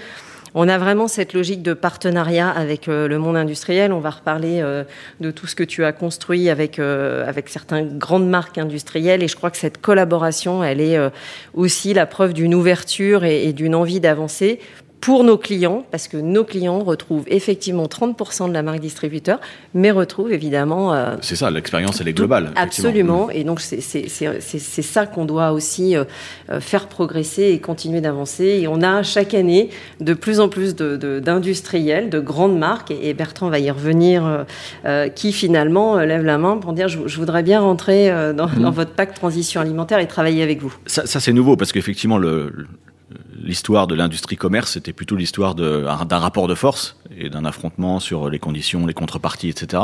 On 0.54 0.68
a 0.68 0.78
vraiment 0.78 1.06
cette 1.06 1.32
logique 1.32 1.62
de 1.62 1.74
partenariat 1.74 2.50
avec 2.50 2.88
euh, 2.88 3.06
le 3.06 3.18
monde 3.18 3.36
industriel. 3.36 3.92
On 3.92 4.00
va 4.00 4.10
reparler 4.10 4.60
euh, 4.60 4.82
de 5.20 5.30
tout 5.30 5.46
ce 5.46 5.54
que 5.54 5.62
tu 5.62 5.84
as 5.84 5.92
construit 5.92 6.50
avec, 6.50 6.78
euh, 6.78 7.28
avec 7.28 7.48
certaines 7.48 7.98
grandes 7.98 8.28
marques 8.28 8.58
industrielles. 8.58 9.22
Et 9.22 9.28
je 9.28 9.36
crois 9.36 9.50
que 9.50 9.56
cette 9.56 9.80
collaboration, 9.80 10.64
elle 10.64 10.80
est 10.80 10.98
aussi 11.54 11.94
la 11.94 12.06
preuve 12.06 12.32
d'une 12.32 12.54
ouverture 12.54 13.24
et, 13.24 13.44
et 13.44 13.52
d'une 13.52 13.74
envie 13.74 14.00
d'avancer 14.00 14.58
pour 15.00 15.24
nos 15.24 15.38
clients, 15.38 15.84
parce 15.90 16.08
que 16.08 16.16
nos 16.18 16.44
clients 16.44 16.80
retrouvent 16.80 17.24
effectivement 17.28 17.86
30% 17.86 18.48
de 18.48 18.52
la 18.52 18.62
marque 18.62 18.80
distributeur, 18.80 19.40
mais 19.72 19.90
retrouvent 19.90 20.32
évidemment 20.32 20.92
euh, 20.94 21.16
C'est 21.22 21.36
ça, 21.36 21.50
l'expérience 21.50 22.00
elle 22.00 22.08
est 22.08 22.12
globale. 22.12 22.50
Absolument. 22.56 23.30
Et 23.30 23.44
donc, 23.44 23.60
c'est 23.60 24.82
ça 24.82 25.06
qu'on 25.06 25.24
doit 25.24 25.52
aussi 25.52 25.96
euh, 25.96 26.04
euh, 26.50 26.60
faire 26.60 26.86
progresser 26.88 27.44
et 27.44 27.58
continuer 27.60 28.00
d'avancer. 28.00 28.44
Et 28.62 28.68
on 28.68 28.82
a 28.82 29.02
chaque 29.02 29.32
année 29.34 29.70
de 30.00 30.12
plus 30.14 30.38
en 30.40 30.48
plus 30.48 30.74
de- 30.74 30.96
de- 30.96 31.18
d'industriels, 31.20 32.10
de, 32.10 32.20
grandes 32.20 32.58
marques, 32.58 32.90
et, 32.90 33.08
et 33.08 33.14
Bertrand 33.14 33.48
va 33.48 33.58
y 33.58 33.70
revenir, 33.70 34.44
euh, 34.84 35.08
qui 35.08 35.32
finalement 35.32 35.96
lèvent 35.98 36.24
la 36.24 36.38
main 36.38 36.58
pour 36.58 36.72
dire 36.72 36.88
je, 36.88 36.98
je 37.06 37.16
voudrais 37.16 37.42
bien 37.42 37.60
rentrer 37.60 38.10
dans, 38.34 38.48
Mmh. 38.50 38.62
dans 38.62 38.70
votre 38.70 38.90
pacte 38.92 39.16
transition 39.16 39.60
alimentaire 39.60 39.98
et 40.00 40.08
travailler 40.08 40.42
avec 40.42 40.60
vous. 40.60 40.74
Ça, 40.86 41.06
ça, 41.06 41.20
c'est 41.20 41.32
nouveau 41.32 41.56
parce 41.56 41.70
qu'effectivement, 41.72 42.18
le, 42.18 42.52
l'histoire 43.40 43.86
de 43.86 43.94
l'industrie 43.94 44.36
commerce, 44.36 44.72
c'était 44.72 44.92
plutôt 44.92 45.16
l'histoire 45.16 45.54
d'un 45.54 46.18
rapport 46.18 46.46
de 46.48 46.54
force 46.54 46.96
et 47.16 47.28
d'un 47.30 47.44
affrontement 47.44 48.00
sur 48.00 48.28
les 48.30 48.38
conditions, 48.38 48.86
les 48.86 48.94
contreparties, 48.94 49.48
etc. 49.48 49.82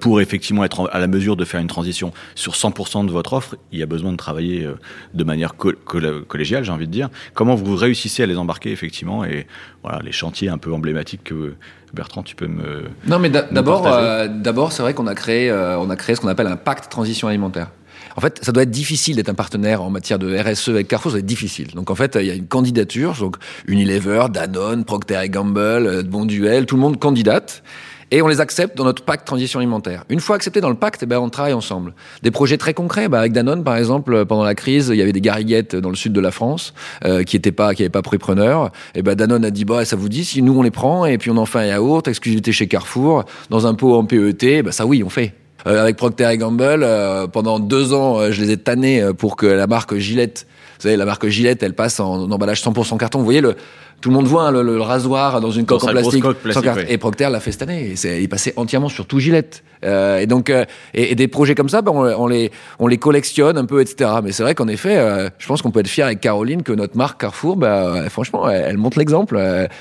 Pour 0.00 0.20
effectivement 0.20 0.64
être 0.64 0.88
à 0.92 0.98
la 1.00 1.06
mesure 1.06 1.36
de 1.36 1.44
faire 1.44 1.60
une 1.60 1.66
transition 1.66 2.12
sur 2.34 2.52
100% 2.54 3.04
de 3.04 3.10
votre 3.10 3.32
offre, 3.34 3.56
il 3.72 3.78
y 3.78 3.82
a 3.82 3.86
besoin 3.86 4.12
de 4.12 4.16
travailler 4.16 4.64
euh, 4.64 4.74
de 5.12 5.24
manière 5.24 5.54
co- 5.56 5.72
coll- 5.84 6.24
collégiale, 6.24 6.64
j'ai 6.64 6.70
envie 6.72 6.86
de 6.86 6.92
dire. 6.92 7.08
Comment 7.34 7.56
vous 7.56 7.74
réussissez 7.76 8.22
à 8.22 8.26
les 8.26 8.38
embarquer 8.38 8.70
effectivement 8.70 9.24
et 9.24 9.46
voilà 9.82 9.98
les 10.02 10.12
chantiers 10.12 10.48
un 10.48 10.56
peu 10.56 10.72
emblématiques 10.72 11.24
que 11.24 11.54
Bertrand, 11.92 12.22
tu 12.22 12.36
peux 12.36 12.46
me 12.46 12.84
Non, 13.06 13.18
mais 13.18 13.28
d'abord, 13.28 13.86
euh, 13.86 14.28
d'abord, 14.28 14.72
c'est 14.72 14.82
vrai 14.82 14.94
qu'on 14.94 15.08
a 15.08 15.14
créé, 15.14 15.50
euh, 15.50 15.78
on 15.78 15.90
a 15.90 15.96
créé 15.96 16.14
ce 16.16 16.20
qu'on 16.22 16.28
appelle 16.28 16.46
un 16.46 16.56
pacte 16.56 16.90
transition 16.90 17.28
alimentaire. 17.28 17.68
En 18.16 18.20
fait, 18.20 18.40
ça 18.42 18.52
doit 18.52 18.62
être 18.64 18.70
difficile 18.70 19.16
d'être 19.16 19.28
un 19.28 19.34
partenaire 19.34 19.82
en 19.82 19.90
matière 19.90 20.18
de 20.18 20.36
RSE 20.36 20.68
avec 20.68 20.88
Carrefour, 20.88 21.12
ça 21.12 21.16
doit 21.16 21.20
être 21.20 21.26
difficile. 21.26 21.68
Donc 21.74 21.90
en 21.90 21.94
fait, 21.94 22.16
il 22.20 22.26
y 22.26 22.30
a 22.30 22.34
une 22.34 22.46
candidature, 22.46 23.14
donc 23.18 23.36
Unilever, 23.66 24.26
Danone, 24.32 24.84
Procter 24.84 25.28
Gamble, 25.28 25.58
euh, 25.58 26.02
Bonduel, 26.02 26.66
tout 26.66 26.76
le 26.76 26.82
monde 26.82 26.98
candidate 26.98 27.62
et 28.12 28.20
on 28.20 28.28
les 28.28 28.40
accepte 28.40 28.76
dans 28.76 28.84
notre 28.84 29.04
pacte 29.04 29.26
transition 29.26 29.58
alimentaire. 29.58 30.04
Une 30.10 30.20
fois 30.20 30.36
accepté 30.36 30.60
dans 30.60 30.68
le 30.68 30.76
pacte, 30.76 31.02
eh 31.02 31.06
ben, 31.06 31.18
on 31.18 31.30
travaille 31.30 31.54
ensemble. 31.54 31.94
Des 32.22 32.30
projets 32.30 32.58
très 32.58 32.74
concrets, 32.74 33.08
bah, 33.08 33.20
avec 33.20 33.32
Danone 33.32 33.64
par 33.64 33.76
exemple, 33.76 34.26
pendant 34.26 34.44
la 34.44 34.54
crise, 34.54 34.90
il 34.92 34.96
y 34.96 35.02
avait 35.02 35.14
des 35.14 35.22
gariguettes 35.22 35.74
dans 35.74 35.88
le 35.88 35.96
sud 35.96 36.12
de 36.12 36.20
la 36.20 36.30
France 36.30 36.74
euh, 37.04 37.24
qui 37.24 37.36
étaient 37.36 37.52
pas, 37.52 37.74
qui 37.74 37.82
n'avaient 37.82 37.90
pas 37.90 38.02
pris 38.02 38.18
preneur. 38.18 38.70
Et 38.94 39.02
ben 39.02 39.14
Danone 39.14 39.46
a 39.46 39.50
dit 39.50 39.64
bah 39.64 39.86
ça 39.86 39.96
vous 39.96 40.10
dit 40.10 40.26
si 40.26 40.42
nous 40.42 40.56
on 40.56 40.62
les 40.62 40.70
prend 40.70 41.06
et 41.06 41.16
puis 41.16 41.30
on 41.30 41.38
en 41.38 41.46
fait 41.46 41.60
un 41.60 41.66
yaourt, 41.66 42.06
exclusivité 42.06 42.52
chez 42.52 42.68
Carrefour, 42.68 43.24
dans 43.48 43.66
un 43.66 43.74
pot 43.74 43.94
en 43.94 44.04
PET, 44.04 44.62
bah 44.62 44.72
ça 44.72 44.84
oui 44.84 45.02
on 45.02 45.08
fait. 45.08 45.34
Euh, 45.66 45.80
avec 45.80 45.96
Procter 45.96 46.36
Gamble, 46.36 46.82
euh, 46.82 47.26
pendant 47.26 47.58
deux 47.58 47.92
ans, 47.92 48.18
euh, 48.18 48.32
je 48.32 48.42
les 48.42 48.50
ai 48.50 48.56
tannés 48.56 49.02
pour 49.16 49.36
que 49.36 49.46
la 49.46 49.66
marque 49.66 49.96
Gillette, 49.96 50.46
vous 50.78 50.82
savez, 50.82 50.96
la 50.96 51.04
marque 51.04 51.28
Gillette, 51.28 51.62
elle 51.62 51.74
passe 51.74 52.00
en, 52.00 52.30
emballage 52.30 52.62
100% 52.62 52.98
carton. 52.98 53.20
Vous 53.20 53.24
voyez 53.24 53.40
le, 53.40 53.54
tout 54.00 54.08
le 54.08 54.16
monde 54.16 54.26
voit 54.26 54.48
hein, 54.48 54.50
le, 54.50 54.80
rasoir 54.80 55.40
dans 55.40 55.52
une 55.52 55.64
coque 55.64 55.84
en 55.84 55.88
plastique. 55.88 56.24
Et 56.88 56.98
Procter 56.98 57.28
l'a 57.30 57.38
fait 57.38 57.52
cette 57.52 57.62
année. 57.62 57.94
il 58.02 58.08
est 58.08 58.28
passé 58.28 58.52
entièrement 58.56 58.88
sur 58.88 59.06
tout 59.06 59.20
Gillette. 59.20 59.62
Euh, 59.84 60.18
et 60.18 60.26
donc, 60.26 60.52
et, 60.94 61.14
des 61.14 61.28
projets 61.28 61.54
comme 61.54 61.68
ça, 61.68 61.82
ben, 61.82 61.92
on, 61.92 62.26
les, 62.26 62.50
on 62.80 62.88
les 62.88 62.98
collectionne 62.98 63.56
un 63.56 63.64
peu, 63.64 63.80
etc. 63.80 64.10
Mais 64.24 64.32
c'est 64.32 64.42
vrai 64.42 64.56
qu'en 64.56 64.66
effet, 64.66 65.30
je 65.38 65.46
pense 65.46 65.62
qu'on 65.62 65.70
peut 65.70 65.80
être 65.80 65.88
fier 65.88 66.04
avec 66.04 66.20
Caroline 66.20 66.64
que 66.64 66.72
notre 66.72 66.96
marque 66.96 67.20
Carrefour, 67.20 67.56
ben, 67.56 68.08
franchement, 68.08 68.50
elle, 68.50 68.78
montre 68.78 68.98
l'exemple. 68.98 69.38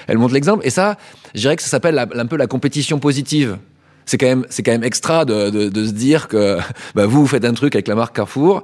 elle 0.07 0.17
montre 0.19 0.35
l'exemple. 0.35 0.67
Et 0.67 0.69
ça, 0.69 0.97
je 1.33 1.39
dirais 1.39 1.55
que 1.55 1.63
ça 1.63 1.69
s'appelle 1.69 1.97
un 1.97 2.25
peu 2.27 2.37
la 2.37 2.45
compétition 2.45 2.99
positive 2.99 3.57
c'est 4.05 4.17
quand 4.17 4.27
même 4.27 4.45
c'est 4.49 4.63
quand 4.63 4.71
même 4.71 4.83
extra 4.83 5.25
de, 5.25 5.49
de, 5.49 5.69
de 5.69 5.85
se 5.85 5.91
dire 5.91 6.27
que 6.27 6.57
bah, 6.95 7.05
vous, 7.05 7.21
vous 7.21 7.27
faites 7.27 7.45
un 7.45 7.53
truc 7.53 7.75
avec 7.75 7.87
la 7.87 7.95
marque 7.95 8.15
Carrefour. 8.15 8.63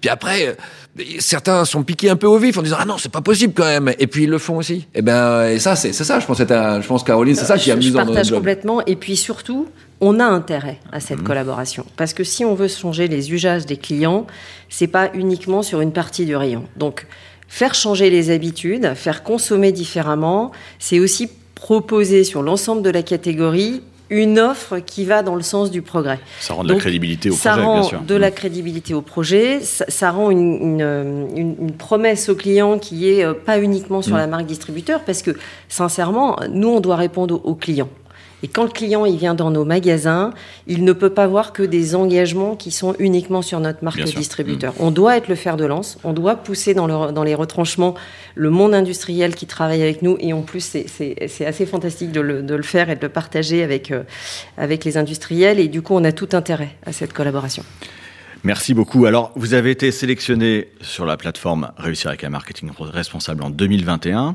Puis 0.00 0.08
après, 0.08 0.56
certains 1.18 1.64
sont 1.64 1.82
piqués 1.82 2.10
un 2.10 2.16
peu 2.16 2.26
au 2.26 2.38
vif 2.38 2.56
en 2.56 2.62
disant 2.62 2.76
ah 2.80 2.84
non 2.84 2.96
c'est 2.98 3.12
pas 3.12 3.20
possible 3.20 3.52
quand 3.54 3.64
même. 3.64 3.92
Et 3.98 4.06
puis 4.06 4.24
ils 4.24 4.30
le 4.30 4.38
font 4.38 4.56
aussi. 4.56 4.86
Et 4.94 5.02
ben 5.02 5.46
et 5.46 5.58
ça 5.58 5.76
c'est 5.76 5.92
ça 5.92 6.18
je 6.20 6.26
pense 6.26 6.38
je 6.38 6.86
pense 6.86 7.04
Caroline 7.04 7.34
c'est 7.34 7.44
ça 7.44 7.58
qui 7.58 7.70
est 7.70 7.74
amusant 7.74 8.00
je 8.00 8.06
partage 8.06 8.30
complètement. 8.30 8.84
Et 8.86 8.96
puis 8.96 9.16
surtout 9.16 9.68
on 10.00 10.18
a 10.18 10.24
intérêt 10.24 10.78
à 10.92 11.00
cette 11.00 11.20
mmh. 11.20 11.24
collaboration. 11.24 11.84
Parce 11.96 12.14
que 12.14 12.24
si 12.24 12.44
on 12.44 12.54
veut 12.54 12.68
changer 12.68 13.08
les 13.08 13.32
usages 13.32 13.66
des 13.66 13.76
clients 13.76 14.26
c'est 14.68 14.86
pas 14.86 15.10
uniquement 15.14 15.62
sur 15.62 15.80
une 15.80 15.92
partie 15.92 16.24
du 16.24 16.34
rayon. 16.34 16.64
Donc 16.76 17.06
faire 17.48 17.74
changer 17.74 18.10
les 18.10 18.30
habitudes 18.30 18.94
faire 18.94 19.22
consommer 19.22 19.72
différemment 19.72 20.50
c'est 20.78 20.98
aussi 20.98 21.28
proposer 21.54 22.24
sur 22.24 22.42
l'ensemble 22.42 22.82
de 22.82 22.90
la 22.90 23.02
catégorie 23.02 23.82
une 24.10 24.38
offre 24.38 24.78
qui 24.78 25.04
va 25.04 25.22
dans 25.22 25.36
le 25.36 25.42
sens 25.42 25.70
du 25.70 25.82
progrès. 25.82 26.18
Ça 26.40 26.54
rend 26.54 26.64
de 26.64 26.72
la 26.72 26.78
crédibilité 26.78 27.30
au 27.30 27.34
ça 27.34 27.52
projet, 27.52 27.64
rend 27.64 27.80
bien 27.80 27.88
sûr. 27.88 28.00
de 28.02 28.14
la 28.14 28.30
crédibilité 28.30 28.92
au 28.92 29.02
projet, 29.02 29.60
ça, 29.60 30.10
rend 30.10 30.30
une, 30.30 30.80
une, 30.80 31.28
une, 31.36 31.72
promesse 31.72 32.28
au 32.28 32.34
client 32.34 32.78
qui 32.78 33.08
est 33.08 33.24
euh, 33.24 33.34
pas 33.34 33.60
uniquement 33.60 34.02
sur 34.02 34.16
mm. 34.16 34.18
la 34.18 34.26
marque 34.26 34.46
distributeur, 34.46 35.00
parce 35.04 35.22
que 35.22 35.30
sincèrement, 35.68 36.36
nous, 36.50 36.68
on 36.68 36.80
doit 36.80 36.96
répondre 36.96 37.40
aux 37.44 37.54
clients. 37.54 37.88
Et 38.42 38.48
quand 38.48 38.62
le 38.62 38.70
client 38.70 39.04
il 39.04 39.16
vient 39.16 39.34
dans 39.34 39.50
nos 39.50 39.64
magasins, 39.64 40.32
il 40.66 40.84
ne 40.84 40.92
peut 40.92 41.10
pas 41.10 41.26
voir 41.26 41.52
que 41.52 41.62
des 41.62 41.94
engagements 41.94 42.56
qui 42.56 42.70
sont 42.70 42.94
uniquement 42.98 43.42
sur 43.42 43.60
notre 43.60 43.84
marque 43.84 44.02
distributeur. 44.02 44.72
Mm. 44.74 44.76
On 44.80 44.90
doit 44.90 45.16
être 45.16 45.28
le 45.28 45.34
fer 45.34 45.56
de 45.56 45.64
lance, 45.64 45.98
on 46.04 46.12
doit 46.12 46.36
pousser 46.36 46.74
dans, 46.74 46.86
le, 46.86 47.12
dans 47.12 47.22
les 47.22 47.34
retranchements 47.34 47.94
le 48.34 48.50
monde 48.50 48.74
industriel 48.74 49.34
qui 49.34 49.46
travaille 49.46 49.82
avec 49.82 50.02
nous. 50.02 50.16
Et 50.20 50.32
en 50.32 50.42
plus, 50.42 50.60
c'est 50.60 51.44
assez 51.44 51.66
fantastique 51.66 52.12
de 52.12 52.20
le, 52.20 52.42
de 52.42 52.54
le, 52.54 52.62
faire 52.62 52.90
et 52.90 52.96
de 52.96 53.02
le 53.02 53.08
partager 53.08 53.62
avec, 53.62 53.90
euh, 53.90 54.02
avec 54.56 54.84
les 54.84 54.96
industriels. 54.96 55.58
Et 55.60 55.68
du 55.68 55.82
coup, 55.82 55.94
on 55.94 56.04
a 56.04 56.12
tout 56.12 56.28
intérêt 56.32 56.76
à 56.86 56.92
cette 56.92 57.12
collaboration. 57.12 57.64
Merci 58.42 58.72
beaucoup. 58.72 59.04
Alors, 59.04 59.32
vous 59.36 59.52
avez 59.52 59.70
été 59.70 59.90
sélectionné 59.90 60.68
sur 60.80 61.04
la 61.04 61.18
plateforme 61.18 61.72
Réussir 61.76 62.08
avec 62.08 62.24
un 62.24 62.30
marketing 62.30 62.70
responsable 62.78 63.42
en 63.42 63.50
2021. 63.50 64.34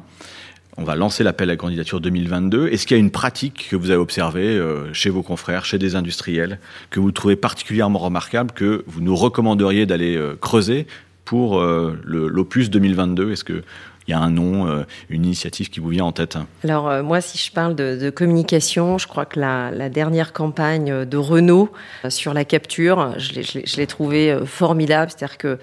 On 0.77 0.83
va 0.83 0.95
lancer 0.95 1.23
l'appel 1.23 1.49
à 1.49 1.55
candidature 1.55 2.01
2022. 2.01 2.67
Est-ce 2.67 2.85
qu'il 2.85 2.97
y 2.97 2.99
a 2.99 3.01
une 3.01 3.11
pratique 3.11 3.69
que 3.69 3.77
vous 3.77 3.91
avez 3.91 3.99
observée 3.99 4.45
euh, 4.45 4.91
chez 4.93 5.09
vos 5.09 5.23
confrères, 5.23 5.63
chez 5.63 5.77
des 5.77 5.95
industriels, 5.95 6.59
que 6.89 6.99
vous 6.99 7.11
trouvez 7.13 7.37
particulièrement 7.37 7.99
remarquable, 7.99 8.51
que 8.51 8.83
vous 8.85 8.99
nous 8.99 9.15
recommanderiez 9.15 9.85
d'aller 9.85 10.17
euh, 10.17 10.35
creuser 10.35 10.85
pour 11.23 11.61
euh, 11.61 11.97
l'opus 12.03 12.69
2022 12.69 13.31
Est-ce 13.31 13.45
que 13.45 13.63
il 14.07 14.11
y 14.11 14.13
a 14.13 14.19
un 14.19 14.29
nom, 14.29 14.67
euh, 14.67 14.83
une 15.09 15.25
initiative 15.25 15.69
qui 15.69 15.79
vous 15.79 15.89
vient 15.89 16.05
en 16.05 16.11
tête 16.11 16.37
Alors 16.63 16.89
euh, 16.89 17.01
moi, 17.01 17.21
si 17.21 17.37
je 17.37 17.51
parle 17.51 17.75
de, 17.75 18.09
communication, 18.09 18.97
je 18.97 19.07
crois 19.07 19.25
que 19.25 19.39
la, 19.39 19.89
dernière 19.89 20.33
campagne 20.33 21.05
de 21.05 21.17
Renault 21.17 21.71
euh, 22.03 22.09
sur 22.09 22.33
la 22.33 22.45
capture, 22.45 23.15
je 23.17 23.77
l'ai 23.77 23.87
trouvée 23.87 24.37
formidable. 24.45 25.11
C'est-à-dire 25.11 25.37
que 25.37 25.59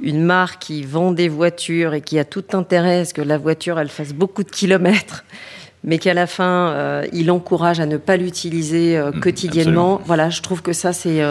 une 0.00 0.22
marque 0.22 0.60
qui 0.62 0.82
vend 0.82 1.12
des 1.12 1.28
voitures 1.28 1.94
et 1.94 2.00
qui 2.00 2.18
a 2.18 2.24
tout 2.24 2.44
intérêt 2.52 3.00
à 3.00 3.04
ce 3.04 3.14
que 3.14 3.22
la 3.22 3.38
voiture 3.38 3.78
elle 3.78 3.88
fasse 3.88 4.12
beaucoup 4.12 4.42
de 4.42 4.50
kilomètres 4.50 5.24
mais 5.84 5.98
qu'à 5.98 6.14
la 6.14 6.26
fin, 6.26 7.02
il 7.12 7.30
encourage 7.30 7.78
à 7.78 7.86
ne 7.86 7.96
pas 7.96 8.16
l'utiliser 8.16 8.98
mmh, 8.98 9.20
quotidiennement. 9.20 10.00
Voilà, 10.06 10.30
je 10.30 10.42
trouve 10.42 10.62
que 10.62 10.72
ça, 10.72 10.92
c'est 10.92 11.22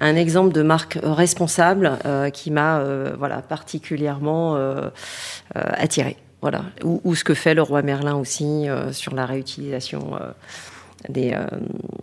un 0.00 0.16
exemple 0.16 0.52
de 0.54 0.62
marque 0.62 0.98
responsable 1.02 1.98
qui 2.32 2.50
m'a 2.50 2.82
voilà, 3.18 3.42
particulièrement 3.42 4.56
attiré. 5.54 6.16
Voilà. 6.40 6.62
Ou, 6.84 7.14
ce 7.14 7.24
que 7.24 7.34
fait 7.34 7.54
le 7.54 7.62
roi 7.62 7.82
Merlin 7.82 8.14
aussi 8.14 8.66
sur 8.92 9.14
la 9.14 9.26
réutilisation 9.26 10.18
des, 11.08 11.36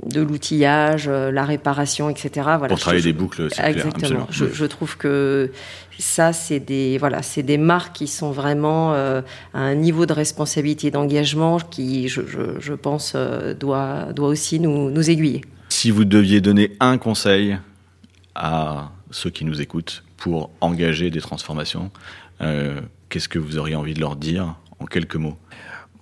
de 0.06 0.22
l'outillage, 0.22 1.10
la 1.10 1.46
réparation, 1.46 2.10
etc. 2.10 2.30
Voilà, 2.36 2.68
Pour 2.68 2.80
travailler 2.80 3.04
des 3.04 3.14
boucles, 3.14 3.48
c'est 3.52 3.64
Exactement. 3.64 4.28
je, 4.30 4.46
je, 4.46 4.66
trouve 4.66 4.98
que 4.98 5.52
ça, 5.98 6.32
c'est 6.32 6.60
des, 6.60 6.98
voilà, 6.98 7.22
c'est 7.22 7.44
des 7.44 7.58
marques 7.58 7.96
qui 7.96 8.08
sont 8.08 8.32
vraiment 8.32 8.94
à 8.94 9.24
un 9.54 9.76
niveau 9.76 10.06
de 10.06 10.14
responsabilité 10.14 10.88
et 10.88 10.92
d'engagement 10.92 11.58
qui, 11.60 12.08
je, 12.08 12.22
je 12.60 12.74
pense, 12.74 13.16
doit, 13.60 14.14
doit 14.14 14.28
aussi 14.28 14.60
nous, 14.60 14.90
nous 14.90 15.10
aiguiller. 15.10 15.42
Si 15.70 15.92
vous 15.92 16.06
deviez 16.06 16.40
donner 16.40 16.72
un 16.80 16.98
conseil 16.98 17.58
à 18.36 18.92
ceux 19.12 19.30
qui 19.30 19.46
nous 19.46 19.62
écoutent 19.62 20.04
pour 20.18 20.52
engager 20.62 21.10
des 21.10 21.22
transformations, 21.22 21.92
euh, 22.42 22.80
qu'est-ce 23.10 23.30
que 23.30 23.40
vous 23.40 23.58
auriez 23.58 23.76
envie 23.76 23.94
de 23.94 24.00
leur 24.00 24.16
dire 24.16 24.56
en 24.80 24.86
quelques 24.86 25.16
mots? 25.16 25.38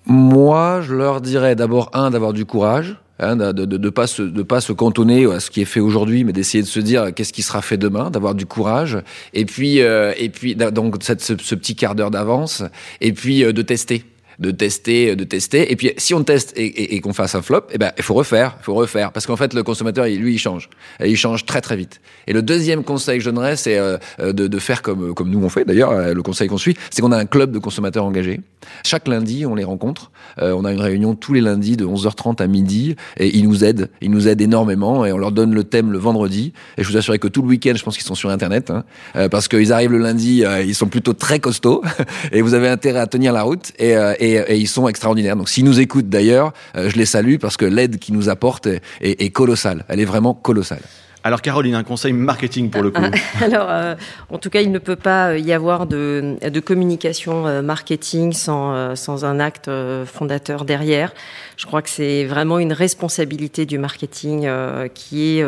Moi, 0.06 0.82
je 0.82 0.94
leur 0.94 1.22
dirais 1.22 1.56
d'abord, 1.56 1.90
un, 1.94 2.12
d'avoir 2.12 2.34
du 2.34 2.46
courage. 2.46 2.98
Hein, 3.24 3.36
de 3.36 3.78
ne 3.78 3.90
pas, 3.90 4.08
se, 4.08 4.24
de 4.24 4.42
pas 4.42 4.62
se 4.62 4.74
cantonner 4.74 5.32
à 5.32 5.40
ce 5.40 5.52
qui 5.52 5.62
est 5.62 5.66
fait 5.66 5.80
aujourd'hui, 5.80 6.24
mais 6.24 6.34
d'essayer 6.34 6.64
de 6.64 6.68
se 6.68 6.80
dire 6.80 7.14
qu'est-ce 7.14 7.34
qui 7.34 7.44
sera 7.44 7.62
fait 7.62 7.78
demain, 7.78 8.10
d'avoir 8.10 8.34
du 8.34 8.48
courage, 8.48 8.98
et 9.36 9.46
puis, 9.46 9.80
euh, 9.80 10.12
et 10.18 10.30
puis 10.30 10.56
donc 10.56 10.96
cette, 11.02 11.22
ce, 11.22 11.34
petit 11.34 11.76
quart 11.76 11.94
d'heure 11.94 12.10
d'avance, 12.10 12.64
et 13.00 13.14
puis 13.14 13.44
euh, 13.44 13.54
de 13.54 13.62
tester 13.62 14.06
de 14.40 14.52
tester, 14.52 15.16
de 15.16 15.24
tester. 15.24 15.72
Et 15.72 15.76
puis, 15.76 15.92
si 15.98 16.14
on 16.14 16.24
teste 16.24 16.54
et, 16.56 17.00
qu'on 17.02 17.14
fasse 17.14 17.36
un 17.36 17.42
flop, 17.42 17.64
eh 17.72 17.78
ben, 17.78 17.92
il 17.98 18.04
faut 18.04 18.14
refaire, 18.14 18.56
il 18.60 18.64
faut 18.64 18.74
refaire. 18.74 19.12
Parce 19.12 19.26
qu'en 19.26 19.36
fait, 19.36 19.54
le 19.54 19.64
consommateur, 19.64 20.06
lui, 20.06 20.34
il 20.34 20.38
change. 20.38 20.70
Et 21.00 21.10
il 21.10 21.18
change 21.18 21.46
très, 21.46 21.62
très 21.62 21.76
vite. 21.76 22.02
Et 22.28 22.34
le 22.34 22.42
deuxième 22.42 22.84
conseil 22.84 23.18
que 23.18 23.24
je 23.24 23.30
donnerais, 23.30 23.56
c'est 23.56 23.78
euh, 23.78 23.98
de, 24.20 24.48
de, 24.48 24.60
faire 24.60 24.82
comme, 24.82 25.14
comme 25.14 25.30
nous 25.30 25.44
on 25.44 25.50
fait, 25.50 25.66
d'ailleurs, 25.66 25.92
euh, 25.92 26.14
le 26.14 26.22
conseil 26.22 26.48
qu'on 26.48 26.58
suit, 26.58 26.76
c'est 26.90 27.02
qu'on 27.02 27.12
a 27.12 27.18
un 27.18 27.26
club 27.26 27.52
de 27.52 27.60
consommateurs 27.60 28.06
engagés. 28.06 28.42
Chaque 28.84 29.08
lundi, 29.08 29.46
on 29.46 29.56
les 29.56 29.64
rencontre. 29.64 30.12
Euh, 30.40 30.54
on 30.54 30.66
a 30.66 30.72
une 30.72 30.82
réunion 30.82 31.16
tous 31.16 31.34
les 31.34 31.42
lundis 31.42 31.78
de 31.78 31.86
11h30 31.86 32.42
à 32.42 32.48
midi. 32.48 32.96
Et 33.18 33.36
ils 33.36 33.48
nous 33.48 33.64
aident. 33.64 33.90
Ils 34.02 34.12
nous 34.12 34.28
aident 34.28 34.42
énormément. 34.42 35.06
Et 35.06 35.12
on 35.12 35.18
leur 35.18 35.32
donne 35.32 35.54
le 35.54 35.64
thème 35.64 35.92
le 35.92 35.98
vendredi. 35.98 36.54
Et 36.78 36.84
je 36.84 36.90
vous 36.90 36.98
assure 36.98 37.18
que 37.20 37.28
tout 37.28 37.42
le 37.42 37.48
week-end, 37.48 37.74
je 37.76 37.84
pense 37.84 37.96
qu'ils 37.96 38.06
sont 38.06 38.16
sur 38.16 38.30
Internet. 38.30 38.72
Hein, 38.72 38.84
parce 39.30 39.48
qu'ils 39.48 39.74
arrivent 39.74 39.92
le 39.92 39.98
lundi, 39.98 40.44
ils 40.66 40.76
sont 40.76 40.88
plutôt 40.88 41.14
très 41.14 41.40
costauds. 41.40 41.82
et 42.32 42.42
vous 42.42 42.54
avez 42.54 42.68
intérêt 42.68 43.00
à 43.00 43.08
tenir 43.08 43.34
la 43.34 43.44
route. 43.44 43.72
Et, 43.80 43.96
et 44.22 44.32
et, 44.36 44.56
ils 44.58 44.68
sont 44.68 44.88
extraordinaires. 44.88 45.36
Donc 45.36 45.50
s'ils 45.50 45.66
nous 45.66 45.80
écoutent 45.80 46.10
d'ailleurs, 46.10 46.54
euh, 46.76 46.90
je 46.90 46.96
les 46.96 47.06
salue 47.06 47.36
parce 47.38 47.58
que 47.58 47.66
l'aide 47.66 48.00
qu'ils 48.00 48.16
nous 48.16 48.30
apportent 48.30 48.70
est, 49.02 49.30
colossale. 49.32 49.84
Elle 49.90 50.00
est 50.00 50.06
vraiment 50.06 50.34
colossale. 50.34 50.82
Alors 51.24 51.42
Caroline, 51.42 51.76
un 51.76 51.84
conseil 51.84 52.14
marketing 52.14 52.70
pour 52.70 52.82
le 52.82 52.90
coup. 52.90 53.02
Ah, 53.04 53.12
alors, 53.44 53.68
euh, 53.70 53.96
en 54.30 54.38
tout 54.40 54.50
cas, 54.50 54.62
il 54.62 54.72
ne 54.72 54.80
peut 54.80 54.96
pas 54.96 55.30
euh, 55.30 55.38
y 55.38 55.54
avoir 55.54 55.86
de, 55.86 56.38
de 56.42 56.60
communication 56.60 57.46
euh, 57.46 57.62
marketing 57.62 58.34
sans, 58.34 58.96
sans, 58.96 59.24
un 59.24 59.40
acte 59.40 59.70
fondateur 60.06 60.66
derrière. 60.66 61.14
Je 61.58 61.66
crois 61.68 61.82
que 61.82 61.90
c'est 61.90 62.26
vraiment 62.26 62.58
une 62.58 62.74
responsabilité 62.74 63.66
du 63.66 63.78
marketing 63.78 64.50
qui 64.94 65.38
est 65.38 65.46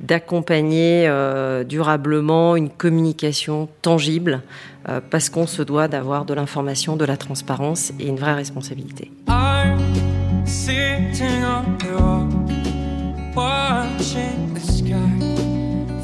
d'accompagner 0.00 1.10
durablement 1.68 2.56
une 2.56 2.70
communication 2.70 3.68
tangible 3.82 4.40
parce 5.10 5.28
qu'on 5.28 5.46
se 5.46 5.62
doit 5.62 5.88
d'avoir 5.88 6.24
de 6.24 6.32
l'information, 6.32 6.96
de 6.96 7.04
la 7.04 7.16
transparence 7.16 7.92
et 8.00 8.06
une 8.06 8.16
vraie 8.16 8.34
responsabilité. 8.34 9.10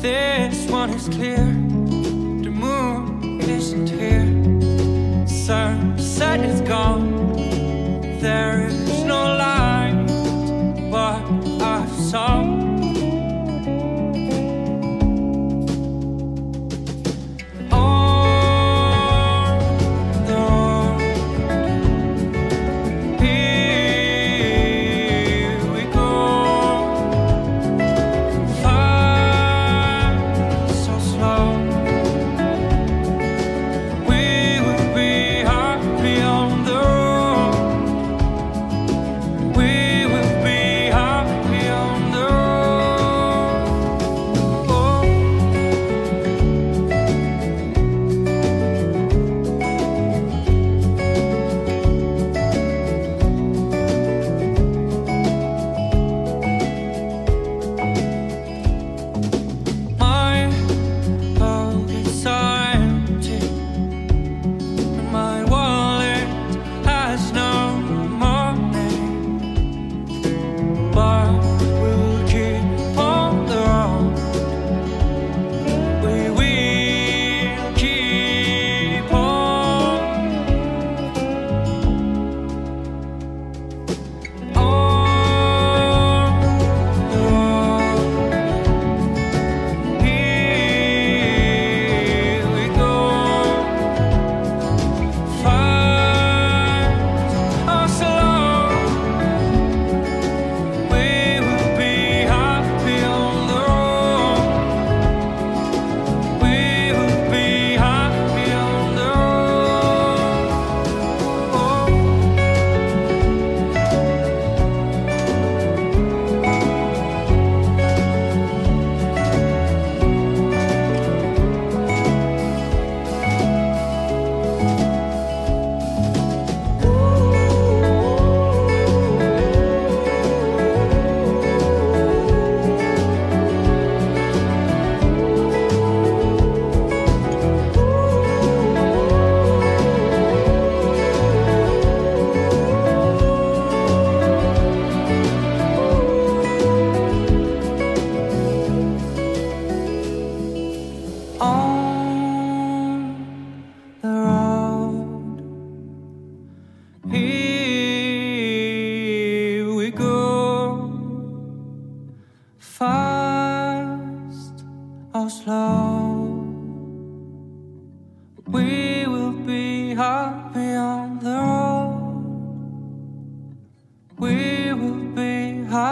This 0.06 0.70
one 0.70 0.90
is 0.90 1.08
clear. 1.08 1.44
The 2.44 2.52
moon 2.64 3.40
isn't 3.40 3.88
here. 3.88 4.28
Sunset 5.26 6.38
is 6.44 6.60
gone. 6.60 7.15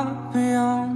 Beyond. 0.05 0.94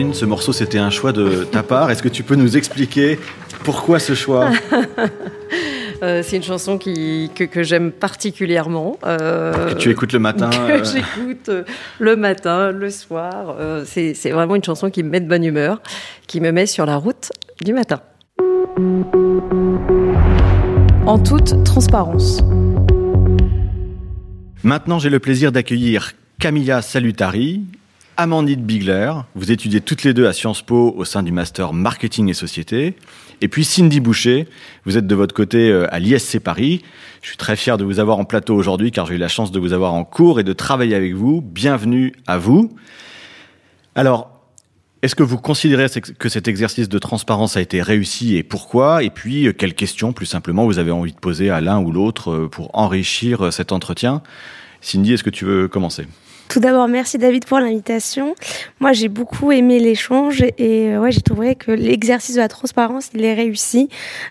Caroline, 0.00 0.14
ce 0.14 0.24
morceau, 0.24 0.54
c'était 0.54 0.78
un 0.78 0.88
choix 0.88 1.12
de 1.12 1.44
ta 1.44 1.62
part. 1.62 1.90
Est-ce 1.90 2.02
que 2.02 2.08
tu 2.08 2.22
peux 2.22 2.34
nous 2.34 2.56
expliquer 2.56 3.18
pourquoi 3.64 3.98
ce 3.98 4.14
choix? 4.14 4.50
Euh, 6.02 6.22
c'est 6.24 6.36
une 6.36 6.42
chanson 6.42 6.78
qui, 6.78 7.30
que, 7.34 7.44
que 7.44 7.62
j'aime 7.62 7.92
particulièrement. 7.92 8.98
euh, 9.04 9.74
Que 9.74 9.74
tu 9.74 9.90
écoutes 9.90 10.14
le 10.14 10.18
matin 10.18 10.48
que 10.66 10.80
euh, 10.80 10.82
j'écoute 10.82 11.50
le 11.98 12.16
matin, 12.16 12.72
le 12.72 12.88
soir. 12.88 13.54
C'est 13.84 14.14
vraiment 14.30 14.54
une 14.54 14.64
chanson 14.64 14.88
qui 14.88 15.02
me 15.02 15.10
met 15.10 15.20
de 15.20 15.28
bonne 15.28 15.44
humeur, 15.44 15.82
qui 16.26 16.40
me 16.40 16.52
met 16.52 16.64
sur 16.64 16.86
la 16.86 16.96
route 16.96 17.32
du 17.62 17.74
matin. 17.74 18.00
En 21.04 21.18
toute 21.18 21.62
transparence. 21.64 22.40
Maintenant, 24.62 24.98
j'ai 24.98 25.10
le 25.10 25.18
plaisir 25.18 25.52
d'accueillir 25.52 26.12
Camilla 26.38 26.80
Salutari, 26.80 27.60
Amandine 28.20 28.60
Bigler. 28.60 29.14
Vous 29.34 29.50
étudiez 29.50 29.80
toutes 29.80 30.04
les 30.04 30.12
deux 30.12 30.26
à 30.26 30.34
Sciences 30.34 30.60
Po 30.60 30.94
au 30.94 31.06
sein 31.06 31.22
du 31.22 31.32
master 31.32 31.72
Marketing 31.72 32.28
et 32.28 32.34
Société. 32.34 32.94
Et 33.40 33.48
puis 33.48 33.64
Cindy 33.64 33.98
Boucher, 33.98 34.46
vous 34.84 34.98
êtes 34.98 35.06
de 35.06 35.14
votre 35.14 35.34
côté 35.34 35.70
euh, 35.70 35.86
à 35.90 35.98
l'ISC 35.98 36.38
Paris. 36.38 36.82
Je 37.22 37.28
suis 37.28 37.38
très 37.38 37.56
fier 37.56 37.78
de 37.78 37.84
vous 37.84 37.98
avoir 37.98 38.18
en 38.18 38.24
plateau 38.24 38.54
aujourd'hui 38.54 38.90
car 38.90 39.06
j'ai 39.06 39.14
eu 39.14 39.18
la 39.18 39.28
chance 39.28 39.52
de 39.52 39.58
vous 39.58 39.72
avoir 39.72 39.94
en 39.94 40.04
cours 40.04 40.38
et 40.38 40.44
de 40.44 40.52
travailler 40.52 40.94
avec 40.94 41.14
vous. 41.14 41.40
Bienvenue 41.40 42.12
à 42.26 42.36
vous. 42.36 42.70
Alors, 43.94 44.30
est-ce 45.00 45.14
que 45.14 45.22
vous 45.22 45.38
considérez 45.38 45.86
que 46.18 46.28
cet 46.28 46.46
exercice 46.46 46.90
de 46.90 46.98
transparence 46.98 47.56
a 47.56 47.62
été 47.62 47.80
réussi 47.80 48.36
et 48.36 48.42
pourquoi? 48.42 49.02
Et 49.02 49.08
puis, 49.08 49.46
euh, 49.46 49.54
quelles 49.54 49.74
questions, 49.74 50.12
plus 50.12 50.26
simplement, 50.26 50.66
vous 50.66 50.78
avez 50.78 50.90
envie 50.90 51.12
de 51.12 51.18
poser 51.18 51.48
à 51.48 51.62
l'un 51.62 51.80
ou 51.80 51.90
l'autre 51.90 52.32
euh, 52.32 52.48
pour 52.48 52.68
enrichir 52.74 53.50
cet 53.50 53.72
entretien? 53.72 54.20
Cindy, 54.82 55.14
est-ce 55.14 55.24
que 55.24 55.30
tu 55.30 55.46
veux 55.46 55.68
commencer? 55.68 56.06
Tout 56.50 56.58
d'abord, 56.58 56.88
merci 56.88 57.16
David 57.16 57.44
pour 57.44 57.60
l'invitation. 57.60 58.34
Moi, 58.80 58.92
j'ai 58.92 59.06
beaucoup 59.06 59.52
aimé 59.52 59.78
l'échange 59.78 60.42
et 60.58 60.88
euh, 60.88 60.98
ouais, 60.98 61.12
j'ai 61.12 61.20
trouvé 61.20 61.54
que 61.54 61.70
l'exercice 61.70 62.34
de 62.34 62.40
la 62.40 62.48
transparence, 62.48 63.10
il 63.14 63.24
est 63.24 63.34
réussi. 63.34 63.88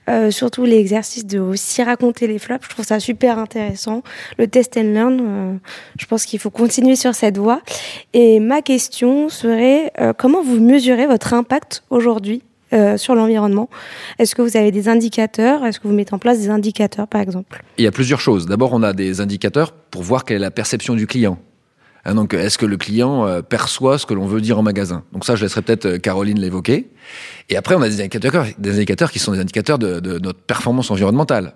Euh, 0.09 0.29
surtout 0.29 0.65
l'exercice 0.65 1.25
de 1.25 1.39
aussi 1.39 1.81
raconter 1.81 2.27
les 2.27 2.37
flops, 2.37 2.65
je 2.65 2.69
trouve 2.71 2.83
ça 2.83 2.99
super 2.99 3.39
intéressant. 3.39 4.03
Le 4.37 4.47
test 4.47 4.75
and 4.75 4.93
learn, 4.93 5.19
euh, 5.21 5.53
je 5.97 6.05
pense 6.07 6.25
qu'il 6.25 6.39
faut 6.39 6.49
continuer 6.49 6.97
sur 6.97 7.15
cette 7.15 7.37
voie. 7.37 7.61
Et 8.11 8.41
ma 8.41 8.61
question 8.61 9.29
serait, 9.29 9.93
euh, 10.01 10.11
comment 10.11 10.43
vous 10.43 10.59
mesurez 10.59 11.07
votre 11.07 11.33
impact 11.33 11.83
aujourd'hui 11.89 12.43
euh, 12.73 12.97
sur 12.97 13.15
l'environnement? 13.15 13.69
Est-ce 14.17 14.35
que 14.35 14.41
vous 14.41 14.57
avez 14.57 14.71
des 14.71 14.89
indicateurs? 14.89 15.65
Est-ce 15.65 15.79
que 15.79 15.87
vous 15.87 15.93
mettez 15.93 16.13
en 16.13 16.19
place 16.19 16.39
des 16.39 16.49
indicateurs, 16.49 17.07
par 17.07 17.21
exemple? 17.21 17.63
Il 17.77 17.85
y 17.85 17.87
a 17.87 17.91
plusieurs 17.93 18.19
choses. 18.19 18.45
D'abord, 18.45 18.73
on 18.73 18.83
a 18.83 18.91
des 18.91 19.21
indicateurs 19.21 19.71
pour 19.71 20.03
voir 20.03 20.25
quelle 20.25 20.35
est 20.35 20.41
la 20.41 20.51
perception 20.51 20.95
du 20.95 21.07
client. 21.07 21.39
Hein, 22.09 22.15
donc, 22.15 22.33
est-ce 22.33 22.57
que 22.57 22.65
le 22.65 22.75
client 22.75 23.27
euh, 23.27 23.43
perçoit 23.43 23.99
ce 23.99 24.07
que 24.07 24.15
l'on 24.15 24.25
veut 24.25 24.41
dire 24.41 24.57
en 24.57 24.63
magasin? 24.63 25.03
Donc 25.13 25.25
ça, 25.25 25.35
je 25.35 25.43
laisserai 25.43 25.61
peut-être 25.61 25.85
euh, 25.85 25.97
Caroline 25.99 26.39
l'évoquer. 26.39 26.89
Et 27.49 27.55
après, 27.55 27.75
on 27.75 27.83
a 27.83 27.87
des 27.87 28.01
indicateurs, 28.01 28.47
des 28.57 28.71
indicateurs 28.77 29.11
qui 29.11 29.19
sont 29.19 29.31
des 29.31 29.39
indicateurs 29.39 29.77
de, 29.77 29.99
de 29.99 30.17
notre 30.17 30.39
performance 30.39 30.89
environnementale. 30.89 31.53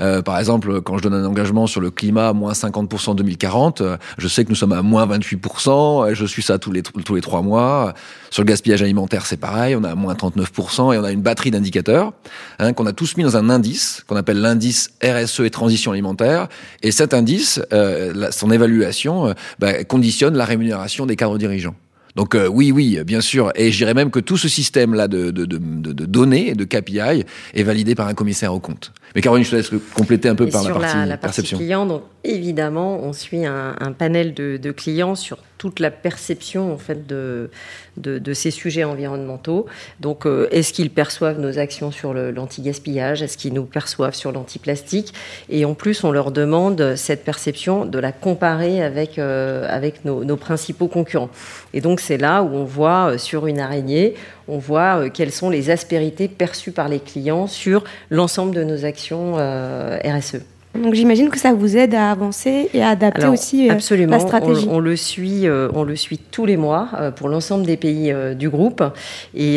Euh, 0.00 0.22
par 0.22 0.38
exemple, 0.38 0.80
quand 0.82 0.98
je 0.98 1.02
donne 1.02 1.14
un 1.14 1.24
engagement 1.24 1.66
sur 1.66 1.80
le 1.80 1.90
climat, 1.90 2.32
moins 2.32 2.52
50% 2.52 3.10
en 3.10 3.14
2040, 3.14 3.80
euh, 3.80 3.96
je 4.18 4.28
sais 4.28 4.44
que 4.44 4.50
nous 4.50 4.54
sommes 4.54 4.72
à 4.72 4.82
moins 4.82 5.06
28%, 5.06 6.10
euh, 6.10 6.14
je 6.14 6.26
suis 6.26 6.42
ça 6.42 6.58
tous 6.58 6.72
les, 6.72 6.82
tous 6.82 7.14
les 7.14 7.20
trois 7.20 7.42
mois. 7.42 7.94
Sur 8.30 8.42
le 8.42 8.48
gaspillage 8.48 8.82
alimentaire, 8.82 9.24
c'est 9.26 9.36
pareil, 9.38 9.74
on 9.76 9.84
a 9.84 9.94
moins 9.94 10.14
39%, 10.14 10.94
et 10.94 10.98
on 10.98 11.04
a 11.04 11.12
une 11.12 11.22
batterie 11.22 11.50
d'indicateurs 11.50 12.12
hein, 12.58 12.72
qu'on 12.72 12.86
a 12.86 12.92
tous 12.92 13.16
mis 13.16 13.24
dans 13.24 13.36
un 13.36 13.48
indice, 13.48 14.02
qu'on 14.06 14.16
appelle 14.16 14.40
l'indice 14.40 14.90
RSE 15.02 15.40
et 15.40 15.50
transition 15.50 15.92
alimentaire. 15.92 16.48
Et 16.82 16.90
cet 16.90 17.14
indice, 17.14 17.60
euh, 17.72 18.12
la- 18.14 18.32
son 18.32 18.50
évaluation, 18.50 19.28
euh, 19.28 19.32
bah, 19.58 19.84
conditionne 19.84 20.36
la 20.36 20.44
rémunération 20.44 21.06
des 21.06 21.16
cadres 21.16 21.38
dirigeants. 21.38 21.74
Donc 22.16 22.34
euh, 22.34 22.48
oui, 22.48 22.72
oui, 22.72 22.98
bien 23.04 23.20
sûr. 23.20 23.52
Et 23.56 23.70
je 23.70 23.76
dirais 23.76 23.92
même 23.92 24.10
que 24.10 24.20
tout 24.20 24.38
ce 24.38 24.48
système-là 24.48 25.06
de, 25.06 25.30
de, 25.30 25.44
de, 25.44 25.58
de, 25.58 26.06
données 26.06 26.48
et 26.48 26.54
de 26.54 26.64
KPI 26.64 27.24
est 27.54 27.62
validé 27.62 27.94
par 27.94 28.08
un 28.08 28.14
commissaire 28.14 28.54
au 28.54 28.58
compte. 28.58 28.92
Mais 29.16 29.22
Caroline, 29.22 29.46
je 29.46 29.50
te 29.50 29.56
laisse 29.56 29.70
compléter 29.94 30.28
un 30.28 30.34
peu 30.34 30.46
Et 30.46 30.50
par 30.50 30.62
sur 30.62 30.74
la 30.74 30.80
partie, 30.80 30.96
la, 30.98 31.06
la 31.06 31.16
partie 31.16 31.36
perception. 31.38 31.56
client, 31.56 31.86
donc 31.86 32.02
évidemment, 32.22 33.00
on 33.02 33.14
suit 33.14 33.46
un, 33.46 33.74
un 33.80 33.92
panel 33.92 34.34
de, 34.34 34.58
de 34.58 34.72
clients 34.72 35.14
sur 35.14 35.38
toute 35.56 35.80
la 35.80 35.90
perception 35.90 36.70
en 36.70 36.76
fait 36.76 37.06
de, 37.06 37.50
de, 37.96 38.18
de 38.18 38.34
ces 38.34 38.50
sujets 38.50 38.84
environnementaux. 38.84 39.64
Donc, 40.00 40.26
euh, 40.26 40.48
est-ce 40.50 40.74
qu'ils 40.74 40.90
perçoivent 40.90 41.40
nos 41.40 41.58
actions 41.58 41.90
sur 41.90 42.12
l'anti-gaspillage? 42.12 43.22
Est-ce 43.22 43.38
qu'ils 43.38 43.54
nous 43.54 43.64
perçoivent 43.64 44.14
sur 44.14 44.32
l'anti-plastique? 44.32 45.14
Et 45.48 45.64
en 45.64 45.72
plus, 45.72 46.04
on 46.04 46.12
leur 46.12 46.30
demande 46.30 46.94
cette 46.96 47.24
perception 47.24 47.86
de 47.86 47.98
la 47.98 48.12
comparer 48.12 48.82
avec 48.82 49.18
euh, 49.18 49.66
avec 49.70 50.04
nos, 50.04 50.24
nos 50.24 50.36
principaux 50.36 50.88
concurrents. 50.88 51.30
Et 51.72 51.80
donc, 51.80 52.00
c'est 52.00 52.18
là 52.18 52.42
où 52.42 52.54
on 52.54 52.64
voit 52.64 53.12
euh, 53.12 53.18
sur 53.18 53.46
une 53.46 53.60
araignée, 53.60 54.14
on 54.48 54.58
voit 54.58 54.98
euh, 55.00 55.10
quelles 55.12 55.32
sont 55.32 55.50
les 55.50 55.70
aspérités 55.70 56.28
perçues 56.28 56.72
par 56.72 56.88
les 56.88 57.00
clients 57.00 57.46
sur 57.46 57.84
l'ensemble 58.10 58.54
de 58.54 58.64
nos 58.64 58.84
actions 58.84 59.34
euh, 59.38 59.98
RSE. 60.04 60.36
Donc 60.74 60.92
j'imagine 60.92 61.30
que 61.30 61.38
ça 61.38 61.54
vous 61.54 61.78
aide 61.78 61.94
à 61.94 62.10
avancer 62.10 62.68
et 62.74 62.82
à 62.82 62.90
adapter 62.90 63.22
Alors, 63.22 63.32
aussi 63.32 63.66
euh, 63.66 63.72
absolument, 63.72 64.12
la 64.12 64.20
stratégie. 64.20 64.66
On, 64.70 64.74
on 64.74 64.78
le 64.78 64.94
suit, 64.94 65.48
euh, 65.48 65.70
on 65.72 65.84
le 65.84 65.96
suit 65.96 66.18
tous 66.18 66.44
les 66.44 66.58
mois 66.58 66.90
euh, 67.00 67.10
pour 67.10 67.30
l'ensemble 67.30 67.64
des 67.64 67.78
pays 67.78 68.12
euh, 68.12 68.34
du 68.34 68.50
groupe. 68.50 68.82
Et, 69.34 69.56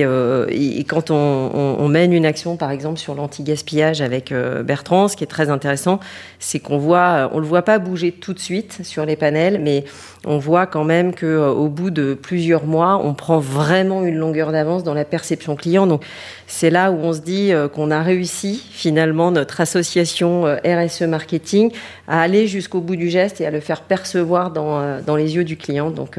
quand 0.87 1.11
on, 1.11 1.15
on- 1.53 1.75
on 1.79 1.87
mène 1.89 2.13
une 2.13 2.25
action, 2.25 2.55
par 2.55 2.71
exemple 2.71 2.99
sur 2.99 3.15
l'anti-gaspillage 3.15 3.99
avec 4.01 4.33
Bertrand, 4.63 5.09
ce 5.09 5.17
qui 5.17 5.25
est 5.25 5.27
très 5.27 5.49
intéressant, 5.49 5.99
c'est 6.39 6.59
qu'on 6.59 6.77
voit, 6.77 7.29
on 7.33 7.39
le 7.39 7.45
voit 7.45 7.63
pas 7.63 7.79
bouger 7.79 8.13
tout 8.13 8.33
de 8.33 8.39
suite 8.39 8.79
sur 8.83 9.05
les 9.05 9.17
panels, 9.17 9.59
mais 9.61 9.83
on 10.25 10.37
voit 10.37 10.67
quand 10.67 10.83
même 10.83 11.13
que 11.13 11.25
euh, 11.25 11.49
au 11.49 11.69
bout 11.69 11.91
de 11.91 12.13
plusieurs 12.13 12.65
mois, 12.65 12.99
on 13.03 13.13
prend 13.13 13.39
vraiment 13.39 14.03
une 14.03 14.17
longueur 14.17 14.51
d'avance 14.51 14.83
dans 14.83 14.93
la 14.93 15.05
perception 15.05 15.55
client. 15.55 15.87
Donc 15.87 16.03
c'est 16.47 16.69
là 16.69 16.91
où 16.91 16.97
on 16.97 17.13
se 17.13 17.21
dit 17.21 17.53
euh, 17.53 17.67
qu'on 17.67 17.89
a 17.89 18.01
réussi 18.01 18.61
finalement 18.71 19.31
notre 19.31 19.61
association 19.61 20.45
euh, 20.45 20.57
RSE 20.65 21.03
marketing 21.03 21.71
à 22.07 22.21
aller 22.21 22.47
jusqu'au 22.47 22.81
bout 22.81 22.97
du 22.97 23.09
geste 23.09 23.39
et 23.39 23.45
à 23.45 23.51
le 23.51 23.61
faire 23.61 23.81
percevoir 23.81 24.51
dans, 24.51 25.01
dans 25.01 25.15
les 25.15 25.35
yeux 25.35 25.45
du 25.45 25.55
client. 25.55 25.89
Donc 25.89 26.17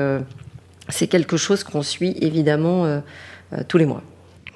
c'est 0.88 1.07
quelque 1.07 1.36
chose 1.36 1.64
qu'on 1.64 1.82
suit 1.82 2.16
évidemment 2.20 3.03
tous 3.68 3.78
les 3.78 3.86
mois. 3.86 4.03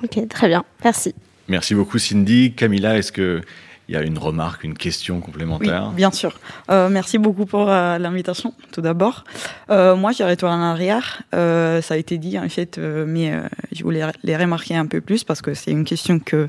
Ok, 0.02 0.26
très 0.28 0.48
bien, 0.48 0.64
merci. 0.82 1.14
Merci 1.48 1.74
beaucoup 1.74 1.98
Cindy. 1.98 2.52
Camilla, 2.54 2.96
est-ce 2.96 3.12
que 3.12 3.40
il 3.88 3.94
y 3.94 3.98
a 3.98 4.02
une 4.02 4.18
remarque, 4.18 4.64
une 4.64 4.74
question 4.74 5.20
complémentaire 5.20 5.88
Oui, 5.88 5.96
bien 5.96 6.10
sûr. 6.10 6.38
Euh, 6.70 6.88
merci 6.88 7.18
beaucoup 7.18 7.44
pour 7.44 7.70
euh, 7.70 7.98
l'invitation, 7.98 8.54
tout 8.72 8.80
d'abord. 8.80 9.24
Euh, 9.70 9.94
moi, 9.94 10.12
j'irai 10.12 10.36
toi 10.36 10.50
en 10.50 10.60
arrière. 10.60 11.22
Ça 11.32 11.94
a 11.94 11.96
été 11.96 12.16
dit, 12.18 12.38
en 12.38 12.48
fait, 12.48 12.78
mais 12.78 13.32
je 13.72 13.82
voulais 13.82 14.02
les 14.22 14.36
remarquer 14.36 14.76
un 14.76 14.86
peu 14.86 15.00
plus 15.00 15.24
parce 15.24 15.42
que 15.42 15.54
c'est 15.54 15.70
une 15.70 15.84
question 15.84 16.18
que 16.18 16.48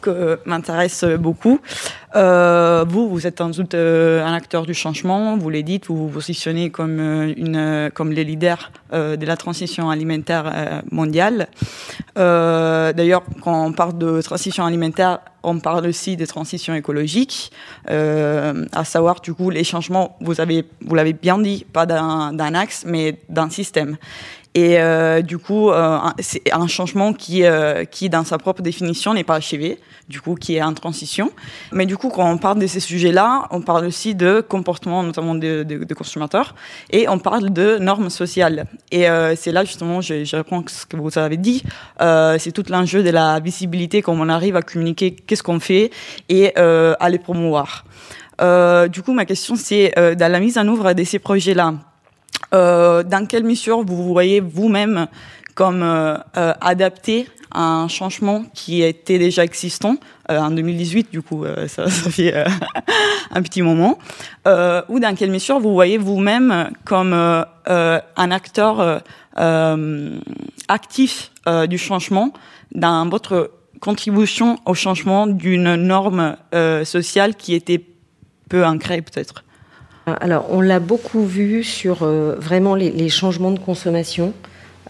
que 0.00 0.38
m'intéresse 0.44 1.04
beaucoup. 1.18 1.60
Euh, 2.16 2.84
vous, 2.88 3.08
vous 3.08 3.26
êtes 3.26 3.38
sans 3.38 3.50
doute 3.50 3.74
euh, 3.74 4.24
un 4.24 4.34
acteur 4.34 4.66
du 4.66 4.74
changement, 4.74 5.36
vous 5.36 5.48
l'avez 5.48 5.62
dit, 5.62 5.80
vous 5.86 5.96
vous 5.96 6.08
positionnez 6.08 6.70
comme, 6.70 6.98
euh, 6.98 7.32
une, 7.36 7.90
comme 7.94 8.10
les 8.10 8.24
leaders 8.24 8.72
euh, 8.92 9.16
de 9.16 9.24
la 9.26 9.36
transition 9.36 9.90
alimentaire 9.90 10.50
euh, 10.52 10.80
mondiale. 10.90 11.46
Euh, 12.18 12.92
D'ailleurs, 12.92 13.22
quand 13.42 13.66
on 13.66 13.72
parle 13.72 13.96
de 13.96 14.20
transition 14.22 14.66
alimentaire, 14.66 15.20
on 15.44 15.60
parle 15.60 15.86
aussi 15.86 16.16
de 16.16 16.26
transition 16.26 16.74
écologique, 16.74 17.52
à 17.86 18.84
savoir 18.84 19.20
du 19.20 19.32
coup 19.32 19.48
les 19.48 19.64
changements, 19.64 20.16
vous 20.20 20.40
avez, 20.40 20.66
vous 20.84 20.94
l'avez 20.94 21.14
bien 21.14 21.38
dit, 21.38 21.64
pas 21.72 21.86
d'un 21.86 22.54
axe, 22.54 22.84
mais 22.86 23.16
d'un 23.28 23.48
système. 23.48 23.96
Et 24.54 24.80
euh, 24.80 25.22
du 25.22 25.38
coup, 25.38 25.70
euh, 25.70 25.98
c'est 26.18 26.52
un 26.52 26.66
changement 26.66 27.12
qui, 27.12 27.44
euh, 27.44 27.84
qui, 27.84 28.08
dans 28.08 28.24
sa 28.24 28.36
propre 28.36 28.62
définition, 28.62 29.14
n'est 29.14 29.22
pas 29.22 29.36
achevé, 29.36 29.78
du 30.08 30.20
coup, 30.20 30.34
qui 30.34 30.56
est 30.56 30.62
en 30.62 30.74
transition. 30.74 31.30
Mais 31.70 31.86
du 31.86 31.96
coup, 31.96 32.08
quand 32.08 32.28
on 32.28 32.36
parle 32.36 32.58
de 32.58 32.66
ces 32.66 32.80
sujets-là, 32.80 33.46
on 33.52 33.60
parle 33.60 33.86
aussi 33.86 34.16
de 34.16 34.40
comportement, 34.40 35.04
notamment 35.04 35.36
des 35.36 35.64
de, 35.64 35.84
de 35.84 35.94
consommateurs, 35.94 36.56
et 36.90 37.08
on 37.08 37.20
parle 37.20 37.50
de 37.50 37.78
normes 37.78 38.10
sociales. 38.10 38.66
Et 38.90 39.08
euh, 39.08 39.36
c'est 39.36 39.52
là, 39.52 39.64
justement, 39.64 40.00
je, 40.00 40.24
je 40.24 40.36
réponds 40.36 40.60
à 40.60 40.64
ce 40.66 40.84
que 40.84 40.96
vous 40.96 41.16
avez 41.16 41.36
dit, 41.36 41.62
euh, 42.00 42.36
c'est 42.40 42.50
tout 42.50 42.64
l'enjeu 42.68 43.04
de 43.04 43.10
la 43.10 43.38
visibilité, 43.38 44.02
comment 44.02 44.24
on 44.24 44.28
arrive 44.28 44.56
à 44.56 44.62
communiquer 44.62 45.12
qu'est-ce 45.12 45.44
qu'on 45.44 45.60
fait 45.60 45.92
et 46.28 46.52
euh, 46.58 46.94
à 46.98 47.08
les 47.08 47.18
promouvoir. 47.18 47.84
Du 48.88 49.02
coup, 49.02 49.12
ma 49.12 49.26
question, 49.26 49.54
c'est 49.54 49.92
dans 49.96 50.32
la 50.32 50.40
mise 50.40 50.56
en 50.56 50.66
œuvre 50.66 50.94
de 50.94 51.04
ces 51.04 51.18
projets-là, 51.18 51.74
euh, 52.52 53.02
dans 53.02 53.26
quelle 53.26 53.44
mesure 53.44 53.84
vous 53.84 54.12
voyez 54.12 54.40
vous-même 54.40 55.06
comme 55.54 55.82
euh, 55.82 56.16
euh, 56.38 56.54
adapté 56.60 57.28
à 57.50 57.62
un 57.62 57.88
changement 57.88 58.44
qui 58.54 58.82
était 58.82 59.18
déjà 59.18 59.44
existant 59.44 59.96
euh, 60.30 60.38
en 60.38 60.50
2018, 60.50 61.10
du 61.10 61.20
coup, 61.20 61.44
euh, 61.44 61.68
ça, 61.68 61.90
ça 61.90 62.10
fait 62.10 62.32
un 63.30 63.42
petit 63.42 63.60
moment, 63.60 63.98
ou 64.46 65.00
dans 65.00 65.14
quelle 65.14 65.30
mesure 65.30 65.60
vous 65.60 65.74
voyez 65.74 65.98
vous-même 65.98 66.70
comme 66.84 67.12
un 67.12 68.30
acteur 68.30 69.02
actif 70.68 71.32
du 71.68 71.78
changement 71.78 72.32
dans 72.74 73.08
votre 73.08 73.50
contribution 73.80 74.58
au 74.64 74.74
changement 74.74 75.26
d'une 75.26 75.74
norme 75.74 76.36
sociale 76.84 77.34
qui 77.34 77.54
était 77.54 77.84
peu 78.48 78.64
ancrée 78.64 79.02
peut-être? 79.02 79.44
Alors, 80.06 80.46
on 80.50 80.60
l'a 80.60 80.80
beaucoup 80.80 81.24
vu 81.24 81.62
sur 81.62 82.02
euh, 82.02 82.34
vraiment 82.38 82.74
les, 82.74 83.08
changements 83.08 83.50
de 83.50 83.58
consommation, 83.58 84.32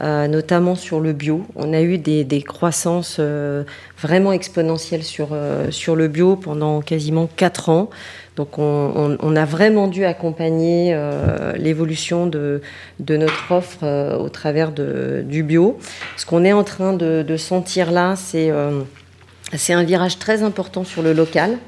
euh, 0.00 0.28
notamment 0.28 0.76
sur 0.76 1.00
le 1.00 1.12
bio. 1.12 1.44
On 1.56 1.72
a 1.72 1.82
eu 1.82 1.98
des, 1.98 2.42
croissances 2.42 3.16
euh, 3.18 3.64
vraiment 4.00 4.32
exponentielles 4.32 5.02
sur, 5.02 5.30
euh, 5.32 5.68
le 5.94 6.08
bio 6.08 6.36
pendant 6.36 6.80
quasiment 6.80 7.28
quatre 7.36 7.68
ans. 7.68 7.90
Donc, 8.36 8.58
on, 8.58 9.36
a 9.36 9.44
vraiment 9.44 9.86
dû 9.86 10.06
accompagner 10.06 10.92
euh, 10.94 11.52
l'évolution 11.58 12.26
de, 12.26 12.62
notre 13.06 13.52
offre 13.52 13.80
euh, 13.82 14.16
au 14.16 14.30
travers 14.30 14.72
du 14.72 15.42
bio. 15.42 15.78
Ce 16.16 16.24
qu'on 16.24 16.44
est 16.44 16.54
en 16.54 16.64
train 16.64 16.94
de, 16.94 17.22
de 17.22 17.36
sentir 17.36 17.90
là, 17.90 18.14
c'est 18.16 18.50
un 18.50 19.82
virage 19.82 20.18
très 20.18 20.42
important 20.42 20.84
sur 20.84 21.02
le 21.02 21.12
local. 21.12 21.58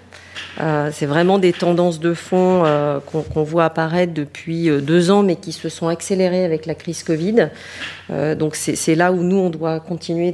Euh, 0.61 0.91
c'est 0.93 1.07
vraiment 1.07 1.39
des 1.39 1.53
tendances 1.53 1.99
de 1.99 2.13
fond 2.15 2.65
euh, 2.65 3.01
qu'on 3.01 3.23
qu 3.23 3.39
voit 3.49 3.65
apparaître 3.65 4.13
depuis 4.13 4.69
euh, 4.69 4.81
deux 4.81 5.11
ans, 5.11 5.23
mais 5.23 5.37
qui 5.37 5.53
se 5.53 5.69
sont 5.69 5.89
accélérées 5.89 6.45
avec 6.45 6.67
la 6.67 6.75
crise 6.75 7.03
Covid. 7.03 7.49
Donc 8.39 8.57
c'est 8.57 8.95
là 8.95 9.11
où 9.11 9.23
nous, 9.23 9.39
on 9.39 9.49
doit 9.49 9.81
continuer 9.81 10.33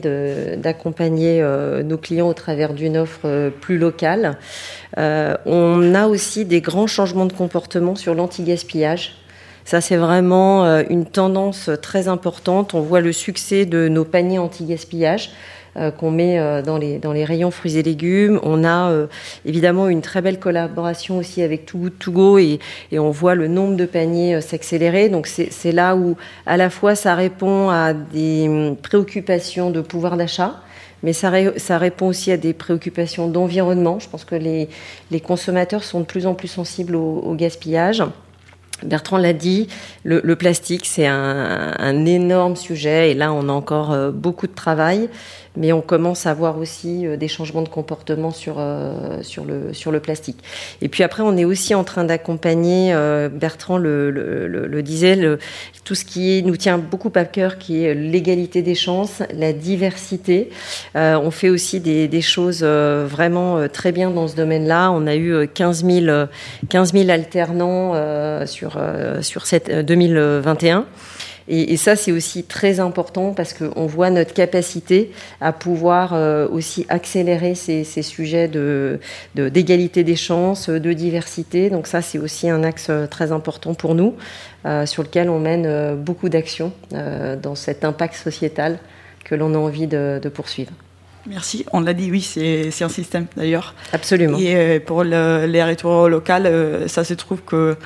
d'accompagner 0.56 1.40
nos 1.84 1.96
clients 1.96 2.26
au 2.26 2.34
travers 2.34 2.74
d'une 2.74 2.96
offre 2.96 3.50
plus 3.60 3.78
locale. 3.78 4.36
on 4.96 5.94
a 5.94 6.08
aussi 6.08 6.44
des 6.44 6.60
grands 6.60 6.88
changements 6.88 7.26
de 7.26 7.32
comportement 7.32 7.94
sur 7.94 8.14
l'anti-gaspillage. 8.14 9.14
Ça, 9.64 9.80
c'est 9.80 9.96
vraiment 9.96 10.64
une 10.88 11.06
tendance 11.06 11.70
très 11.80 12.08
importante. 12.08 12.74
On 12.74 12.80
voit 12.80 13.00
le 13.00 13.12
succès 13.12 13.64
de 13.64 13.86
nos 13.86 14.04
paniers 14.04 14.40
anti-gaspillage 14.40 15.30
qu'on 15.90 16.10
met 16.10 16.38
euh, 16.38 16.62
dans, 16.62 16.78
les, 16.78 17.24
rayons 17.24 17.50
fruits 17.50 17.76
et 17.76 17.82
légumes. 17.82 18.40
On 18.42 18.64
a 18.64 18.90
euh, 18.90 19.06
évidemment 19.44 19.88
une 19.88 20.02
très 20.02 20.22
belle 20.22 20.38
collaboration 20.38 21.18
aussi 21.18 21.42
avec 21.42 21.66
Too 21.66 22.38
et, 22.38 22.58
on 22.92 23.10
voit 23.10 23.34
le 23.34 23.48
nombre 23.48 23.76
de 23.76 23.86
paniers 23.86 24.40
s'accélérer. 24.40 25.08
Donc 25.08 25.26
c'est 25.26 25.72
là 25.72 25.96
où 25.96 26.16
à 26.46 26.56
la 26.56 26.70
fois 26.70 26.94
ça 26.94 27.14
répond 27.14 27.70
à 27.70 27.92
des 27.92 28.74
préoccupations 28.82 29.70
de 29.70 29.80
pouvoir 29.80 30.16
d'achat, 30.16 30.60
mais 31.02 31.12
ça, 31.12 31.30
ré, 31.30 31.52
ça, 31.58 31.78
répond 31.78 32.08
aussi 32.08 32.32
à 32.32 32.36
des 32.36 32.52
préoccupations 32.52 33.28
d'environnement. 33.28 33.98
Je 33.98 34.08
pense 34.08 34.24
que 34.24 34.34
les, 34.34 34.68
consommateurs 35.20 35.84
sont 35.84 36.00
de 36.00 36.04
plus 36.06 36.26
en 36.26 36.34
plus 36.34 36.48
sensibles 36.48 36.96
au 36.96 37.34
gaspillage. 37.34 38.02
Bertrand 38.84 39.18
l'a 39.18 39.32
dit, 39.32 39.66
le, 40.04 40.36
plastique, 40.36 40.86
c'est 40.86 41.06
un, 41.06 42.06
énorme 42.06 42.56
sujet 42.56 43.10
et 43.10 43.14
là, 43.14 43.32
on 43.32 43.48
a 43.48 43.52
encore 43.52 43.92
euh, 43.92 44.10
beaucoup 44.10 44.46
de 44.46 44.54
travail, 44.54 45.08
mais 45.56 45.72
on 45.72 45.80
commence 45.80 46.26
à 46.26 46.34
voir 46.34 46.58
aussi 46.58 47.06
euh, 47.06 47.16
des 47.16 47.26
changements 47.26 47.62
de 47.62 47.68
comportement 47.68 48.30
sur, 48.30 48.56
euh, 48.58 49.22
sur, 49.22 49.44
le, 49.44 49.74
sur 49.74 49.90
le 49.90 49.98
plastique. 50.00 50.38
Et 50.80 50.88
puis 50.88 51.02
après, 51.02 51.22
on 51.22 51.36
est 51.36 51.44
aussi 51.44 51.74
en 51.74 51.82
train 51.82 52.04
d'accompagner, 52.04 52.94
Bertrand 53.32 53.78
le, 53.78 54.80
disait, 54.82 55.18
tout 55.84 55.94
ce 55.96 56.04
qui 56.04 56.42
nous 56.44 56.56
tient 56.56 56.78
beaucoup 56.78 57.10
à 57.16 57.24
cœur, 57.24 57.58
qui 57.58 57.82
est 57.82 57.94
l'égalité 57.94 58.62
des 58.62 58.76
chances, 58.76 59.22
la 59.34 59.52
diversité. 59.52 60.50
On 60.94 61.30
fait 61.30 61.48
aussi 61.48 61.80
des, 61.80 62.06
des 62.06 62.22
choses 62.22 62.62
vraiment 62.62 63.68
très 63.68 63.92
bien 63.92 64.10
dans 64.10 64.28
ce 64.28 64.36
domaine-là. 64.36 64.90
On 64.92 65.06
a 65.06 65.16
eu 65.16 65.48
15 65.48 65.84
000, 65.84 66.26
15 66.68 66.92
000 66.92 67.10
alternants 67.10 68.46
sur, 68.46 68.67
sur 69.22 69.46
cette 69.46 69.70
2021. 69.70 70.86
Et, 71.48 71.72
et 71.72 71.76
ça, 71.76 71.96
c'est 71.96 72.12
aussi 72.12 72.44
très 72.44 72.78
important 72.78 73.32
parce 73.32 73.54
qu'on 73.54 73.86
voit 73.86 74.10
notre 74.10 74.34
capacité 74.34 75.10
à 75.40 75.52
pouvoir 75.52 76.12
euh, 76.12 76.46
aussi 76.48 76.84
accélérer 76.88 77.54
ces, 77.54 77.84
ces 77.84 78.02
sujets 78.02 78.48
d'égalité 79.34 80.02
de, 80.02 80.06
de, 80.06 80.12
des 80.12 80.16
chances, 80.16 80.68
de 80.68 80.92
diversité. 80.92 81.70
Donc 81.70 81.86
ça, 81.86 82.02
c'est 82.02 82.18
aussi 82.18 82.48
un 82.50 82.62
axe 82.62 82.90
très 83.10 83.32
important 83.32 83.74
pour 83.74 83.94
nous, 83.94 84.14
euh, 84.66 84.84
sur 84.84 85.02
lequel 85.02 85.30
on 85.30 85.38
mène 85.38 85.64
euh, 85.66 85.94
beaucoup 85.96 86.28
d'actions 86.28 86.72
euh, 86.92 87.36
dans 87.36 87.54
cet 87.54 87.84
impact 87.84 88.14
sociétal 88.14 88.78
que 89.24 89.34
l'on 89.34 89.54
a 89.54 89.58
envie 89.58 89.86
de, 89.86 90.20
de 90.22 90.28
poursuivre. 90.28 90.72
Merci. 91.28 91.66
On 91.72 91.80
l'a 91.80 91.92
dit, 91.92 92.10
oui, 92.10 92.22
c'est 92.22 92.82
un 92.82 92.88
système 92.88 93.26
d'ailleurs. 93.36 93.74
Absolument. 93.92 94.38
Et 94.38 94.54
euh, 94.56 94.80
pour 94.80 95.04
le, 95.04 95.46
les 95.46 95.62
retours 95.62 96.08
locaux, 96.08 96.32
euh, 96.32 96.88
ça 96.88 97.04
se 97.04 97.14
trouve 97.14 97.42
que 97.42 97.76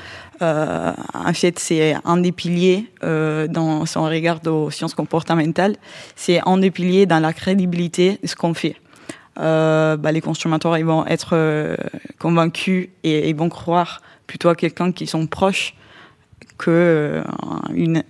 euh, 0.40 0.92
en 1.14 1.32
fait, 1.34 1.58
c'est 1.58 1.94
un 2.04 2.16
des 2.16 2.32
piliers 2.32 2.86
euh, 3.04 3.46
dans 3.46 3.86
son 3.86 4.04
regard 4.04 4.40
aux 4.46 4.70
sciences 4.70 4.94
comportementales. 4.94 5.76
C'est 6.16 6.40
un 6.46 6.58
des 6.58 6.70
piliers 6.70 7.06
dans 7.06 7.20
la 7.20 7.32
crédibilité 7.32 8.18
de 8.22 8.26
ce 8.26 8.36
qu'on 8.36 8.54
fait. 8.54 8.76
Euh, 9.38 9.96
bah, 9.96 10.12
les 10.12 10.20
consommateurs 10.20 10.78
vont 10.78 11.06
être 11.06 11.30
euh, 11.32 11.76
convaincus 12.18 12.88
et 13.02 13.32
vont 13.32 13.48
croire 13.48 14.02
plutôt 14.26 14.48
à 14.48 14.54
quelqu'un 14.54 14.92
qui 14.92 15.06
sont 15.06 15.26
proches 15.26 15.74
que 16.58 17.22
une 17.74 18.02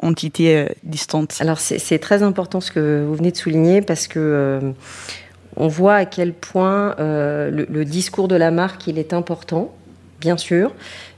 entité 0.00 0.66
distante. 0.84 1.36
Alors 1.40 1.58
c'est 1.58 1.98
très 1.98 2.22
important 2.22 2.60
ce 2.60 2.70
que 2.70 3.04
vous 3.06 3.14
venez 3.14 3.32
de 3.32 3.36
souligner 3.36 3.82
parce 3.82 4.06
que 4.06 4.60
on 5.56 5.68
voit 5.68 5.94
à 5.94 6.04
quel 6.04 6.32
point 6.32 6.94
le, 6.98 7.66
le, 7.68 7.84
discours 7.84 8.28
de 8.28 8.36
la 8.36 8.50
marque 8.50 8.86
il 8.86 8.98
est 8.98 9.12
important, 9.12 9.74
bien 10.20 10.36
sûr, 10.36 10.72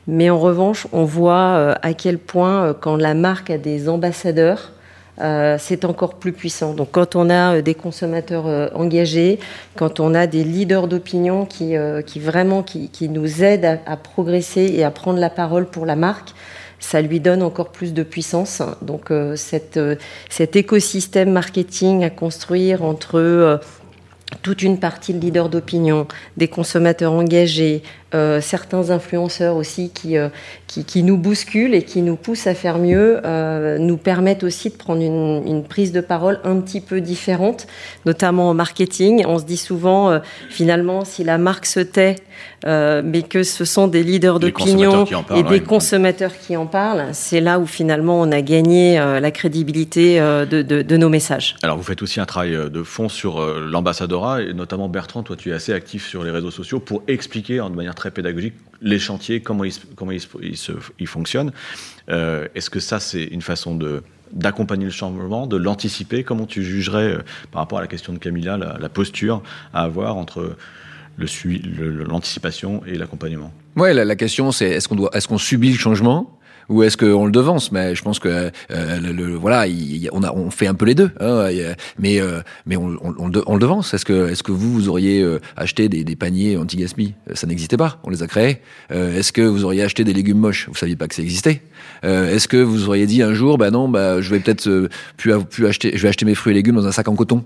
mais 0.06 0.30
en 0.30 0.38
revanche 0.38 0.86
on 0.92 1.04
voit 1.04 1.56
euh, 1.56 1.74
à 1.82 1.94
quel 1.94 2.18
point 2.18 2.64
euh, 2.64 2.74
quand 2.78 2.96
la 2.96 3.14
marque 3.14 3.50
a 3.50 3.58
des 3.58 3.88
ambassadeurs 3.88 4.72
euh, 5.20 5.56
c'est 5.58 5.84
encore 5.84 6.14
plus 6.14 6.32
puissant. 6.32 6.72
Donc 6.72 6.92
quand 6.92 7.14
on 7.14 7.28
a 7.28 7.60
des 7.60 7.74
consommateurs 7.74 8.70
engagés, 8.74 9.38
quand 9.76 10.00
on 10.00 10.14
a 10.14 10.26
des 10.26 10.44
leaders 10.44 10.88
d'opinion 10.88 11.44
qui, 11.44 11.74
vraiment 12.18 12.62
qui, 12.62 13.08
nous 13.10 13.44
aident 13.44 13.66
à, 13.66 13.78
à, 13.84 13.96
progresser 13.98 14.72
et 14.74 14.82
à 14.82 14.90
prendre 14.90 15.18
la 15.18 15.28
parole 15.28 15.66
pour 15.66 15.84
la 15.84 15.94
marque, 15.94 16.30
ça 16.78 17.02
lui 17.02 17.20
donne 17.20 17.42
encore 17.42 17.68
plus 17.68 17.92
de 17.92 18.02
puissance. 18.02 18.62
Donc 18.80 19.12
cette, 19.34 19.78
cet 20.30 20.56
écosystème 20.56 21.32
marketing 21.32 22.02
à 22.02 22.08
construire 22.08 22.82
entre 22.82 23.60
toute 24.42 24.62
une 24.62 24.78
partie 24.78 25.14
de 25.14 25.20
leaders 25.20 25.48
d'opinion, 25.48 26.06
des 26.36 26.48
consommateurs 26.48 27.12
engagés, 27.12 27.82
euh, 28.12 28.40
certains 28.40 28.90
influenceurs 28.90 29.54
aussi 29.54 29.90
qui, 29.90 30.16
euh, 30.16 30.30
qui, 30.66 30.84
qui, 30.84 31.04
nous 31.04 31.16
bousculent 31.16 31.74
et 31.74 31.84
qui 31.84 32.02
nous 32.02 32.16
poussent 32.16 32.48
à 32.48 32.54
faire 32.54 32.78
mieux, 32.78 33.20
euh, 33.24 33.78
nous 33.78 33.96
permettent 33.96 34.42
aussi 34.42 34.70
de 34.70 34.74
prendre 34.74 35.00
une, 35.00 35.46
une, 35.46 35.62
prise 35.62 35.92
de 35.92 36.00
parole 36.00 36.40
un 36.42 36.56
petit 36.56 36.80
peu 36.80 37.00
différente, 37.00 37.68
notamment 38.06 38.50
en 38.50 38.54
marketing. 38.54 39.24
On 39.28 39.38
se 39.38 39.44
dit 39.44 39.56
souvent, 39.56 40.20
finalement, 40.48 41.04
si 41.04 41.22
la 41.22 41.38
marque 41.38 41.66
se 41.66 41.78
tait, 41.78 42.16
mais 42.64 43.22
que 43.22 43.44
ce 43.44 43.64
sont 43.64 43.86
des 43.86 44.02
leaders 44.02 44.40
d'opinion 44.40 45.04
et 45.36 45.44
des 45.44 45.60
consommateurs 45.60 46.32
qui 46.36 46.56
en 46.56 46.66
parlent, 46.66 47.10
c'est 47.12 47.40
là 47.40 47.60
où 47.60 47.66
finalement 47.66 48.20
on 48.20 48.32
a 48.32 48.40
gagné 48.40 48.96
la 48.96 49.30
crédibilité 49.30 50.18
de, 50.18 50.62
de, 50.62 50.82
de, 50.82 50.96
nos 50.96 51.08
messages. 51.08 51.54
Alors 51.62 51.76
vous 51.76 51.84
faites 51.84 52.02
aussi 52.02 52.18
un 52.18 52.26
travail 52.26 52.56
de 52.70 52.82
fond 52.82 53.08
sur 53.08 53.40
l'ambassadorat, 53.40 54.42
et 54.42 54.52
notamment 54.52 54.88
Bertrand, 54.88 55.22
toi 55.22 55.36
tu 55.36 55.50
es 55.50 55.52
assez 55.52 55.72
actif 55.72 56.08
sur 56.08 56.24
les 56.24 56.30
réseaux 56.30 56.50
sociaux 56.50 56.80
pour 56.80 57.02
expliquer 57.06 57.58
de 57.58 57.76
manière 57.76 57.94
très 58.00 58.10
pédagogique. 58.10 58.54
Les 58.80 58.98
chantiers, 58.98 59.40
comment 59.42 59.64
ils, 59.64 59.74
comment 59.94 60.10
ils, 60.10 60.22
ils, 60.98 61.06
fonctionnent. 61.06 61.52
Euh, 62.08 62.48
Est-ce 62.54 62.70
que 62.70 62.80
ça, 62.80 62.98
c'est 62.98 63.24
une 63.24 63.42
façon 63.42 63.76
de 63.76 64.02
d'accompagner 64.32 64.84
le 64.84 64.92
changement, 64.92 65.46
de 65.48 65.56
l'anticiper? 65.56 66.22
Comment 66.22 66.46
tu 66.46 66.62
jugerais, 66.62 67.08
euh, 67.14 67.18
par 67.50 67.60
rapport 67.62 67.78
à 67.78 67.80
la 67.82 67.88
question 67.88 68.12
de 68.12 68.18
Camilla, 68.18 68.56
la, 68.56 68.88
posture 68.88 69.42
à 69.74 69.82
avoir 69.82 70.16
entre 70.16 70.56
l'anticipation 71.18 72.80
le, 72.86 72.94
et 72.94 72.96
l'accompagnement? 72.96 73.52
Ouais, 73.76 73.92
la, 73.92 74.04
la 74.04 74.16
question 74.16 74.50
c'est 74.52 74.70
est-ce 74.70 74.88
qu'on 74.88 74.96
qu'on 74.96 75.38
subit 75.38 75.72
le 75.72 75.78
changement? 75.78 76.39
Ou 76.70 76.84
est-ce 76.84 76.96
qu'on 76.96 77.26
le 77.26 77.32
devance? 77.32 77.72
Mais 77.72 77.94
je 77.94 78.02
pense 78.02 78.18
que 78.18 78.28
euh, 78.28 79.00
le, 79.00 79.12
le, 79.12 79.34
voilà, 79.34 79.66
il, 79.66 80.08
on 80.12 80.22
a 80.22 80.32
on 80.32 80.50
fait 80.50 80.68
un 80.68 80.74
peu 80.74 80.86
les 80.86 80.94
deux, 80.94 81.10
hein, 81.20 81.48
mais 81.98 82.20
euh, 82.20 82.40
mais 82.64 82.76
on, 82.76 82.96
on, 83.02 83.30
on, 83.46 83.54
le 83.54 83.60
devance. 83.60 83.92
Est-ce 83.92 84.04
que 84.04 84.30
est-ce 84.30 84.42
que 84.42 84.52
vous 84.52 84.72
vous 84.72 84.88
auriez 84.88 85.20
euh, 85.20 85.40
acheté 85.56 85.88
des, 85.88 86.04
des 86.04 86.16
paniers 86.16 86.56
anti-gaspi 86.56 87.14
Ça 87.34 87.46
n'existait 87.46 87.76
pas, 87.76 87.98
on 88.04 88.10
les 88.10 88.22
a 88.22 88.26
créés. 88.26 88.60
Est-ce 88.90 89.32
que 89.32 89.42
vous 89.42 89.64
auriez 89.64 89.82
acheté 89.82 90.04
des 90.04 90.12
légumes 90.12 90.38
moches? 90.38 90.68
Vous 90.68 90.76
saviez 90.76 90.96
pas 90.96 91.08
que 91.08 91.14
ça 91.14 91.22
existait. 91.22 91.60
Est-ce 92.02 92.46
que 92.46 92.56
vous 92.56 92.88
auriez 92.88 93.06
dit 93.06 93.22
un 93.22 93.34
jour, 93.34 93.58
bah 93.58 93.70
non, 93.70 93.88
bah 93.88 94.20
je 94.20 94.30
vais 94.30 94.38
peut-être 94.38 94.88
plus, 95.16 95.32
plus 95.50 95.66
acheter, 95.66 95.92
je 95.94 96.02
vais 96.02 96.08
acheter 96.08 96.24
mes 96.24 96.34
fruits 96.34 96.52
et 96.52 96.54
légumes 96.54 96.76
dans 96.76 96.86
un 96.86 96.92
sac 96.92 97.08
en 97.08 97.16
coton 97.16 97.44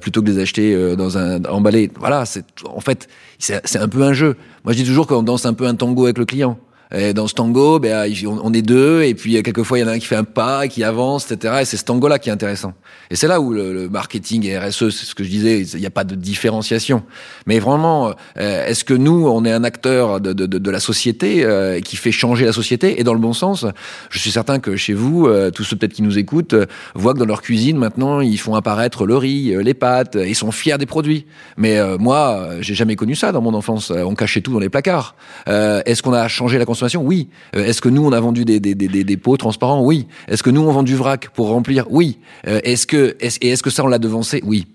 plutôt 0.00 0.20
que 0.20 0.26
de 0.26 0.32
les 0.32 0.38
acheter 0.40 0.96
dans 0.96 1.16
un 1.16 1.42
emballé? 1.46 1.90
Voilà, 1.98 2.26
c'est 2.26 2.44
en 2.66 2.80
fait 2.80 3.08
c'est 3.38 3.78
un 3.78 3.88
peu 3.88 4.02
un 4.02 4.12
jeu. 4.12 4.36
Moi 4.64 4.74
je 4.74 4.78
dis 4.78 4.84
toujours 4.84 5.06
qu'on 5.06 5.22
danse 5.22 5.46
un 5.46 5.54
peu 5.54 5.66
un 5.66 5.74
tango 5.74 6.04
avec 6.04 6.18
le 6.18 6.26
client. 6.26 6.58
Et 6.94 7.14
dans 7.14 7.26
ce 7.26 7.34
tango, 7.34 7.78
ben, 7.78 8.12
on 8.42 8.52
est 8.52 8.62
deux, 8.62 9.02
et 9.02 9.14
puis 9.14 9.42
quelquefois 9.42 9.78
il 9.78 9.82
y 9.82 9.84
en 9.84 9.88
a 9.88 9.92
un 9.92 9.98
qui 9.98 10.06
fait 10.06 10.16
un 10.16 10.24
pas, 10.24 10.68
qui 10.68 10.84
avance, 10.84 11.30
etc. 11.30 11.58
Et 11.62 11.64
c'est 11.64 11.78
ce 11.78 11.84
tango-là 11.84 12.18
qui 12.18 12.28
est 12.28 12.32
intéressant. 12.32 12.74
Et 13.10 13.16
c'est 13.16 13.28
là 13.28 13.40
où 13.40 13.52
le, 13.52 13.72
le, 13.72 13.88
marketing 13.88 14.46
et 14.46 14.58
RSE, 14.58 14.90
c'est 14.90 15.06
ce 15.06 15.14
que 15.14 15.24
je 15.24 15.30
disais, 15.30 15.62
il 15.62 15.80
n'y 15.80 15.86
a 15.86 15.90
pas 15.90 16.04
de 16.04 16.14
différenciation. 16.14 17.02
Mais 17.46 17.58
vraiment, 17.58 18.14
euh, 18.38 18.66
est-ce 18.66 18.84
que 18.84 18.94
nous, 18.94 19.26
on 19.26 19.44
est 19.44 19.52
un 19.52 19.64
acteur 19.64 20.20
de, 20.20 20.32
de, 20.32 20.46
de 20.46 20.70
la 20.70 20.80
société 20.80 21.44
euh, 21.44 21.80
qui 21.80 21.96
fait 21.96 22.12
changer 22.12 22.44
la 22.44 22.52
société? 22.52 23.00
Et 23.00 23.04
dans 23.04 23.14
le 23.14 23.20
bon 23.20 23.32
sens 23.32 23.64
Je 24.10 24.18
suis 24.18 24.30
certain 24.30 24.58
que 24.58 24.76
chez 24.76 24.92
vous, 24.92 25.26
euh, 25.26 25.50
tous 25.50 25.64
ceux 25.64 25.76
peut-être 25.76 25.94
qui 25.94 26.02
nous 26.02 26.18
écoutent, 26.18 26.54
voient 26.94 27.14
que 27.14 27.18
dans 27.18 27.24
leur 27.24 27.40
cuisine 27.40 27.78
maintenant, 27.78 28.20
ils 28.20 28.38
font 28.38 28.54
apparaître 28.54 29.06
le 29.06 29.16
riz, 29.16 29.54
les 29.62 29.74
pâtes, 29.74 30.18
ils 30.22 30.34
sont 30.34 30.52
fiers 30.52 30.78
des 30.78 30.86
produits. 30.86 31.24
Mais 31.56 31.78
moi, 31.98 32.48
j'ai 32.60 32.74
jamais 32.74 32.96
connu 32.96 33.14
ça 33.14 33.32
dans 33.32 33.40
mon 33.40 33.54
enfance. 33.54 33.90
On 33.90 34.14
cachait 34.14 34.42
tout 34.42 34.52
dans 34.52 34.58
les 34.58 34.68
placards. 34.68 35.16
est-ce 35.46 36.02
qu'on 36.02 36.12
a 36.12 36.28
changé 36.28 36.58
la 36.58 36.64
consommation 36.64 36.81
oui. 36.94 37.28
Euh, 37.56 37.64
est-ce 37.64 37.80
que 37.80 37.88
nous, 37.88 38.04
on 38.04 38.12
a 38.12 38.20
vendu 38.20 38.44
des, 38.44 38.60
des, 38.60 39.16
pots 39.16 39.36
transparents 39.36 39.82
Oui. 39.82 40.06
Est-ce 40.28 40.42
que 40.42 40.50
nous, 40.50 40.62
on 40.62 40.72
vend 40.72 40.82
du 40.82 40.96
vrac 40.96 41.28
pour 41.30 41.48
remplir 41.48 41.86
Oui. 41.90 42.18
Euh, 42.46 42.60
est-ce 42.64 42.86
que, 42.86 43.16
et 43.20 43.48
est-ce 43.48 43.62
que 43.62 43.70
ça, 43.70 43.84
on 43.84 43.88
l'a 43.88 43.98
devancé 43.98 44.42
Oui. 44.44 44.66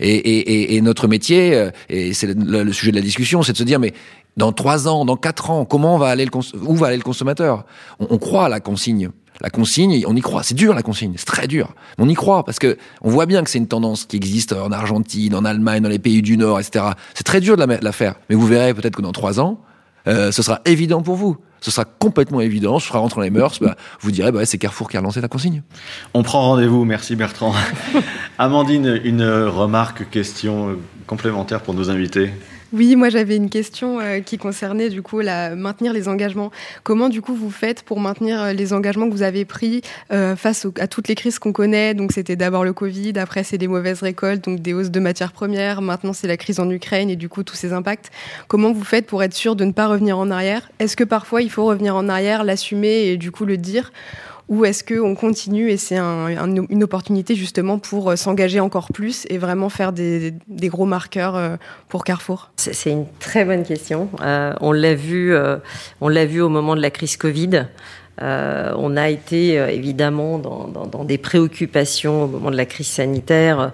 Et, 0.00 0.80
notre 0.82 1.08
métier, 1.08 1.54
euh, 1.54 1.70
et 1.88 2.12
c'est 2.12 2.34
le, 2.34 2.72
sujet 2.72 2.90
de 2.90 2.96
la 2.96 3.02
discussion, 3.02 3.42
c'est 3.42 3.52
de 3.52 3.58
se 3.58 3.62
dire, 3.62 3.78
mais 3.78 3.94
dans 4.36 4.52
trois 4.52 4.88
ans, 4.88 5.04
dans 5.04 5.16
quatre 5.16 5.50
ans, 5.50 5.64
comment 5.64 5.96
va 5.98 6.08
aller 6.08 6.24
le 6.24 6.30
où 6.62 6.74
va 6.74 6.88
aller 6.88 6.96
le 6.96 7.02
consommateur? 7.02 7.64
On, 7.98 8.18
croit 8.18 8.46
à 8.46 8.48
la 8.48 8.60
consigne. 8.60 9.10
La 9.40 9.50
consigne, 9.50 10.04
on 10.06 10.16
y 10.16 10.20
croit. 10.20 10.42
C'est 10.42 10.54
dur 10.54 10.74
la 10.74 10.82
consigne, 10.82 11.14
c'est 11.16 11.26
très 11.26 11.46
dur. 11.46 11.74
On 11.98 12.08
y 12.08 12.14
croit 12.14 12.44
parce 12.44 12.58
que 12.58 12.78
on 13.02 13.10
voit 13.10 13.26
bien 13.26 13.42
que 13.42 13.50
c'est 13.50 13.58
une 13.58 13.68
tendance 13.68 14.04
qui 14.04 14.16
existe 14.16 14.52
en 14.52 14.72
Argentine, 14.72 15.34
en 15.34 15.44
Allemagne, 15.44 15.82
dans 15.82 15.88
les 15.88 15.98
pays 15.98 16.22
du 16.22 16.36
Nord, 16.36 16.58
etc. 16.58 16.86
C'est 17.14 17.24
très 17.24 17.40
dur 17.40 17.56
de 17.56 17.64
la, 17.64 17.92
faire. 17.92 18.14
Mais 18.28 18.36
vous 18.36 18.46
verrez 18.46 18.72
peut-être 18.72 18.96
que 18.96 19.02
dans 19.02 19.12
trois 19.12 19.40
ans, 19.40 19.60
ce 20.06 20.30
sera 20.30 20.60
évident 20.64 21.02
pour 21.02 21.16
vous 21.16 21.36
ce 21.60 21.70
sera 21.70 21.84
complètement 21.84 22.40
évident, 22.40 22.78
ce 22.78 22.88
sera 22.88 22.98
rentré 22.98 23.16
dans 23.16 23.24
les 23.24 23.30
mœurs, 23.30 23.58
bah, 23.60 23.76
vous 24.00 24.10
direz, 24.10 24.32
bah, 24.32 24.44
c'est 24.46 24.58
Carrefour 24.58 24.88
qui 24.88 24.96
a 24.96 25.00
lancé 25.00 25.20
la 25.20 25.28
consigne. 25.28 25.62
On 26.14 26.22
prend 26.22 26.42
rendez-vous, 26.42 26.84
merci 26.84 27.16
Bertrand. 27.16 27.54
Amandine, 28.38 29.00
une 29.04 29.24
remarque, 29.24 30.10
question 30.10 30.76
complémentaire 31.06 31.60
pour 31.60 31.74
nos 31.74 31.90
invités? 31.90 32.30
Oui, 32.72 32.96
moi 32.96 33.10
j'avais 33.10 33.36
une 33.36 33.48
question 33.48 34.00
euh, 34.00 34.20
qui 34.20 34.38
concernait 34.38 34.88
du 34.88 35.00
coup 35.00 35.20
la 35.20 35.54
maintenir 35.54 35.92
les 35.92 36.08
engagements. 36.08 36.50
Comment 36.82 37.08
du 37.08 37.22
coup 37.22 37.34
vous 37.34 37.50
faites 37.50 37.82
pour 37.82 38.00
maintenir 38.00 38.42
euh, 38.42 38.52
les 38.52 38.72
engagements 38.72 39.08
que 39.08 39.14
vous 39.14 39.22
avez 39.22 39.44
pris 39.44 39.82
euh, 40.12 40.34
face 40.34 40.66
à 40.80 40.88
toutes 40.88 41.06
les 41.06 41.14
crises 41.14 41.38
qu'on 41.38 41.52
connaît? 41.52 41.94
Donc 41.94 42.12
c'était 42.12 42.34
d'abord 42.34 42.64
le 42.64 42.72
Covid, 42.72 43.12
après 43.18 43.44
c'est 43.44 43.58
des 43.58 43.68
mauvaises 43.68 44.02
récoltes, 44.02 44.44
donc 44.44 44.60
des 44.60 44.74
hausses 44.74 44.90
de 44.90 45.00
matières 45.00 45.32
premières, 45.32 45.80
maintenant 45.80 46.12
c'est 46.12 46.26
la 46.26 46.36
crise 46.36 46.58
en 46.58 46.68
Ukraine 46.68 47.08
et 47.08 47.16
du 47.16 47.28
coup 47.28 47.44
tous 47.44 47.54
ces 47.54 47.72
impacts. 47.72 48.10
Comment 48.48 48.72
vous 48.72 48.84
faites 48.84 49.06
pour 49.06 49.22
être 49.22 49.34
sûr 49.34 49.54
de 49.54 49.64
ne 49.64 49.72
pas 49.72 49.86
revenir 49.86 50.18
en 50.18 50.30
arrière? 50.30 50.68
Est-ce 50.80 50.96
que 50.96 51.04
parfois 51.04 51.42
il 51.42 51.50
faut 51.50 51.64
revenir 51.64 51.94
en 51.94 52.08
arrière, 52.08 52.42
l'assumer 52.42 53.06
et 53.06 53.16
du 53.16 53.30
coup 53.30 53.44
le 53.44 53.56
dire? 53.56 53.92
Ou 54.48 54.64
est-ce 54.64 54.84
qu'on 54.84 55.14
continue 55.14 55.70
et 55.70 55.76
c'est 55.76 55.96
un, 55.96 56.26
un, 56.26 56.54
une 56.68 56.84
opportunité 56.84 57.34
justement 57.34 57.78
pour 57.78 58.10
euh, 58.10 58.16
s'engager 58.16 58.60
encore 58.60 58.88
plus 58.92 59.26
et 59.28 59.38
vraiment 59.38 59.68
faire 59.68 59.92
des, 59.92 60.32
gros 60.48 60.86
marqueurs 60.86 61.36
euh, 61.36 61.56
pour 61.88 62.04
Carrefour? 62.04 62.50
C'est 62.56 62.90
une 62.90 63.06
très 63.18 63.44
bonne 63.44 63.64
question. 63.64 64.08
Euh, 64.22 64.52
on 64.60 64.72
l'a 64.72 64.94
vu, 64.94 65.34
on 66.00 66.08
l'a 66.08 66.26
vu 66.26 66.40
au 66.40 66.48
moment 66.48 66.76
de 66.76 66.80
la 66.80 66.90
crise 66.90 67.16
Covid. 67.16 67.66
On 68.20 68.96
a 68.96 69.10
été 69.10 69.54
évidemment 69.54 70.38
dans, 70.38 71.04
des 71.04 71.18
préoccupations 71.18 72.24
au 72.24 72.26
moment 72.26 72.50
de 72.50 72.56
la 72.56 72.66
crise 72.66 72.86
sanitaire 72.86 73.72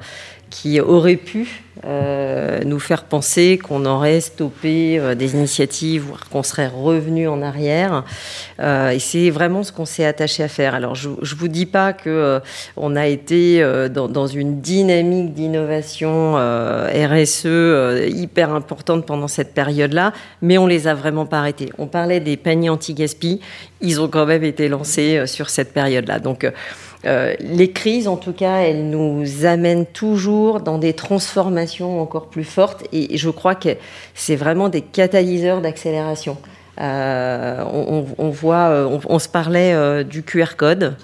qui 0.53 0.81
auraient 0.81 1.17
pu 1.17 1.63
euh, 1.87 2.61
nous 2.65 2.79
faire 2.79 3.05
penser 3.05 3.59
qu'on 3.59 3.87
aurait 3.87 4.21
stoppé 4.21 4.99
euh, 4.99 5.15
des 5.15 5.33
initiatives, 5.35 6.03
voire 6.03 6.29
qu'on 6.29 6.43
serait 6.43 6.69
revenu 6.69 7.27
en 7.27 7.41
arrière. 7.41 8.05
Euh, 8.61 8.91
et 8.91 8.99
c'est 8.99 9.31
vraiment 9.31 9.65
ce 9.65 9.73
qu'on 9.73 9.87
s'est 9.87 10.05
attaché 10.05 10.43
à 10.43 10.49
faire. 10.49 10.75
Alors, 10.75 10.95
je 10.95 11.09
ne 11.09 11.39
vous 11.39 11.49
dis 11.49 11.65
pas 11.65 11.95
que 11.95 12.11
euh, 12.11 12.41
on 12.77 12.95
a 12.95 13.07
été 13.07 13.63
euh, 13.63 13.89
dans, 13.89 14.09
dans, 14.09 14.27
une 14.27 14.61
dynamique 14.61 15.33
d'innovation 15.33 16.35
RSE 16.35 17.47
hyper 18.09 18.55
importante 18.55 19.07
pendant 19.07 19.29
cette 19.29 19.55
période-là, 19.55 20.13
mais 20.43 20.59
on 20.59 20.67
les 20.67 20.87
a 20.87 20.95
vraiment 20.95 21.25
pas 21.25 21.39
arrêtés. 21.39 21.71
On 21.79 21.87
parlait 21.87 22.21
des 22.21 22.37
paniers 22.37 22.69
anti-gaspi, 22.69 23.41
ils 23.81 24.01
ont 24.01 24.09
quand 24.09 24.27
même 24.27 24.45
été 24.45 24.69
lancés 24.69 25.27
sur 25.27 25.49
cette 25.49 25.73
période-là. 25.73 26.19
Donc 26.19 26.47
euh, 27.05 27.35
les 27.41 27.71
crises, 27.71 28.07
en 28.07 28.17
tout 28.17 28.33
cas, 28.33 28.59
elles 28.61 28.89
nous 28.89 29.45
amènent 29.45 29.87
toujours 29.87 30.61
dans 30.61 30.79
des 30.79 30.93
transformations 30.93 32.01
encore 32.01 32.27
plus 32.27 32.45
fortes 32.45 32.85
et 32.93 33.17
je 33.17 33.31
crois 33.31 33.55
que 33.55 33.71
c'est 34.15 34.37
vraiment 34.37 34.69
des 34.69 34.83
catalyseurs 34.83 35.61
d'accélération. 35.61 36.37
Euh, 36.81 37.61
euh, 37.61 38.99
on, 39.09 39.19
se 39.19 39.29
parlait 39.29 40.05
du 40.05 40.23
QR 40.23 40.57
code. 40.57 40.97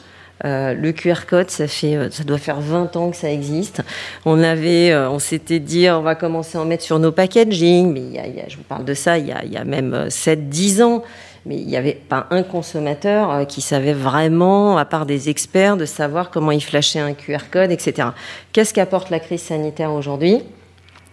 Le 0.44 0.92
QR 0.92 1.26
code, 1.28 1.50
ça 1.50 1.66
fait, 1.66 2.12
ça 2.12 2.22
doit 2.22 2.38
faire 2.38 2.60
20 2.60 2.94
ans 2.96 3.10
que 3.10 3.16
ça 3.16 3.30
existe. 3.30 3.82
On 4.24 4.42
avait, 4.42 4.96
on 4.96 5.18
s'était 5.18 5.58
dit, 5.58 5.90
on 5.90 6.02
va 6.02 6.14
commencer 6.14 6.58
à 6.58 6.60
en 6.60 6.64
mettre 6.64 6.84
sur 6.84 7.00
nos 7.00 7.10
packaging, 7.10 7.92
mais 7.92 8.46
je 8.48 8.56
vous 8.56 8.62
parle 8.62 8.84
de 8.84 8.94
ça, 8.94 9.18
il 9.18 9.26
y 9.26 9.56
a 9.56 9.64
même 9.64 10.06
7-10 10.08 10.82
ans 10.84 11.02
mais 11.48 11.56
il 11.56 11.66
n'y 11.66 11.76
avait 11.76 11.94
pas 11.94 12.26
un 12.30 12.42
consommateur 12.42 13.32
euh, 13.32 13.44
qui 13.44 13.62
savait 13.62 13.94
vraiment, 13.94 14.76
à 14.76 14.84
part 14.84 15.06
des 15.06 15.30
experts, 15.30 15.78
de 15.78 15.86
savoir 15.86 16.30
comment 16.30 16.52
il 16.52 16.62
flashait 16.62 17.00
un 17.00 17.14
QR 17.14 17.50
code, 17.50 17.72
etc. 17.72 18.08
Qu'est-ce 18.52 18.74
qu'apporte 18.74 19.08
la 19.08 19.18
crise 19.18 19.42
sanitaire 19.42 19.92
aujourd'hui? 19.92 20.42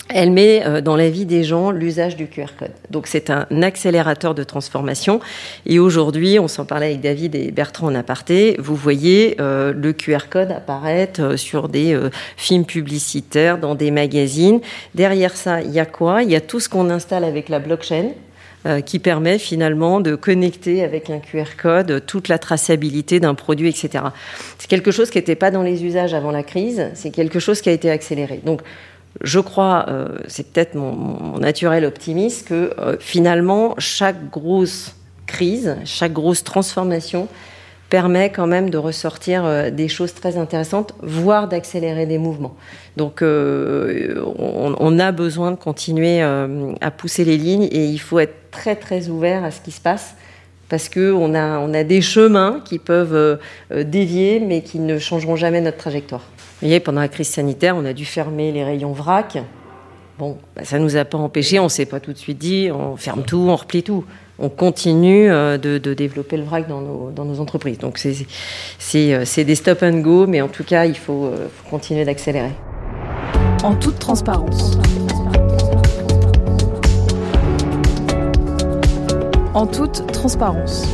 Elle 0.10 0.32
met 0.32 0.64
euh, 0.66 0.82
dans 0.82 0.98
la 0.98 1.10
vie 1.10 1.26
des 1.26 1.44
gens 1.46 1.72
l'usage 1.72 2.18
du 2.18 2.28
QR 2.28 2.48
code. 2.60 2.74
Donc 2.92 3.08
c'est 3.08 3.30
un 3.30 3.46
accélérateur 3.64 4.36
de 4.36 4.44
transformation. 4.44 5.22
Et 5.66 5.80
aujourd'hui, 5.80 6.38
on 6.38 6.50
s'en 6.50 6.66
parlait 6.66 6.88
avec 6.88 7.02
David 7.02 7.34
et 7.34 7.52
Bertrand 7.52 7.88
en 7.88 7.96
aparté, 7.96 8.58
vous 8.60 8.76
voyez 8.76 9.38
euh, 9.40 9.74
le 9.74 9.94
QR 9.94 10.28
code 10.30 10.52
apparaître 10.52 11.38
sur 11.38 11.70
des 11.70 11.98
films 12.36 12.66
publicitaires, 12.66 13.58
dans 13.58 13.74
des 13.74 13.90
magazines. 13.90 14.60
Derrière 14.96 15.36
ça, 15.36 15.62
il 15.62 15.72
y 15.72 15.80
a 15.80 15.86
quoi? 15.86 16.24
Il 16.24 16.30
y 16.30 16.36
a 16.36 16.42
tout 16.42 16.60
ce 16.60 16.68
qu'on 16.68 16.90
installe 16.90 17.24
avec 17.24 17.48
la 17.48 17.60
blockchain 17.60 18.10
qui 18.86 19.00
permet 19.00 19.38
finalement 19.38 20.02
de 20.02 20.16
connecter 20.16 20.84
avec 20.84 21.10
un 21.10 21.20
QR 21.20 21.56
code 21.62 22.04
toute 22.08 22.28
la 22.28 22.40
traçabilité 22.40 23.20
d'un 23.20 23.36
produit, 23.36 23.70
etc. 23.70 24.06
C'est 24.58 24.68
quelque 24.68 24.92
chose 24.92 25.10
qui 25.10 25.18
n'était 25.18 25.36
pas 25.36 25.52
dans 25.52 25.62
les 25.62 25.84
usages 25.84 26.14
avant 26.14 26.32
la 26.32 26.44
crise, 26.44 26.90
c'est 26.96 27.12
quelque 27.12 27.40
chose 27.40 27.62
qui 27.62 27.70
a 27.70 27.72
été 27.72 27.92
accéléré. 27.92 28.42
Donc, 28.44 28.62
je 29.22 29.40
crois, 29.40 29.86
euh, 29.88 30.18
c'est 30.28 30.52
peut-être 30.52 30.76
mon, 30.76 30.92
mon, 30.94 31.38
naturel 31.40 31.86
optimiste, 31.86 32.48
que 32.48 32.74
euh, 32.80 32.98
finalement, 33.00 33.76
chaque 33.78 34.30
grosse 34.30 34.96
crise, 35.26 35.78
chaque 35.86 36.14
grosse 36.14 36.44
transformation 36.44 37.28
permet 37.90 38.32
quand 38.32 38.48
même 38.48 38.70
de 38.70 38.78
ressortir 38.78 39.46
euh, 39.46 39.70
des 39.70 39.88
choses 39.88 40.14
très 40.14 40.38
intéressantes, 40.38 40.94
voire 41.02 41.48
d'accélérer 41.48 42.06
des 42.06 42.18
mouvements. 42.18 42.56
Donc 42.98 43.22
euh, 43.22 44.24
on, 44.38 45.00
a 45.00 45.12
besoin 45.12 45.52
de 45.52 45.58
continuer 45.58 46.22
euh, 46.22 46.74
à 46.82 46.92
pousser 46.92 47.26
les 47.26 47.38
lignes 47.38 47.68
et 47.72 47.86
il 47.86 48.00
faut 48.00 48.20
être 48.20 48.52
très 48.52 48.76
très 48.76 49.10
ouvert 49.10 49.44
à 49.44 49.52
ce 49.52 49.60
qui 49.62 49.72
se 49.72 49.82
passe 49.82 50.16
parce 50.70 50.90
qu'on 50.90 51.36
a, 51.36 51.60
on 51.60 51.74
a 51.74 51.84
des 51.84 52.02
chemins 52.02 52.62
qui 52.66 52.80
peuvent 52.80 53.40
dévier 53.72 54.40
mais 54.40 54.62
qui 54.62 54.80
ne 54.80 54.98
changeront 54.98 55.36
jamais 55.36 55.62
notre 55.62 55.78
trajectoire. 55.78 56.22
Vous 56.22 56.68
voyez, 56.68 56.80
pendant 56.80 57.02
la 57.02 57.10
crise 57.10 57.28
sanitaire, 57.28 57.76
on 57.76 57.86
a 57.86 57.94
dû 57.94 58.06
fermer 58.06 58.52
les 58.52 58.64
rayons 58.64 58.94
vrac. 58.94 59.38
Bon, 60.18 60.38
bah, 60.56 60.64
ça 60.64 60.80
ne 60.80 60.84
nous 60.86 60.96
a 60.96 61.04
pas 61.04 61.18
empêché, 61.18 61.60
on 61.60 61.66
ne 61.66 61.70
s'est 61.70 61.86
pas 61.86 62.00
tout 62.00 62.14
de 62.14 62.18
suite 62.18 62.38
dit 62.38 62.70
on 62.72 62.96
ferme 62.96 63.24
tout, 63.24 63.46
on 63.50 63.56
replie 63.58 63.84
tout 63.84 64.06
on 64.40 64.50
continue 64.50 65.30
euh, 65.30 65.58
de, 65.58 65.94
développer 65.94 66.38
le 66.38 66.44
vrac 66.44 66.68
dans 66.68 66.82
nos, 66.82 67.40
entreprises. 67.40 67.78
Donc 67.78 68.00
euh, 68.06 69.24
c'est 69.26 69.44
des 69.44 69.56
stop 69.56 69.84
and 69.84 70.00
go, 70.00 70.28
mais 70.28 70.42
en 70.42 70.48
tout 70.48 70.64
cas, 70.64 70.86
il 70.86 70.98
faut, 70.98 71.26
euh, 71.26 71.48
faut 71.54 71.70
continuer 71.70 72.06
d'accélérer. 72.06 72.52
En 73.64 73.76
toute 73.76 74.00
transparence. 74.00 74.78
En 79.54 79.66
toute 79.66 80.06
transparence. 80.12 80.86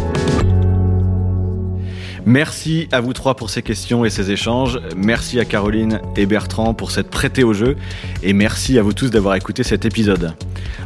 Merci 2.24 2.88
à 2.92 3.02
vous 3.02 3.14
trois 3.14 3.36
pour 3.36 3.50
ces 3.50 3.64
questions 3.64 4.06
et 4.06 4.12
ces 4.12 4.30
échanges. 4.30 4.80
Merci 4.96 5.39
à 5.39 5.46
Caroline 5.46 6.00
et 6.16 6.28
Bertrand 6.28 6.76
pour 6.76 6.92
cette 6.92 7.10
prêtée 7.10 7.44
au 7.44 7.54
jeu. 7.54 7.76
Et 8.22 8.34
merci 8.34 8.78
à 8.78 8.84
vous 8.84 8.94
tous 8.94 9.10
d'avoir 9.10 9.34
écouté 9.34 9.64
cet 9.64 9.86
épisode. 9.86 10.36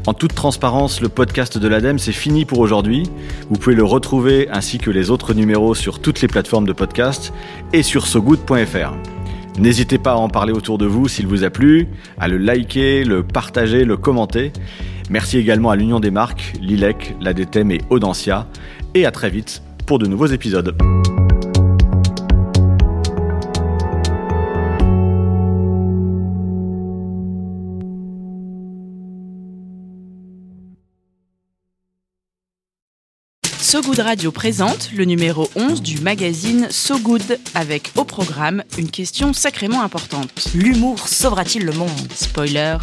En 0.07 0.13
toute 0.13 0.35
transparence, 0.35 1.01
le 1.01 1.09
podcast 1.09 1.57
de 1.57 1.67
l'ADEME, 1.67 1.99
c'est 1.99 2.11
fini 2.11 2.45
pour 2.45 2.59
aujourd'hui. 2.59 3.03
Vous 3.49 3.57
pouvez 3.57 3.75
le 3.75 3.83
retrouver 3.83 4.47
ainsi 4.49 4.77
que 4.77 4.91
les 4.91 5.09
autres 5.09 5.33
numéros 5.33 5.75
sur 5.75 5.99
toutes 5.99 6.21
les 6.21 6.27
plateformes 6.27 6.65
de 6.65 6.73
podcast 6.73 7.33
et 7.73 7.83
sur 7.83 8.07
sogood.fr. 8.07 8.93
N'hésitez 9.57 9.97
pas 9.97 10.11
à 10.11 10.15
en 10.15 10.27
parler 10.27 10.53
autour 10.53 10.77
de 10.77 10.85
vous 10.85 11.07
s'il 11.07 11.27
vous 11.27 11.43
a 11.43 11.49
plu, 11.49 11.87
à 12.17 12.27
le 12.27 12.37
liker, 12.37 13.03
le 13.03 13.23
partager, 13.23 13.85
le 13.85 13.97
commenter. 13.97 14.51
Merci 15.09 15.37
également 15.37 15.69
à 15.69 15.75
l'Union 15.75 15.99
des 15.99 16.11
marques, 16.11 16.53
l'ILEC, 16.61 17.15
l'ADTEM 17.21 17.71
et 17.71 17.81
Audencia. 17.89 18.47
Et 18.93 19.05
à 19.05 19.11
très 19.11 19.29
vite 19.29 19.61
pour 19.85 19.99
de 19.99 20.07
nouveaux 20.07 20.27
épisodes. 20.27 20.75
So 33.75 33.81
Good 33.81 33.99
Radio 33.99 34.31
présente 34.31 34.91
le 34.95 35.03
numéro 35.03 35.49
11 35.57 35.81
du 35.81 35.99
magazine 35.99 36.69
So 36.71 36.97
Good 36.97 37.39
avec 37.55 37.91
au 37.97 38.05
programme 38.05 38.63
une 38.77 38.89
question 38.89 39.33
sacrément 39.33 39.81
importante. 39.81 40.47
L'humour 40.55 41.09
sauvera-t-il 41.09 41.65
le 41.65 41.73
monde? 41.73 41.89
Spoiler. 42.15 42.77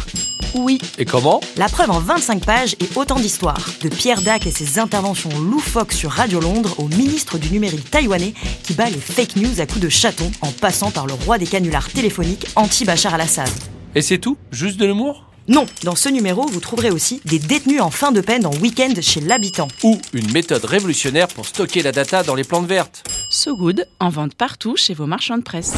Oui. 0.53 0.77
Et 0.99 1.05
comment? 1.05 1.41
La 1.57 1.67
preuve 1.67 1.89
en 1.89 1.97
25 1.97 2.45
pages 2.45 2.75
et 2.79 2.87
autant 2.95 3.15
d'histoires. 3.15 3.71
De 3.81 3.89
Pierre 3.89 4.21
Dac 4.21 4.45
et 4.45 4.51
ses 4.51 4.77
interventions 4.77 5.35
loufoques 5.39 5.93
sur 5.93 6.11
Radio 6.11 6.39
Londres 6.39 6.75
au 6.77 6.87
ministre 6.87 7.39
du 7.39 7.49
numérique 7.49 7.89
taïwanais 7.89 8.35
qui 8.61 8.75
bat 8.75 8.91
les 8.91 8.99
fake 8.99 9.37
news 9.37 9.61
à 9.61 9.65
coups 9.65 9.81
de 9.81 9.89
chaton 9.89 10.31
en 10.41 10.51
passant 10.51 10.91
par 10.91 11.07
le 11.07 11.13
roi 11.13 11.39
des 11.39 11.47
canulars 11.47 11.89
téléphoniques 11.89 12.45
anti-Bachar 12.55 13.15
al-Assad. 13.15 13.49
Et 13.95 14.03
c'est 14.03 14.19
tout? 14.19 14.37
Juste 14.51 14.77
de 14.77 14.85
l'humour? 14.85 15.32
Non, 15.47 15.65
dans 15.83 15.95
ce 15.95 16.07
numéro, 16.07 16.45
vous 16.47 16.61
trouverez 16.61 16.89
aussi 16.89 17.21
des 17.25 17.39
détenus 17.39 17.81
en 17.81 17.89
fin 17.89 18.11
de 18.13 18.21
peine 18.21 18.45
en 18.45 18.55
week-end 18.61 18.93
chez 19.01 19.19
l'habitant. 19.19 19.67
Ou 19.83 19.99
une 20.13 20.31
méthode 20.31 20.63
révolutionnaire 20.63 21.27
pour 21.27 21.45
stocker 21.45 21.83
la 21.83 21.91
data 21.91 22.23
dans 22.23 22.35
les 22.35 22.45
plantes 22.45 22.67
vertes. 22.67 23.03
So 23.29 23.57
Good, 23.57 23.87
en 23.99 24.09
vente 24.09 24.35
partout 24.35 24.77
chez 24.77 24.93
vos 24.93 25.05
marchands 25.05 25.37
de 25.37 25.43
presse. 25.43 25.73